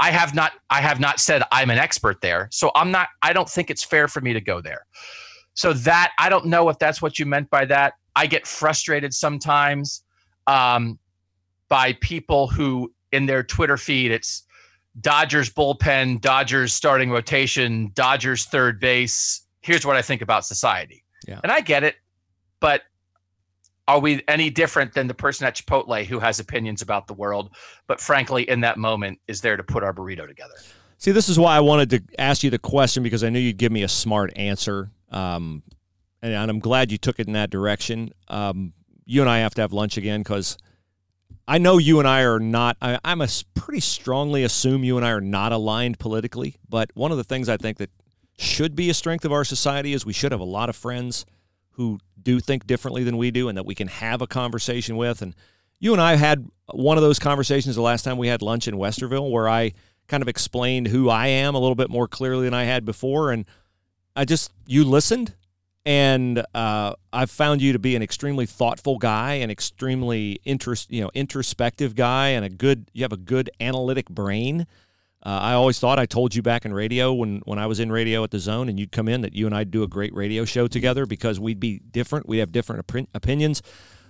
I 0.00 0.10
have 0.10 0.34
not 0.34 0.54
I 0.70 0.80
have 0.80 0.98
not 0.98 1.20
said 1.20 1.44
I'm 1.52 1.70
an 1.70 1.78
expert 1.78 2.20
there. 2.20 2.48
So 2.50 2.72
I'm 2.74 2.90
not 2.90 3.10
I 3.22 3.32
don't 3.32 3.48
think 3.48 3.70
it's 3.70 3.84
fair 3.84 4.08
for 4.08 4.20
me 4.20 4.32
to 4.32 4.40
go 4.40 4.60
there. 4.60 4.86
So 5.54 5.72
that 5.72 6.10
I 6.18 6.28
don't 6.28 6.46
know 6.46 6.68
if 6.68 6.80
that's 6.80 7.00
what 7.00 7.20
you 7.20 7.26
meant 7.26 7.48
by 7.48 7.64
that. 7.66 7.94
I 8.16 8.26
get 8.26 8.44
frustrated 8.44 9.14
sometimes 9.14 10.02
um, 10.46 10.98
by 11.68 11.92
people 11.94 12.46
who 12.48 12.92
in 13.12 13.26
their 13.26 13.42
Twitter 13.42 13.76
feed 13.76 14.10
it's 14.10 14.42
Dodgers 15.00 15.50
bullpen, 15.50 16.20
Dodgers 16.20 16.72
starting 16.72 17.10
rotation, 17.10 17.90
Dodgers 17.94 18.46
third 18.46 18.80
base. 18.80 19.42
Here's 19.60 19.84
what 19.84 19.96
I 19.96 20.02
think 20.02 20.22
about 20.22 20.46
society. 20.46 21.04
Yeah. 21.28 21.40
And 21.42 21.52
I 21.52 21.60
get 21.60 21.84
it, 21.84 21.96
but 22.60 22.82
are 23.88 24.00
we 24.00 24.22
any 24.26 24.50
different 24.50 24.94
than 24.94 25.06
the 25.06 25.14
person 25.14 25.46
at 25.46 25.54
Chipotle 25.54 26.04
who 26.04 26.18
has 26.18 26.40
opinions 26.40 26.82
about 26.82 27.06
the 27.06 27.14
world, 27.14 27.50
but 27.86 28.00
frankly, 28.00 28.48
in 28.48 28.60
that 28.62 28.78
moment, 28.78 29.20
is 29.28 29.40
there 29.40 29.56
to 29.56 29.62
put 29.62 29.82
our 29.82 29.92
burrito 29.92 30.26
together? 30.26 30.54
See, 30.98 31.12
this 31.12 31.28
is 31.28 31.38
why 31.38 31.56
I 31.56 31.60
wanted 31.60 31.90
to 31.90 32.02
ask 32.18 32.42
you 32.42 32.50
the 32.50 32.58
question 32.58 33.02
because 33.02 33.22
I 33.22 33.28
knew 33.28 33.38
you'd 33.38 33.58
give 33.58 33.70
me 33.70 33.82
a 33.82 33.88
smart 33.88 34.32
answer. 34.36 34.90
Um, 35.10 35.62
and, 36.22 36.32
and 36.32 36.50
I'm 36.50 36.58
glad 36.58 36.90
you 36.90 36.98
took 36.98 37.20
it 37.20 37.26
in 37.26 37.34
that 37.34 37.50
direction. 37.50 38.12
Um, 38.28 38.72
you 39.06 39.22
and 39.22 39.30
I 39.30 39.38
have 39.38 39.54
to 39.54 39.62
have 39.62 39.72
lunch 39.72 39.96
again 39.96 40.20
because 40.20 40.58
I 41.48 41.58
know 41.58 41.78
you 41.78 42.00
and 42.00 42.08
I 42.08 42.22
are 42.22 42.40
not, 42.40 42.76
I, 42.82 42.98
I'm 43.04 43.20
a 43.20 43.28
pretty 43.54 43.80
strongly 43.80 44.42
assume 44.42 44.84
you 44.84 44.96
and 44.96 45.06
I 45.06 45.10
are 45.10 45.20
not 45.20 45.52
aligned 45.52 45.98
politically. 45.98 46.56
But 46.68 46.90
one 46.94 47.12
of 47.12 47.16
the 47.16 47.24
things 47.24 47.48
I 47.48 47.56
think 47.56 47.78
that 47.78 47.90
should 48.36 48.74
be 48.74 48.90
a 48.90 48.94
strength 48.94 49.24
of 49.24 49.32
our 49.32 49.44
society 49.44 49.92
is 49.92 50.04
we 50.04 50.12
should 50.12 50.32
have 50.32 50.40
a 50.40 50.44
lot 50.44 50.68
of 50.68 50.76
friends 50.76 51.24
who 51.70 51.98
do 52.20 52.40
think 52.40 52.66
differently 52.66 53.04
than 53.04 53.16
we 53.16 53.30
do 53.30 53.48
and 53.48 53.56
that 53.56 53.64
we 53.64 53.74
can 53.74 53.88
have 53.88 54.20
a 54.20 54.26
conversation 54.26 54.96
with. 54.96 55.22
And 55.22 55.34
you 55.78 55.92
and 55.92 56.02
I 56.02 56.16
had 56.16 56.48
one 56.72 56.96
of 56.96 57.02
those 57.02 57.18
conversations 57.18 57.76
the 57.76 57.82
last 57.82 58.02
time 58.02 58.18
we 58.18 58.28
had 58.28 58.42
lunch 58.42 58.66
in 58.66 58.74
Westerville 58.74 59.30
where 59.30 59.48
I 59.48 59.72
kind 60.08 60.22
of 60.22 60.28
explained 60.28 60.88
who 60.88 61.08
I 61.08 61.28
am 61.28 61.54
a 61.54 61.60
little 61.60 61.74
bit 61.74 61.90
more 61.90 62.08
clearly 62.08 62.44
than 62.44 62.54
I 62.54 62.64
had 62.64 62.84
before. 62.84 63.30
And 63.30 63.44
I 64.16 64.24
just, 64.24 64.52
you 64.66 64.84
listened. 64.84 65.34
And 65.86 66.44
uh, 66.52 66.94
I've 67.12 67.30
found 67.30 67.62
you 67.62 67.72
to 67.72 67.78
be 67.78 67.94
an 67.94 68.02
extremely 68.02 68.44
thoughtful 68.44 68.98
guy, 68.98 69.34
an 69.34 69.52
extremely 69.52 70.40
interest, 70.44 70.90
you 70.90 71.00
know, 71.00 71.12
introspective 71.14 71.94
guy, 71.94 72.30
and 72.30 72.44
a 72.44 72.48
good. 72.48 72.90
You 72.92 73.04
have 73.04 73.12
a 73.12 73.16
good 73.16 73.50
analytic 73.60 74.08
brain. 74.08 74.66
Uh, 75.24 75.38
I 75.42 75.52
always 75.52 75.78
thought 75.78 76.00
I 76.00 76.06
told 76.06 76.34
you 76.34 76.42
back 76.42 76.64
in 76.64 76.74
radio 76.74 77.12
when 77.12 77.40
when 77.44 77.60
I 77.60 77.66
was 77.66 77.78
in 77.78 77.92
radio 77.92 78.24
at 78.24 78.32
the 78.32 78.40
Zone, 78.40 78.68
and 78.68 78.80
you'd 78.80 78.90
come 78.90 79.06
in 79.06 79.20
that 79.20 79.34
you 79.34 79.46
and 79.46 79.54
I'd 79.54 79.70
do 79.70 79.84
a 79.84 79.88
great 79.88 80.12
radio 80.12 80.44
show 80.44 80.66
together 80.66 81.06
because 81.06 81.38
we'd 81.38 81.60
be 81.60 81.78
different. 81.78 82.28
We 82.28 82.38
have 82.38 82.50
different 82.50 82.80
opin- 82.80 83.08
opinions, 83.14 83.62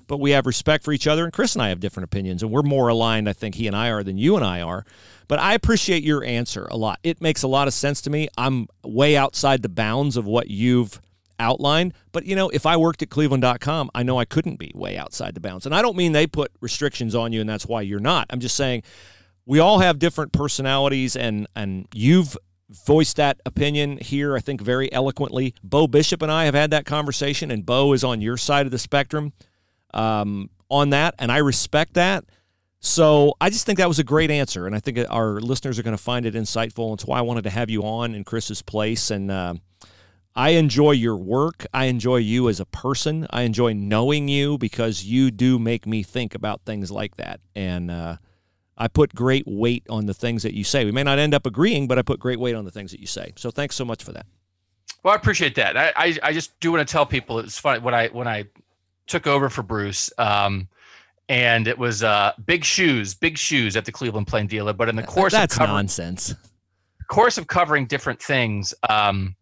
but 0.06 0.18
we 0.18 0.30
have 0.30 0.46
respect 0.46 0.82
for 0.82 0.92
each 0.92 1.06
other. 1.06 1.24
And 1.24 1.32
Chris 1.32 1.54
and 1.54 1.62
I 1.62 1.68
have 1.68 1.80
different 1.80 2.04
opinions, 2.04 2.42
and 2.42 2.50
we're 2.50 2.62
more 2.62 2.88
aligned, 2.88 3.28
I 3.28 3.34
think, 3.34 3.54
he 3.54 3.66
and 3.66 3.76
I 3.76 3.90
are 3.90 4.02
than 4.02 4.16
you 4.16 4.34
and 4.36 4.44
I 4.44 4.62
are. 4.62 4.86
But 5.28 5.40
I 5.40 5.52
appreciate 5.52 6.02
your 6.02 6.24
answer 6.24 6.66
a 6.70 6.76
lot. 6.78 7.00
It 7.02 7.20
makes 7.20 7.42
a 7.42 7.48
lot 7.48 7.68
of 7.68 7.74
sense 7.74 8.00
to 8.02 8.10
me. 8.10 8.28
I'm 8.38 8.68
way 8.82 9.14
outside 9.14 9.60
the 9.60 9.68
bounds 9.68 10.16
of 10.16 10.24
what 10.24 10.48
you've 10.48 11.02
outlined. 11.38 11.94
But, 12.12 12.26
you 12.26 12.36
know, 12.36 12.48
if 12.48 12.66
I 12.66 12.76
worked 12.76 13.02
at 13.02 13.10
cleveland.com, 13.10 13.90
I 13.94 14.02
know 14.02 14.18
I 14.18 14.24
couldn't 14.24 14.58
be 14.58 14.72
way 14.74 14.96
outside 14.96 15.34
the 15.34 15.40
bounds. 15.40 15.66
And 15.66 15.74
I 15.74 15.82
don't 15.82 15.96
mean 15.96 16.12
they 16.12 16.26
put 16.26 16.52
restrictions 16.60 17.14
on 17.14 17.32
you 17.32 17.40
and 17.40 17.48
that's 17.48 17.66
why 17.66 17.82
you're 17.82 18.00
not. 18.00 18.26
I'm 18.30 18.40
just 18.40 18.56
saying 18.56 18.82
we 19.44 19.58
all 19.58 19.78
have 19.78 19.98
different 19.98 20.32
personalities 20.32 21.16
and 21.16 21.46
and 21.54 21.86
you've 21.94 22.36
voiced 22.84 23.16
that 23.16 23.40
opinion 23.46 23.96
here 23.98 24.36
I 24.36 24.40
think 24.40 24.60
very 24.60 24.92
eloquently. 24.92 25.54
Bo 25.62 25.86
Bishop 25.86 26.22
and 26.22 26.32
I 26.32 26.46
have 26.46 26.54
had 26.54 26.70
that 26.72 26.84
conversation 26.84 27.50
and 27.50 27.64
Bo 27.64 27.92
is 27.92 28.02
on 28.02 28.20
your 28.20 28.36
side 28.36 28.66
of 28.66 28.72
the 28.72 28.78
spectrum 28.78 29.32
um, 29.94 30.50
on 30.70 30.90
that, 30.90 31.14
and 31.18 31.32
I 31.32 31.38
respect 31.38 31.94
that. 31.94 32.24
So 32.80 33.34
I 33.40 33.50
just 33.50 33.66
think 33.66 33.78
that 33.78 33.88
was 33.88 33.98
a 33.98 34.04
great 34.04 34.30
answer, 34.30 34.66
and 34.66 34.76
I 34.76 34.80
think 34.80 34.98
our 35.10 35.40
listeners 35.40 35.78
are 35.78 35.82
going 35.82 35.96
to 35.96 36.02
find 36.02 36.26
it 36.26 36.34
insightful. 36.34 36.90
And 36.90 36.94
it's 36.94 37.04
why 37.04 37.18
I 37.18 37.22
wanted 37.22 37.44
to 37.44 37.50
have 37.50 37.70
you 37.70 37.82
on 37.84 38.14
in 38.14 38.22
Chris's 38.22 38.62
place. 38.62 39.10
And 39.10 39.30
uh, 39.30 39.54
I 40.36 40.50
enjoy 40.50 40.92
your 40.92 41.16
work. 41.16 41.66
I 41.72 41.86
enjoy 41.86 42.18
you 42.18 42.50
as 42.50 42.60
a 42.60 42.66
person. 42.66 43.26
I 43.30 43.42
enjoy 43.42 43.72
knowing 43.72 44.28
you 44.28 44.58
because 44.58 45.02
you 45.02 45.30
do 45.30 45.58
make 45.58 45.86
me 45.86 46.02
think 46.02 46.34
about 46.34 46.60
things 46.66 46.90
like 46.90 47.16
that. 47.16 47.40
And 47.54 47.90
uh, 47.90 48.16
I 48.76 48.88
put 48.88 49.14
great 49.14 49.44
weight 49.46 49.84
on 49.88 50.04
the 50.04 50.12
things 50.12 50.42
that 50.42 50.52
you 50.52 50.62
say. 50.62 50.84
We 50.84 50.92
may 50.92 51.02
not 51.02 51.18
end 51.18 51.32
up 51.32 51.46
agreeing, 51.46 51.88
but 51.88 51.98
I 51.98 52.02
put 52.02 52.20
great 52.20 52.38
weight 52.38 52.54
on 52.54 52.66
the 52.66 52.70
things 52.70 52.90
that 52.90 53.00
you 53.00 53.06
say. 53.06 53.32
So 53.36 53.50
thanks 53.50 53.74
so 53.76 53.84
much 53.86 54.04
for 54.04 54.12
that. 54.12 54.26
Well, 55.02 55.14
I 55.14 55.16
appreciate 55.16 55.54
that. 55.54 55.76
I, 55.76 55.92
I, 55.96 56.18
I 56.22 56.32
just 56.32 56.58
do 56.60 56.72
want 56.72 56.86
to 56.86 56.92
tell 56.92 57.06
people 57.06 57.38
it's 57.38 57.58
funny 57.58 57.80
when 57.80 57.94
I 57.94 58.08
when 58.08 58.28
I 58.28 58.44
took 59.06 59.26
over 59.26 59.48
for 59.48 59.62
Bruce. 59.62 60.10
Um, 60.18 60.68
and 61.28 61.66
it 61.66 61.78
was 61.78 62.02
uh, 62.02 62.32
big 62.44 62.62
shoes, 62.64 63.14
big 63.14 63.38
shoes 63.38 63.74
at 63.76 63.84
the 63.84 63.92
Cleveland 63.92 64.26
Plain 64.26 64.48
Dealer. 64.48 64.74
But 64.74 64.88
in 64.88 64.96
the 64.96 65.02
course 65.02 65.32
that's 65.32 65.54
of 65.54 65.60
covering, 65.60 65.76
nonsense. 65.76 66.34
Course 67.08 67.38
of 67.38 67.46
covering 67.46 67.86
different 67.86 68.20
things, 68.20 68.74
um, 68.90 69.34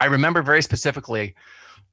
I 0.00 0.06
remember 0.06 0.42
very 0.42 0.62
specifically. 0.62 1.34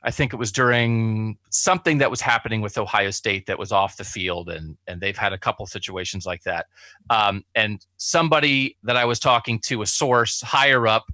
I 0.05 0.11
think 0.11 0.33
it 0.33 0.35
was 0.35 0.51
during 0.51 1.37
something 1.49 1.97
that 1.99 2.11
was 2.11 2.19
happening 2.19 2.59
with 2.59 2.77
Ohio 2.77 3.09
State 3.09 3.45
that 3.45 3.57
was 3.57 3.71
off 3.71 3.95
the 3.95 4.03
field, 4.03 4.49
and 4.49 4.77
and 4.87 4.99
they've 4.99 5.17
had 5.17 5.31
a 5.31 5.37
couple 5.37 5.65
situations 5.65 6.25
like 6.25 6.43
that. 6.43 6.65
Um, 7.09 7.43
and 7.55 7.85
somebody 7.97 8.77
that 8.83 8.97
I 8.97 9.05
was 9.05 9.19
talking 9.19 9.59
to, 9.65 9.81
a 9.81 9.85
source 9.85 10.41
higher 10.41 10.87
up, 10.87 11.05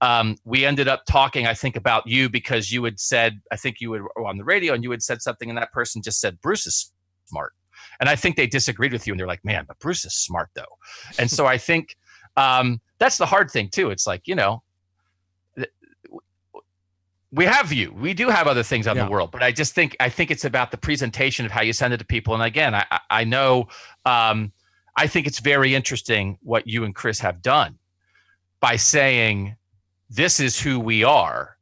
um, 0.00 0.36
we 0.44 0.64
ended 0.64 0.86
up 0.86 1.04
talking, 1.06 1.46
I 1.46 1.54
think, 1.54 1.74
about 1.74 2.06
you 2.06 2.28
because 2.28 2.70
you 2.70 2.84
had 2.84 3.00
said, 3.00 3.40
I 3.50 3.56
think 3.56 3.80
you 3.80 3.90
were 3.90 4.26
on 4.26 4.38
the 4.38 4.44
radio, 4.44 4.74
and 4.74 4.84
you 4.84 4.92
had 4.92 5.02
said 5.02 5.22
something, 5.22 5.48
and 5.48 5.58
that 5.58 5.72
person 5.72 6.00
just 6.00 6.20
said, 6.20 6.40
"Bruce 6.40 6.68
is 6.68 6.92
smart," 7.24 7.52
and 7.98 8.08
I 8.08 8.14
think 8.14 8.36
they 8.36 8.46
disagreed 8.46 8.92
with 8.92 9.08
you, 9.08 9.12
and 9.12 9.18
they're 9.18 9.26
like, 9.26 9.44
"Man, 9.44 9.64
but 9.66 9.80
Bruce 9.80 10.04
is 10.04 10.14
smart 10.14 10.50
though," 10.54 10.78
and 11.18 11.28
so 11.28 11.46
I 11.46 11.58
think 11.58 11.96
um, 12.36 12.80
that's 12.98 13.18
the 13.18 13.26
hard 13.26 13.50
thing 13.50 13.70
too. 13.70 13.90
It's 13.90 14.06
like 14.06 14.28
you 14.28 14.36
know 14.36 14.62
we 17.32 17.44
have 17.44 17.72
you. 17.72 17.92
We 17.92 18.14
do 18.14 18.28
have 18.28 18.46
other 18.46 18.62
things 18.62 18.86
on 18.86 18.96
yeah. 18.96 19.04
the 19.04 19.10
world, 19.10 19.30
but 19.32 19.42
I 19.42 19.52
just 19.52 19.74
think 19.74 19.96
I 20.00 20.08
think 20.08 20.30
it's 20.30 20.44
about 20.44 20.70
the 20.70 20.76
presentation 20.76 21.44
of 21.44 21.52
how 21.52 21.62
you 21.62 21.72
send 21.72 21.92
it 21.92 21.98
to 21.98 22.04
people. 22.04 22.34
And 22.34 22.42
again, 22.42 22.74
I 22.74 22.84
I 23.10 23.24
know 23.24 23.68
um, 24.04 24.52
I 24.96 25.06
think 25.06 25.26
it's 25.26 25.40
very 25.40 25.74
interesting 25.74 26.38
what 26.42 26.66
you 26.66 26.84
and 26.84 26.94
Chris 26.94 27.18
have 27.20 27.42
done 27.42 27.78
by 28.60 28.76
saying 28.76 29.56
this 30.08 30.40
is 30.40 30.58
who 30.58 30.80
we 30.80 31.04
are. 31.04 31.56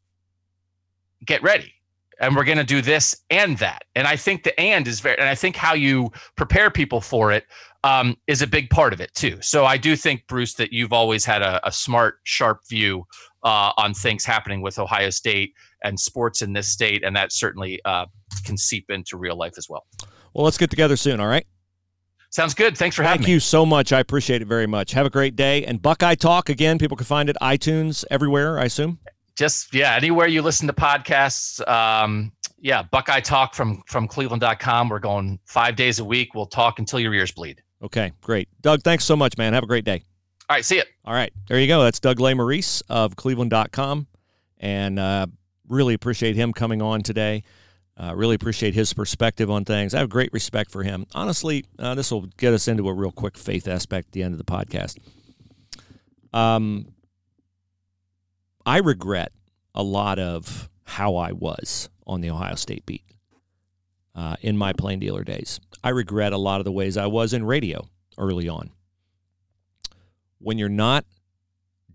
Get 1.24 1.42
ready. 1.42 1.72
And 2.20 2.36
we're 2.36 2.44
going 2.44 2.58
to 2.58 2.64
do 2.64 2.80
this 2.80 3.16
and 3.30 3.58
that. 3.58 3.84
And 3.96 4.06
I 4.06 4.14
think 4.14 4.44
the 4.44 4.58
and 4.58 4.86
is 4.86 5.00
very, 5.00 5.18
and 5.18 5.28
I 5.28 5.34
think 5.34 5.56
how 5.56 5.74
you 5.74 6.12
prepare 6.36 6.70
people 6.70 7.00
for 7.00 7.32
it 7.32 7.44
um, 7.82 8.16
is 8.28 8.40
a 8.40 8.46
big 8.46 8.70
part 8.70 8.92
of 8.92 9.00
it 9.00 9.12
too. 9.14 9.38
So 9.42 9.64
I 9.64 9.76
do 9.76 9.96
think, 9.96 10.26
Bruce, 10.28 10.54
that 10.54 10.72
you've 10.72 10.92
always 10.92 11.24
had 11.24 11.42
a, 11.42 11.66
a 11.66 11.72
smart, 11.72 12.20
sharp 12.22 12.66
view 12.68 13.04
uh, 13.44 13.72
on 13.76 13.94
things 13.94 14.24
happening 14.24 14.62
with 14.62 14.78
Ohio 14.78 15.10
State 15.10 15.54
and 15.84 15.98
sports 15.98 16.42
in 16.42 16.52
this 16.52 16.68
state, 16.68 17.04
and 17.04 17.14
that 17.14 17.32
certainly 17.32 17.80
uh, 17.84 18.06
can 18.44 18.56
seep 18.56 18.90
into 18.90 19.16
real 19.16 19.36
life 19.36 19.54
as 19.58 19.68
well. 19.68 19.86
Well, 20.32 20.44
let's 20.44 20.58
get 20.58 20.70
together 20.70 20.96
soon. 20.96 21.20
All 21.20 21.28
right. 21.28 21.46
Sounds 22.30 22.54
good. 22.54 22.76
Thanks 22.76 22.96
for 22.96 23.04
having 23.04 23.18
Thank 23.18 23.20
me. 23.20 23.26
Thank 23.26 23.34
you 23.34 23.40
so 23.40 23.64
much. 23.64 23.92
I 23.92 24.00
appreciate 24.00 24.42
it 24.42 24.48
very 24.48 24.66
much. 24.66 24.90
Have 24.90 25.06
a 25.06 25.10
great 25.10 25.36
day. 25.36 25.64
And 25.64 25.80
Buckeye 25.80 26.16
Talk 26.16 26.48
again. 26.48 26.78
People 26.78 26.96
can 26.96 27.06
find 27.06 27.30
it 27.30 27.36
iTunes 27.40 28.04
everywhere. 28.10 28.58
I 28.58 28.64
assume. 28.64 28.98
Just 29.36 29.72
yeah, 29.72 29.94
anywhere 29.94 30.26
you 30.26 30.42
listen 30.42 30.66
to 30.66 30.72
podcasts. 30.72 31.66
Um, 31.68 32.32
yeah, 32.58 32.82
Buckeye 32.82 33.20
Talk 33.20 33.54
from 33.54 33.82
from 33.86 34.08
Cleveland.com. 34.08 34.88
We're 34.88 34.98
going 34.98 35.38
five 35.44 35.76
days 35.76 36.00
a 36.00 36.04
week. 36.04 36.34
We'll 36.34 36.46
talk 36.46 36.78
until 36.78 36.98
your 36.98 37.14
ears 37.14 37.30
bleed. 37.30 37.62
Okay, 37.82 38.12
great. 38.20 38.48
Doug, 38.62 38.82
thanks 38.82 39.04
so 39.04 39.14
much, 39.14 39.36
man. 39.36 39.52
Have 39.52 39.64
a 39.64 39.68
great 39.68 39.84
day. 39.84 40.02
All 40.48 40.56
right, 40.56 40.64
see 40.64 40.78
it. 40.78 40.88
All 41.04 41.14
right, 41.14 41.32
there 41.48 41.58
you 41.58 41.66
go. 41.66 41.82
That's 41.82 42.00
Doug 42.00 42.18
Lesmerises 42.18 42.82
of 42.90 43.16
Cleveland.com. 43.16 44.06
And 44.58 44.98
uh, 44.98 45.26
really 45.68 45.94
appreciate 45.94 46.36
him 46.36 46.52
coming 46.52 46.82
on 46.82 47.02
today. 47.02 47.44
Uh, 47.96 48.12
really 48.14 48.34
appreciate 48.34 48.74
his 48.74 48.92
perspective 48.92 49.50
on 49.50 49.64
things. 49.64 49.94
I 49.94 50.00
have 50.00 50.10
great 50.10 50.32
respect 50.32 50.70
for 50.70 50.82
him. 50.82 51.06
Honestly, 51.14 51.64
uh, 51.78 51.94
this 51.94 52.10
will 52.10 52.26
get 52.36 52.52
us 52.52 52.68
into 52.68 52.88
a 52.88 52.92
real 52.92 53.12
quick 53.12 53.38
faith 53.38 53.68
aspect 53.68 54.08
at 54.08 54.12
the 54.12 54.22
end 54.22 54.34
of 54.34 54.38
the 54.38 54.44
podcast. 54.44 54.98
Um, 56.32 56.88
I 58.66 58.78
regret 58.78 59.32
a 59.74 59.82
lot 59.82 60.18
of 60.18 60.68
how 60.84 61.16
I 61.16 61.32
was 61.32 61.88
on 62.06 62.20
the 62.20 62.30
Ohio 62.30 62.56
State 62.56 62.84
beat 62.84 63.04
uh, 64.14 64.36
in 64.40 64.56
my 64.56 64.72
plain 64.72 64.98
dealer 64.98 65.24
days. 65.24 65.60
I 65.82 65.90
regret 65.90 66.32
a 66.32 66.38
lot 66.38 66.60
of 66.60 66.64
the 66.64 66.72
ways 66.72 66.96
I 66.96 67.06
was 67.06 67.32
in 67.32 67.44
radio 67.44 67.88
early 68.18 68.48
on 68.48 68.70
when 70.44 70.58
you're 70.58 70.68
not 70.68 71.06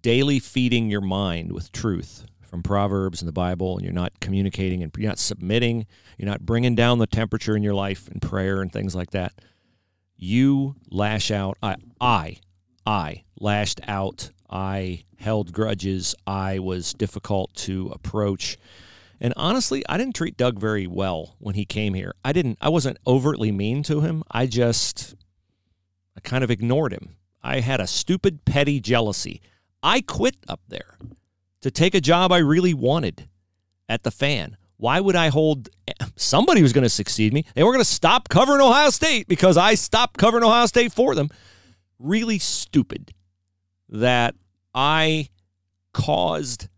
daily 0.02 0.39
feeding 0.39 0.89
your 0.89 1.02
mind 1.02 1.52
with 1.52 1.72
truth 1.72 2.26
from 2.41 2.64
Proverbs 2.64 3.22
and 3.22 3.28
the 3.28 3.34
Bible, 3.34 3.78
and 3.78 3.86
you're 3.86 3.93
not 3.93 4.20
communicating 4.20 4.82
and 4.82 4.91
you're 4.97 5.08
not 5.08 5.20
submitting, 5.20 5.86
you're 6.18 6.30
not 6.30 6.41
bringing 6.41 6.74
down 6.74 6.97
the 6.97 7.06
temperature 7.06 7.56
in 7.56 7.62
your 7.62 7.76
life 7.76 8.08
and 8.08 8.22
prayer 8.22 8.62
and 8.62 8.74
things 8.74 8.95
like 8.95 9.12
that, 9.12 9.34
you 10.18 10.76
lash 10.89 11.30
out. 11.30 11.58
I, 11.62 11.76
I, 12.02 12.38
I 12.88 13.24
lashed 13.39 13.82
out. 13.88 14.32
I 14.50 15.04
held 15.20 15.54
grudges. 15.54 16.16
I 16.26 16.58
was 16.58 16.93
difficult 16.93 17.54
to 17.54 17.91
approach. 17.93 18.58
And 19.22 19.32
honestly, 19.38 19.84
I 19.88 20.00
didn't 20.00 20.16
treat 20.16 20.38
Doug 20.38 20.58
very 20.58 20.88
well 20.88 21.36
when 21.38 21.54
he 21.54 21.66
came 21.66 21.93
here. 21.93 22.16
I 22.26 22.34
didn't, 22.34 22.58
I 22.62 22.70
wasn't 22.70 22.97
overtly 23.06 23.52
mean 23.52 23.84
to 23.84 24.02
him. 24.02 24.24
I 24.32 24.47
just, 24.47 25.14
I 26.18 26.22
kind 26.22 26.43
of 26.43 26.50
ignored 26.50 26.93
him. 26.93 27.16
I 27.41 27.61
had 27.61 27.79
a 27.79 27.87
stupid, 27.87 28.45
petty 28.45 28.79
jealousy. 28.79 29.41
I 29.81 30.01
quit 30.01 30.35
up 30.47 30.61
there 30.67 30.97
to 31.61 31.71
take 31.71 31.95
a 31.95 32.01
job 32.01 32.31
I 32.31 32.39
really 32.39 32.73
wanted 32.73 33.29
at 33.87 34.03
the 34.03 34.11
fan. 34.11 34.57
Why 34.77 34.99
would 34.99 35.15
I 35.15 35.27
hold 35.27 35.69
somebody 36.15 36.61
was 36.61 36.73
going 36.73 36.83
to 36.83 36.89
succeed 36.89 37.33
me? 37.33 37.45
They 37.53 37.63
were 37.63 37.71
going 37.71 37.83
to 37.83 37.89
stop 37.89 38.29
covering 38.29 38.61
Ohio 38.61 38.89
State 38.89 39.27
because 39.27 39.57
I 39.57 39.75
stopped 39.75 40.17
covering 40.17 40.43
Ohio 40.43 40.65
State 40.67 40.93
for 40.93 41.15
them. 41.15 41.29
Really 41.97 42.39
stupid 42.39 43.11
that 43.89 44.35
I 44.73 45.29
caused 45.93 46.69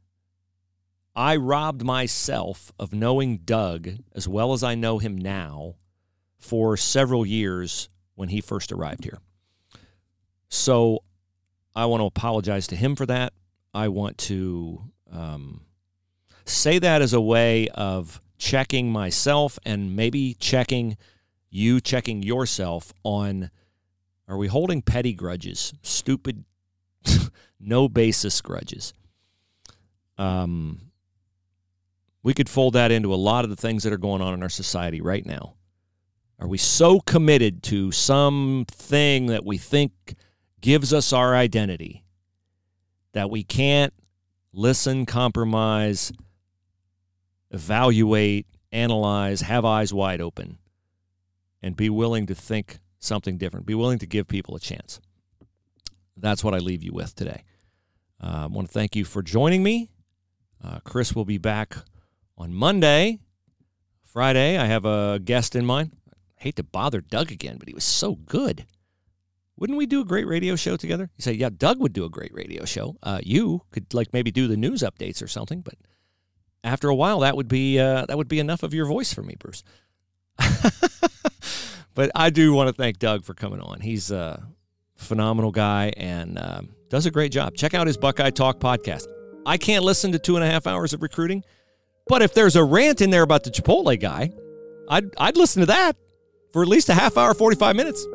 I 1.15 1.35
robbed 1.35 1.83
myself 1.83 2.71
of 2.79 2.93
knowing 2.93 3.39
Doug 3.39 3.89
as 4.15 4.27
well 4.27 4.53
as 4.53 4.63
I 4.63 4.75
know 4.75 4.97
him 4.97 5.17
now 5.17 5.75
for 6.39 6.77
several 6.77 7.25
years 7.25 7.89
when 8.15 8.29
he 8.29 8.39
first 8.39 8.71
arrived 8.71 9.03
here. 9.03 9.19
So 10.51 10.99
I 11.73 11.85
want 11.85 12.01
to 12.01 12.05
apologize 12.05 12.67
to 12.67 12.75
him 12.75 12.97
for 12.97 13.05
that. 13.05 13.31
I 13.73 13.87
want 13.87 14.17
to 14.19 14.83
um, 15.09 15.61
say 16.43 16.77
that 16.77 17.01
as 17.01 17.13
a 17.13 17.21
way 17.21 17.69
of 17.69 18.21
checking 18.37 18.91
myself 18.91 19.57
and 19.65 19.95
maybe 19.95 20.35
checking 20.39 20.97
you, 21.49 21.79
checking 21.79 22.21
yourself 22.21 22.93
on 23.03 23.49
are 24.27 24.37
we 24.37 24.47
holding 24.47 24.81
petty 24.81 25.13
grudges, 25.13 25.73
stupid, 25.83 26.43
no 27.59 27.87
basis 27.87 28.39
grudges? 28.41 28.93
Um, 30.17 30.91
we 32.23 32.33
could 32.33 32.49
fold 32.49 32.73
that 32.73 32.91
into 32.91 33.13
a 33.13 33.15
lot 33.15 33.45
of 33.45 33.49
the 33.49 33.55
things 33.55 33.83
that 33.83 33.93
are 33.93 33.97
going 33.97 34.21
on 34.21 34.33
in 34.33 34.43
our 34.43 34.49
society 34.49 35.01
right 35.01 35.25
now. 35.25 35.55
Are 36.39 36.47
we 36.47 36.57
so 36.57 36.99
committed 36.99 37.63
to 37.63 37.91
something 37.91 39.27
that 39.27 39.45
we 39.45 39.57
think 39.57 40.15
gives 40.61 40.93
us 40.93 41.11
our 41.11 41.35
identity 41.35 42.03
that 43.13 43.29
we 43.29 43.43
can't 43.43 43.93
listen, 44.53 45.05
compromise, 45.05 46.11
evaluate, 47.49 48.45
analyze, 48.71 49.41
have 49.41 49.65
eyes 49.65 49.93
wide 49.93 50.21
open, 50.21 50.57
and 51.61 51.75
be 51.75 51.89
willing 51.89 52.25
to 52.27 52.35
think 52.35 52.79
something 52.99 53.37
different, 53.37 53.65
be 53.65 53.75
willing 53.75 53.99
to 53.99 54.05
give 54.05 54.27
people 54.27 54.55
a 54.55 54.59
chance. 54.59 54.99
That's 56.15 56.43
what 56.43 56.53
I 56.53 56.59
leave 56.59 56.83
you 56.83 56.93
with 56.93 57.15
today. 57.15 57.43
Uh, 58.23 58.43
I 58.43 58.45
want 58.45 58.67
to 58.67 58.73
thank 58.73 58.95
you 58.95 59.03
for 59.05 59.21
joining 59.21 59.63
me. 59.63 59.89
Uh, 60.63 60.79
Chris 60.83 61.15
will 61.15 61.25
be 61.25 61.39
back 61.39 61.75
on 62.37 62.53
Monday. 62.53 63.19
Friday, 64.03 64.57
I 64.57 64.65
have 64.65 64.85
a 64.85 65.19
guest 65.23 65.55
in 65.55 65.65
mind. 65.65 65.91
I 66.13 66.43
hate 66.43 66.55
to 66.57 66.63
bother 66.63 67.01
Doug 67.01 67.31
again, 67.31 67.57
but 67.57 67.67
he 67.67 67.73
was 67.73 67.83
so 67.83 68.15
good. 68.15 68.65
Wouldn't 69.61 69.77
we 69.77 69.85
do 69.85 70.01
a 70.01 70.05
great 70.05 70.25
radio 70.25 70.55
show 70.55 70.75
together? 70.75 71.11
You 71.17 71.21
say, 71.21 71.33
yeah, 71.33 71.51
Doug 71.55 71.79
would 71.81 71.93
do 71.93 72.03
a 72.03 72.09
great 72.09 72.33
radio 72.33 72.65
show. 72.65 72.97
Uh, 73.03 73.19
you 73.21 73.61
could 73.69 73.93
like 73.93 74.11
maybe 74.11 74.31
do 74.31 74.47
the 74.47 74.57
news 74.57 74.81
updates 74.81 75.21
or 75.21 75.27
something, 75.27 75.61
but 75.61 75.75
after 76.63 76.89
a 76.89 76.95
while, 76.95 77.19
that 77.19 77.37
would 77.37 77.47
be 77.47 77.77
uh, 77.77 78.07
that 78.07 78.17
would 78.17 78.27
be 78.27 78.39
enough 78.39 78.63
of 78.63 78.73
your 78.73 78.87
voice 78.87 79.13
for 79.13 79.21
me, 79.21 79.35
Bruce. 79.37 79.63
but 81.93 82.09
I 82.15 82.31
do 82.31 82.53
want 82.53 82.69
to 82.69 82.73
thank 82.73 82.97
Doug 82.97 83.23
for 83.23 83.35
coming 83.35 83.61
on. 83.61 83.81
He's 83.81 84.09
a 84.09 84.43
phenomenal 84.95 85.51
guy 85.51 85.93
and 85.95 86.39
um, 86.39 86.69
does 86.89 87.05
a 87.05 87.11
great 87.11 87.31
job. 87.31 87.53
Check 87.53 87.75
out 87.75 87.85
his 87.85 87.97
Buckeye 87.97 88.31
Talk 88.31 88.59
podcast. 88.59 89.05
I 89.45 89.57
can't 89.57 89.83
listen 89.83 90.11
to 90.13 90.17
two 90.17 90.37
and 90.37 90.43
a 90.43 90.49
half 90.49 90.65
hours 90.65 90.93
of 90.93 91.03
recruiting, 91.03 91.43
but 92.07 92.23
if 92.23 92.33
there's 92.33 92.55
a 92.55 92.63
rant 92.63 92.99
in 92.99 93.11
there 93.11 93.21
about 93.21 93.43
the 93.43 93.51
Chipotle 93.51 93.99
guy, 93.99 94.31
I'd 94.89 95.05
I'd 95.19 95.37
listen 95.37 95.59
to 95.59 95.67
that. 95.67 95.97
for 96.51 96.63
at 96.63 96.67
least 96.67 96.89
a 96.89 96.95
half 96.95 97.15
hour, 97.15 97.35
45 97.35 97.75
minutes. 97.75 98.07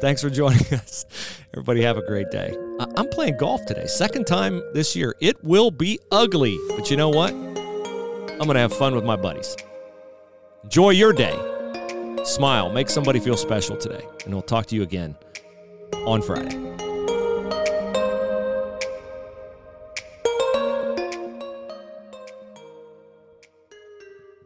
Thanks 0.00 0.22
for 0.22 0.30
joining 0.30 0.64
us. 0.74 1.06
Everybody, 1.52 1.82
have 1.82 1.96
a 1.96 2.06
great 2.06 2.30
day. 2.30 2.56
I'm 2.96 3.08
playing 3.08 3.36
golf 3.36 3.64
today. 3.66 3.86
Second 3.86 4.26
time 4.26 4.62
this 4.72 4.96
year. 4.96 5.14
It 5.20 5.42
will 5.44 5.70
be 5.70 5.98
ugly, 6.10 6.58
but 6.70 6.90
you 6.90 6.96
know 6.96 7.10
what? 7.10 7.32
I'm 7.32 8.46
going 8.46 8.54
to 8.54 8.60
have 8.60 8.72
fun 8.72 8.94
with 8.94 9.04
my 9.04 9.16
buddies. 9.16 9.56
Enjoy 10.64 10.90
your 10.90 11.12
day. 11.12 11.36
Smile. 12.24 12.70
Make 12.70 12.88
somebody 12.88 13.20
feel 13.20 13.36
special 13.36 13.76
today. 13.76 14.04
And 14.24 14.32
we'll 14.32 14.42
talk 14.42 14.66
to 14.66 14.74
you 14.74 14.82
again 14.82 15.16
on 16.06 16.22
Friday. 16.22 16.69